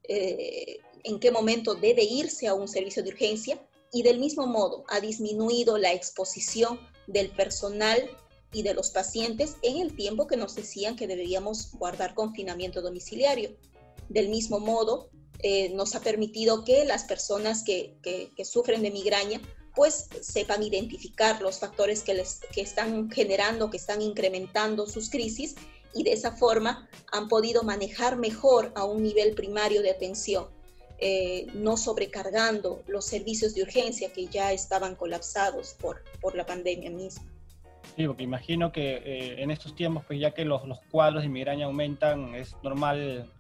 eh, 0.08 0.78
en 1.04 1.20
qué 1.20 1.30
momento 1.30 1.74
debe 1.74 2.02
irse 2.02 2.48
a 2.48 2.54
un 2.54 2.68
servicio 2.68 3.02
de 3.02 3.10
urgencia 3.10 3.60
y 3.92 4.02
del 4.02 4.18
mismo 4.18 4.46
modo 4.46 4.84
ha 4.88 5.00
disminuido 5.00 5.78
la 5.78 5.92
exposición 5.92 6.78
del 7.06 7.30
personal 7.30 8.10
y 8.52 8.62
de 8.62 8.74
los 8.74 8.90
pacientes 8.90 9.56
en 9.62 9.78
el 9.78 9.94
tiempo 9.94 10.26
que 10.26 10.36
nos 10.36 10.54
decían 10.54 10.96
que 10.96 11.06
deberíamos 11.06 11.72
guardar 11.72 12.14
confinamiento 12.14 12.80
domiciliario. 12.80 13.56
Del 14.08 14.28
mismo 14.28 14.60
modo, 14.60 15.10
eh, 15.40 15.70
nos 15.70 15.94
ha 15.94 16.00
permitido 16.00 16.64
que 16.64 16.84
las 16.84 17.04
personas 17.04 17.62
que, 17.62 17.96
sufren 18.44 18.82
de 18.82 18.90
migraña 18.90 19.40
pues 19.74 20.08
sepan 20.22 20.62
identificar 20.62 21.42
los 21.42 21.58
factores 21.58 22.02
que, 22.02 22.14
les, 22.14 22.40
que 22.52 22.62
están 22.62 23.10
generando, 23.10 23.68
que 23.68 23.76
están 23.76 24.00
incrementando 24.00 24.86
sus 24.86 25.10
crisis 25.10 25.54
y 25.92 26.02
de 26.02 26.12
esa 26.12 26.32
forma 26.32 26.88
han 27.12 27.28
podido 27.28 27.62
manejar 27.62 28.16
mejor 28.16 28.72
a 28.74 28.84
un 28.84 29.02
nivel 29.02 29.34
primario 29.34 29.82
de 29.82 29.90
atención, 29.90 30.48
eh, 30.98 31.46
no 31.54 31.76
sobrecargando 31.76 32.82
los 32.86 33.04
servicios 33.04 33.54
de 33.54 33.62
urgencia 33.62 34.12
que 34.12 34.26
ya 34.26 34.52
estaban 34.52 34.94
colapsados 34.94 35.74
por, 35.80 36.02
por 36.20 36.34
la 36.34 36.46
pandemia 36.46 36.90
misma. 36.90 37.24
Sí, 37.96 38.06
porque 38.06 38.24
imagino 38.24 38.72
que 38.72 38.96
eh, 38.96 39.42
en 39.42 39.50
estos 39.50 39.74
tiempos, 39.74 40.04
pues 40.06 40.20
ya 40.20 40.32
que 40.32 40.44
los, 40.44 40.66
los 40.66 40.80
cuadros 40.90 41.22
de 41.22 41.28
migraña 41.28 41.66
aumentan, 41.66 42.34
es 42.34 42.54
normal 42.62 43.30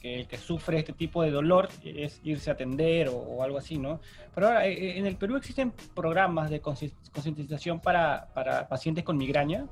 que, 0.00 0.20
el 0.20 0.26
que 0.26 0.38
sufre 0.38 0.78
este 0.78 0.92
tipo 0.92 1.22
de 1.22 1.30
dolor 1.30 1.68
es 1.84 2.20
irse 2.24 2.50
a 2.50 2.54
atender 2.54 3.08
o, 3.08 3.42
algo 3.42 3.58
así, 3.58 3.78
¿no? 3.78 4.00
Pero 4.34 4.48
ahora, 4.48 4.66
eh, 4.66 4.98
¿en 4.98 5.06
el 5.06 5.16
Perú 5.16 5.36
existen 5.36 5.72
programas 5.94 6.50
de 6.50 6.60
concientización 6.60 7.80
para, 7.80 8.28
para 8.32 8.68
pacientes 8.68 9.04
con 9.04 9.16
migraña? 9.16 9.66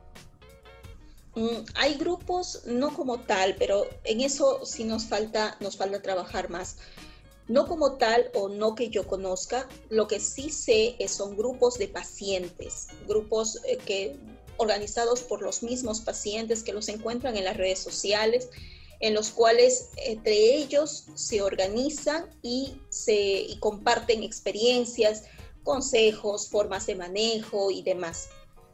Mm, 1.35 1.65
hay 1.75 1.95
grupos, 1.95 2.63
no 2.67 2.93
como 2.93 3.19
tal, 3.19 3.57
pero 3.59 3.87
en 4.05 4.21
eso 4.21 4.65
sí 4.65 4.85
nos 4.85 5.07
falta, 5.07 5.57
nos 5.61 5.77
falta 5.77 6.01
trabajar 6.03 6.51
más. 6.51 6.79
No 7.49 7.67
como 7.67 7.97
tal 7.97 8.31
o 8.35 8.49
no 8.49 8.75
que 8.75 8.89
yo 8.89 9.07
conozca, 9.07 9.69
lo 9.91 10.07
que 10.07 10.21
sí 10.21 10.51
sé 10.51 10.97
es, 10.99 11.13
son 11.13 11.37
grupos 11.37 11.79
de 11.79 11.89
pacientes, 11.89 12.89
grupos 13.07 13.61
eh, 13.65 13.77
que 13.85 14.17
organizados 14.57 15.23
por 15.23 15.43
los 15.43 15.63
mismos 15.63 16.01
pacientes 16.01 16.63
que 16.63 16.73
los 16.73 16.89
encuentran 16.89 17.37
en 17.37 17.45
las 17.45 17.57
redes 17.57 17.81
sociales 17.81 18.49
en 19.01 19.13
los 19.13 19.31
cuales 19.31 19.91
entre 19.97 20.57
ellos 20.57 21.05
se 21.15 21.43
organizan 21.43 22.31
y, 22.43 22.81
se, 22.89 23.49
comparten 23.61 24.23
experiencias, 24.23 25.25
consejos, 25.63 26.49
formas 26.49 26.87
de 26.87 26.95
manejo 26.95 27.71
y 27.71 27.83
demás. 27.83 28.29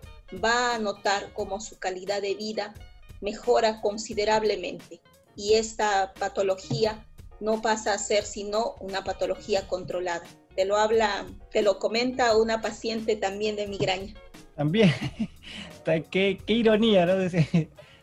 va 0.43 0.73
a 0.73 0.79
notar 0.79 1.31
cómo 1.33 1.61
su 1.61 1.77
calidad 1.77 2.23
de 2.23 2.33
vida 2.33 2.73
mejora 3.21 3.81
considerablemente 3.81 4.99
y 5.35 5.53
esta 5.53 6.11
patología 6.15 7.07
no 7.39 7.61
pasa 7.61 7.93
a 7.93 7.99
ser 7.99 8.25
sino 8.25 8.73
una 8.79 9.03
patología 9.03 9.67
controlada 9.67 10.23
te 10.59 10.65
lo 10.65 10.75
habla, 10.75 11.25
te 11.51 11.61
lo 11.61 11.79
comenta 11.79 12.35
una 12.35 12.59
paciente 12.59 13.15
también 13.15 13.55
de 13.55 13.65
migraña. 13.65 14.13
También, 14.59 14.93
qué, 16.11 16.37
qué 16.45 16.53
ironía, 16.53 17.05
¿no? 17.05 17.13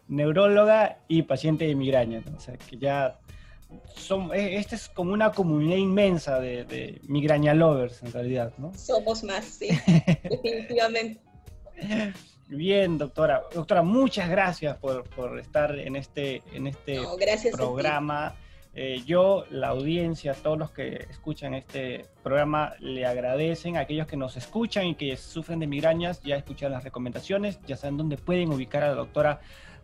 neuróloga 0.08 1.00
y 1.06 1.20
paciente 1.20 1.66
de 1.66 1.74
migraña, 1.74 2.22
o 2.34 2.40
sea, 2.40 2.56
que 2.56 2.78
ya 2.78 3.18
son, 3.94 4.32
e, 4.32 4.56
esta 4.56 4.74
es 4.74 4.88
como 4.88 5.12
una 5.12 5.32
comunidad 5.32 5.76
inmensa 5.76 6.40
de, 6.40 6.64
de 6.64 7.02
migraña 7.08 7.52
lovers 7.52 8.02
en 8.02 8.10
realidad, 8.10 8.54
¿no? 8.56 8.72
Somos 8.72 9.22
más, 9.22 9.44
sí, 9.44 9.68
definitivamente. 10.30 11.20
Bien, 12.48 12.96
doctora. 12.96 13.42
Doctora, 13.52 13.82
muchas 13.82 14.30
gracias 14.30 14.78
por, 14.78 15.04
por 15.10 15.38
estar 15.38 15.78
en 15.78 15.94
este, 15.94 16.42
en 16.54 16.68
este 16.68 17.02
programa. 17.52 18.34
Eh, 18.78 19.02
yo, 19.06 19.46
la 19.48 19.68
audiencia, 19.68 20.34
todos 20.34 20.58
los 20.58 20.70
que 20.70 21.06
escuchan 21.08 21.54
este 21.54 22.04
programa, 22.22 22.74
le 22.78 23.06
agradecen 23.06 23.78
a 23.78 23.80
aquellos 23.80 24.06
que 24.06 24.18
nos 24.18 24.36
escuchan 24.36 24.86
y 24.86 24.94
que 24.96 25.16
sufren 25.16 25.60
de 25.60 25.66
migrañas, 25.66 26.20
ya 26.20 26.36
escuchan 26.36 26.72
las 26.72 26.84
recomendaciones, 26.84 27.58
ya 27.66 27.78
saben 27.78 27.96
dónde 27.96 28.18
pueden 28.18 28.52
ubicar 28.52 28.82
a 28.84 28.88
la 28.88 28.94
doctora 28.94 29.40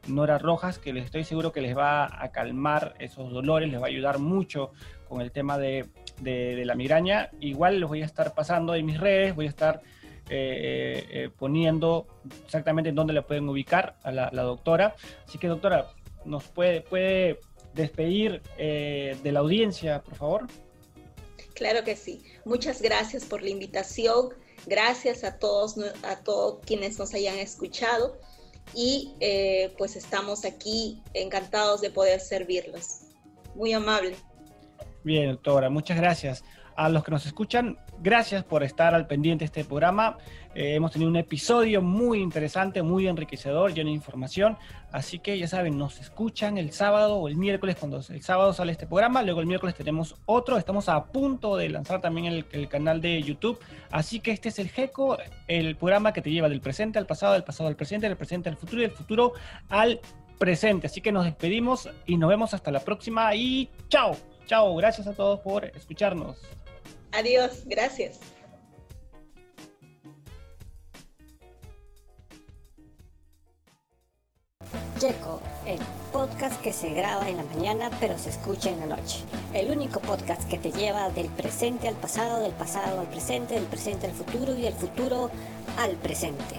Nora 0.09 0.36
Rojas, 0.36 0.78
que 0.78 0.93
les 0.93 1.07
estoy 1.07 1.24
seguro 1.24 1.53
que 1.53 1.62
les 1.62 1.74
va 1.74 2.05
a 2.22 2.32
calmar 2.32 2.93
esos 2.99 3.32
dolores, 3.32 3.70
les 3.70 3.80
va 3.80 3.86
a 3.86 3.88
ayudar 3.88 4.18
mucho 4.18 4.72
con 5.09 5.22
el 5.22 5.32
tema 5.32 5.57
de, 5.57 5.88
la 6.22 6.74
migraña. 6.74 7.30
Igual 7.40 7.80
les 7.80 7.88
voy 7.88 8.03
a 8.03 8.05
estar 8.05 8.34
pasando 8.34 8.74
en 8.74 8.84
mis 8.84 9.01
redes, 9.01 9.34
voy 9.34 9.47
a 9.47 9.49
estar 9.49 9.80
eh, 10.28 11.07
eh, 11.11 11.30
poniendo 11.38 12.07
exactamente 12.45 12.90
en 12.90 12.95
dónde 12.95 13.14
le 13.14 13.22
pueden 13.22 13.49
ubicar 13.49 13.97
a 14.03 14.12
la, 14.12 14.28
la 14.34 14.43
doctora. 14.43 14.97
Así 15.26 15.38
que 15.38 15.49
doctora, 15.49 15.86
nos 16.26 16.45
puede, 16.49 16.82
puede 16.82 17.40
despedir 17.75 18.43
eh, 18.59 19.16
de 19.23 19.33
la 19.33 19.41
audiencia, 19.41 20.03
por 20.03 20.14
favor? 20.14 20.47
Claro 21.55 21.85
que 21.85 21.97
sí. 21.97 22.23
Muchas 22.45 22.81
gracias 22.83 23.25
por 23.25 23.43
la 23.43 23.51
invitación. 23.51 24.31
Gracias 24.66 25.25
a 25.25 25.39
todos, 25.39 25.77
a 26.03 26.16
todos 26.23 26.61
quienes 26.64 26.99
nos 26.99 27.14
hayan 27.14 27.39
escuchado 27.39 28.18
y 28.75 29.12
eh, 29.20 29.75
pues 29.77 29.97
estamos 29.97 30.45
aquí 30.45 31.03
encantados 31.14 31.81
de 31.81 31.91
poder 31.91 32.20
servirlos. 32.20 33.01
Muy 33.55 33.73
amable. 33.73 34.16
Bien, 35.05 35.33
doctora, 35.33 35.68
muchas 35.68 35.97
gracias. 35.97 36.45
A 36.77 36.89
los 36.89 37.05
que 37.05 37.11
nos 37.11 37.27
escuchan, 37.27 37.79
gracias 38.03 38.44
por 38.44 38.62
estar 38.62 38.94
al 38.94 39.07
pendiente 39.07 39.42
de 39.42 39.46
este 39.46 39.64
programa. 39.64 40.18
Eh, 40.55 40.74
hemos 40.74 40.92
tenido 40.92 41.11
un 41.11 41.16
episodio 41.16 41.80
muy 41.80 42.20
interesante, 42.20 42.82
muy 42.82 43.07
enriquecedor, 43.07 43.72
lleno 43.72 43.88
de 43.88 43.94
información. 43.94 44.59
Así 44.90 45.18
que 45.18 45.38
ya 45.38 45.48
saben, 45.48 45.78
nos 45.78 46.00
escuchan 46.00 46.59
el 46.59 46.72
sábado 46.72 47.16
o 47.16 47.28
el 47.28 47.36
miércoles, 47.36 47.76
cuando 47.78 48.03
el 48.07 48.22
sábado 48.22 48.53
sale 48.53 48.72
este 48.72 48.86
programa. 48.86 49.22
Luego 49.22 49.40
el 49.40 49.46
miércoles 49.46 49.74
tenemos 49.74 50.16
otro. 50.26 50.59
Estamos 50.59 50.88
a 50.88 51.05
punto 51.05 51.57
de 51.57 51.70
lanzar 51.70 52.00
también 52.00 52.26
el, 52.26 52.44
el 52.53 52.68
canal 52.68 53.00
de 53.00 53.22
YouTube. 53.22 53.59
Así 53.90 54.20
que 54.20 54.32
este 54.32 54.50
es 54.50 54.59
el 54.59 54.68
GECO, 54.68 55.16
el 55.48 55.76
programa 55.76 56.12
que 56.12 56.20
te 56.20 56.30
lleva 56.30 56.48
del 56.48 56.61
presente 56.61 56.98
al 56.98 57.07
pasado, 57.07 57.32
del 57.32 57.44
pasado 57.44 57.68
al 57.68 57.76
presente, 57.76 58.09
del 58.09 58.18
presente 58.18 58.48
al 58.48 58.57
futuro 58.57 58.82
y 58.82 58.86
del 58.86 58.94
futuro 58.94 59.32
al 59.70 60.00
presente. 60.38 60.88
Así 60.88 61.00
que 61.00 61.12
nos 61.12 61.24
despedimos 61.24 61.88
y 62.05 62.16
nos 62.16 62.28
vemos 62.28 62.53
hasta 62.53 62.70
la 62.70 62.80
próxima. 62.80 63.34
Y 63.34 63.70
chao, 63.88 64.16
chao. 64.46 64.74
Gracias 64.76 65.07
a 65.07 65.14
todos 65.14 65.40
por 65.40 65.64
escucharnos. 65.64 66.36
Adiós, 67.13 67.65
gracias. 67.67 68.19
Checo, 74.99 75.41
el 75.67 75.79
podcast 76.13 76.61
que 76.63 76.73
se 76.73 76.91
graba 76.91 77.29
en 77.29 77.37
la 77.37 77.43
mañana 77.43 77.91
pero 78.01 78.17
se 78.19 78.31
escucha 78.31 78.71
en 78.71 78.81
la 78.81 78.97
noche. 78.97 79.19
El 79.53 79.71
único 79.71 80.01
podcast 80.01 80.49
que 80.49 80.59
te 80.59 80.71
lleva 80.71 81.11
del 81.11 81.27
presente 81.27 81.89
al 81.89 81.97
pasado, 81.97 82.41
del 82.41 82.53
pasado 82.53 83.01
al 83.01 83.09
presente, 83.09 83.55
del 83.55 83.65
presente 83.65 84.07
al 84.07 84.13
futuro 84.13 84.55
y 84.57 84.63
del 84.63 84.75
futuro 84.75 85.31
al 85.77 85.97
presente. 85.97 86.55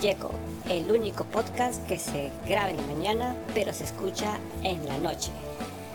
Checo, 0.00 0.30
el 0.68 0.92
único 0.92 1.24
podcast 1.24 1.84
que 1.88 1.98
se 1.98 2.30
graba 2.46 2.70
en 2.70 2.76
la 2.76 2.82
mañana 2.94 3.34
pero 3.54 3.72
se 3.72 3.84
escucha 3.84 4.38
en 4.62 4.86
la 4.86 4.98
noche. 4.98 5.32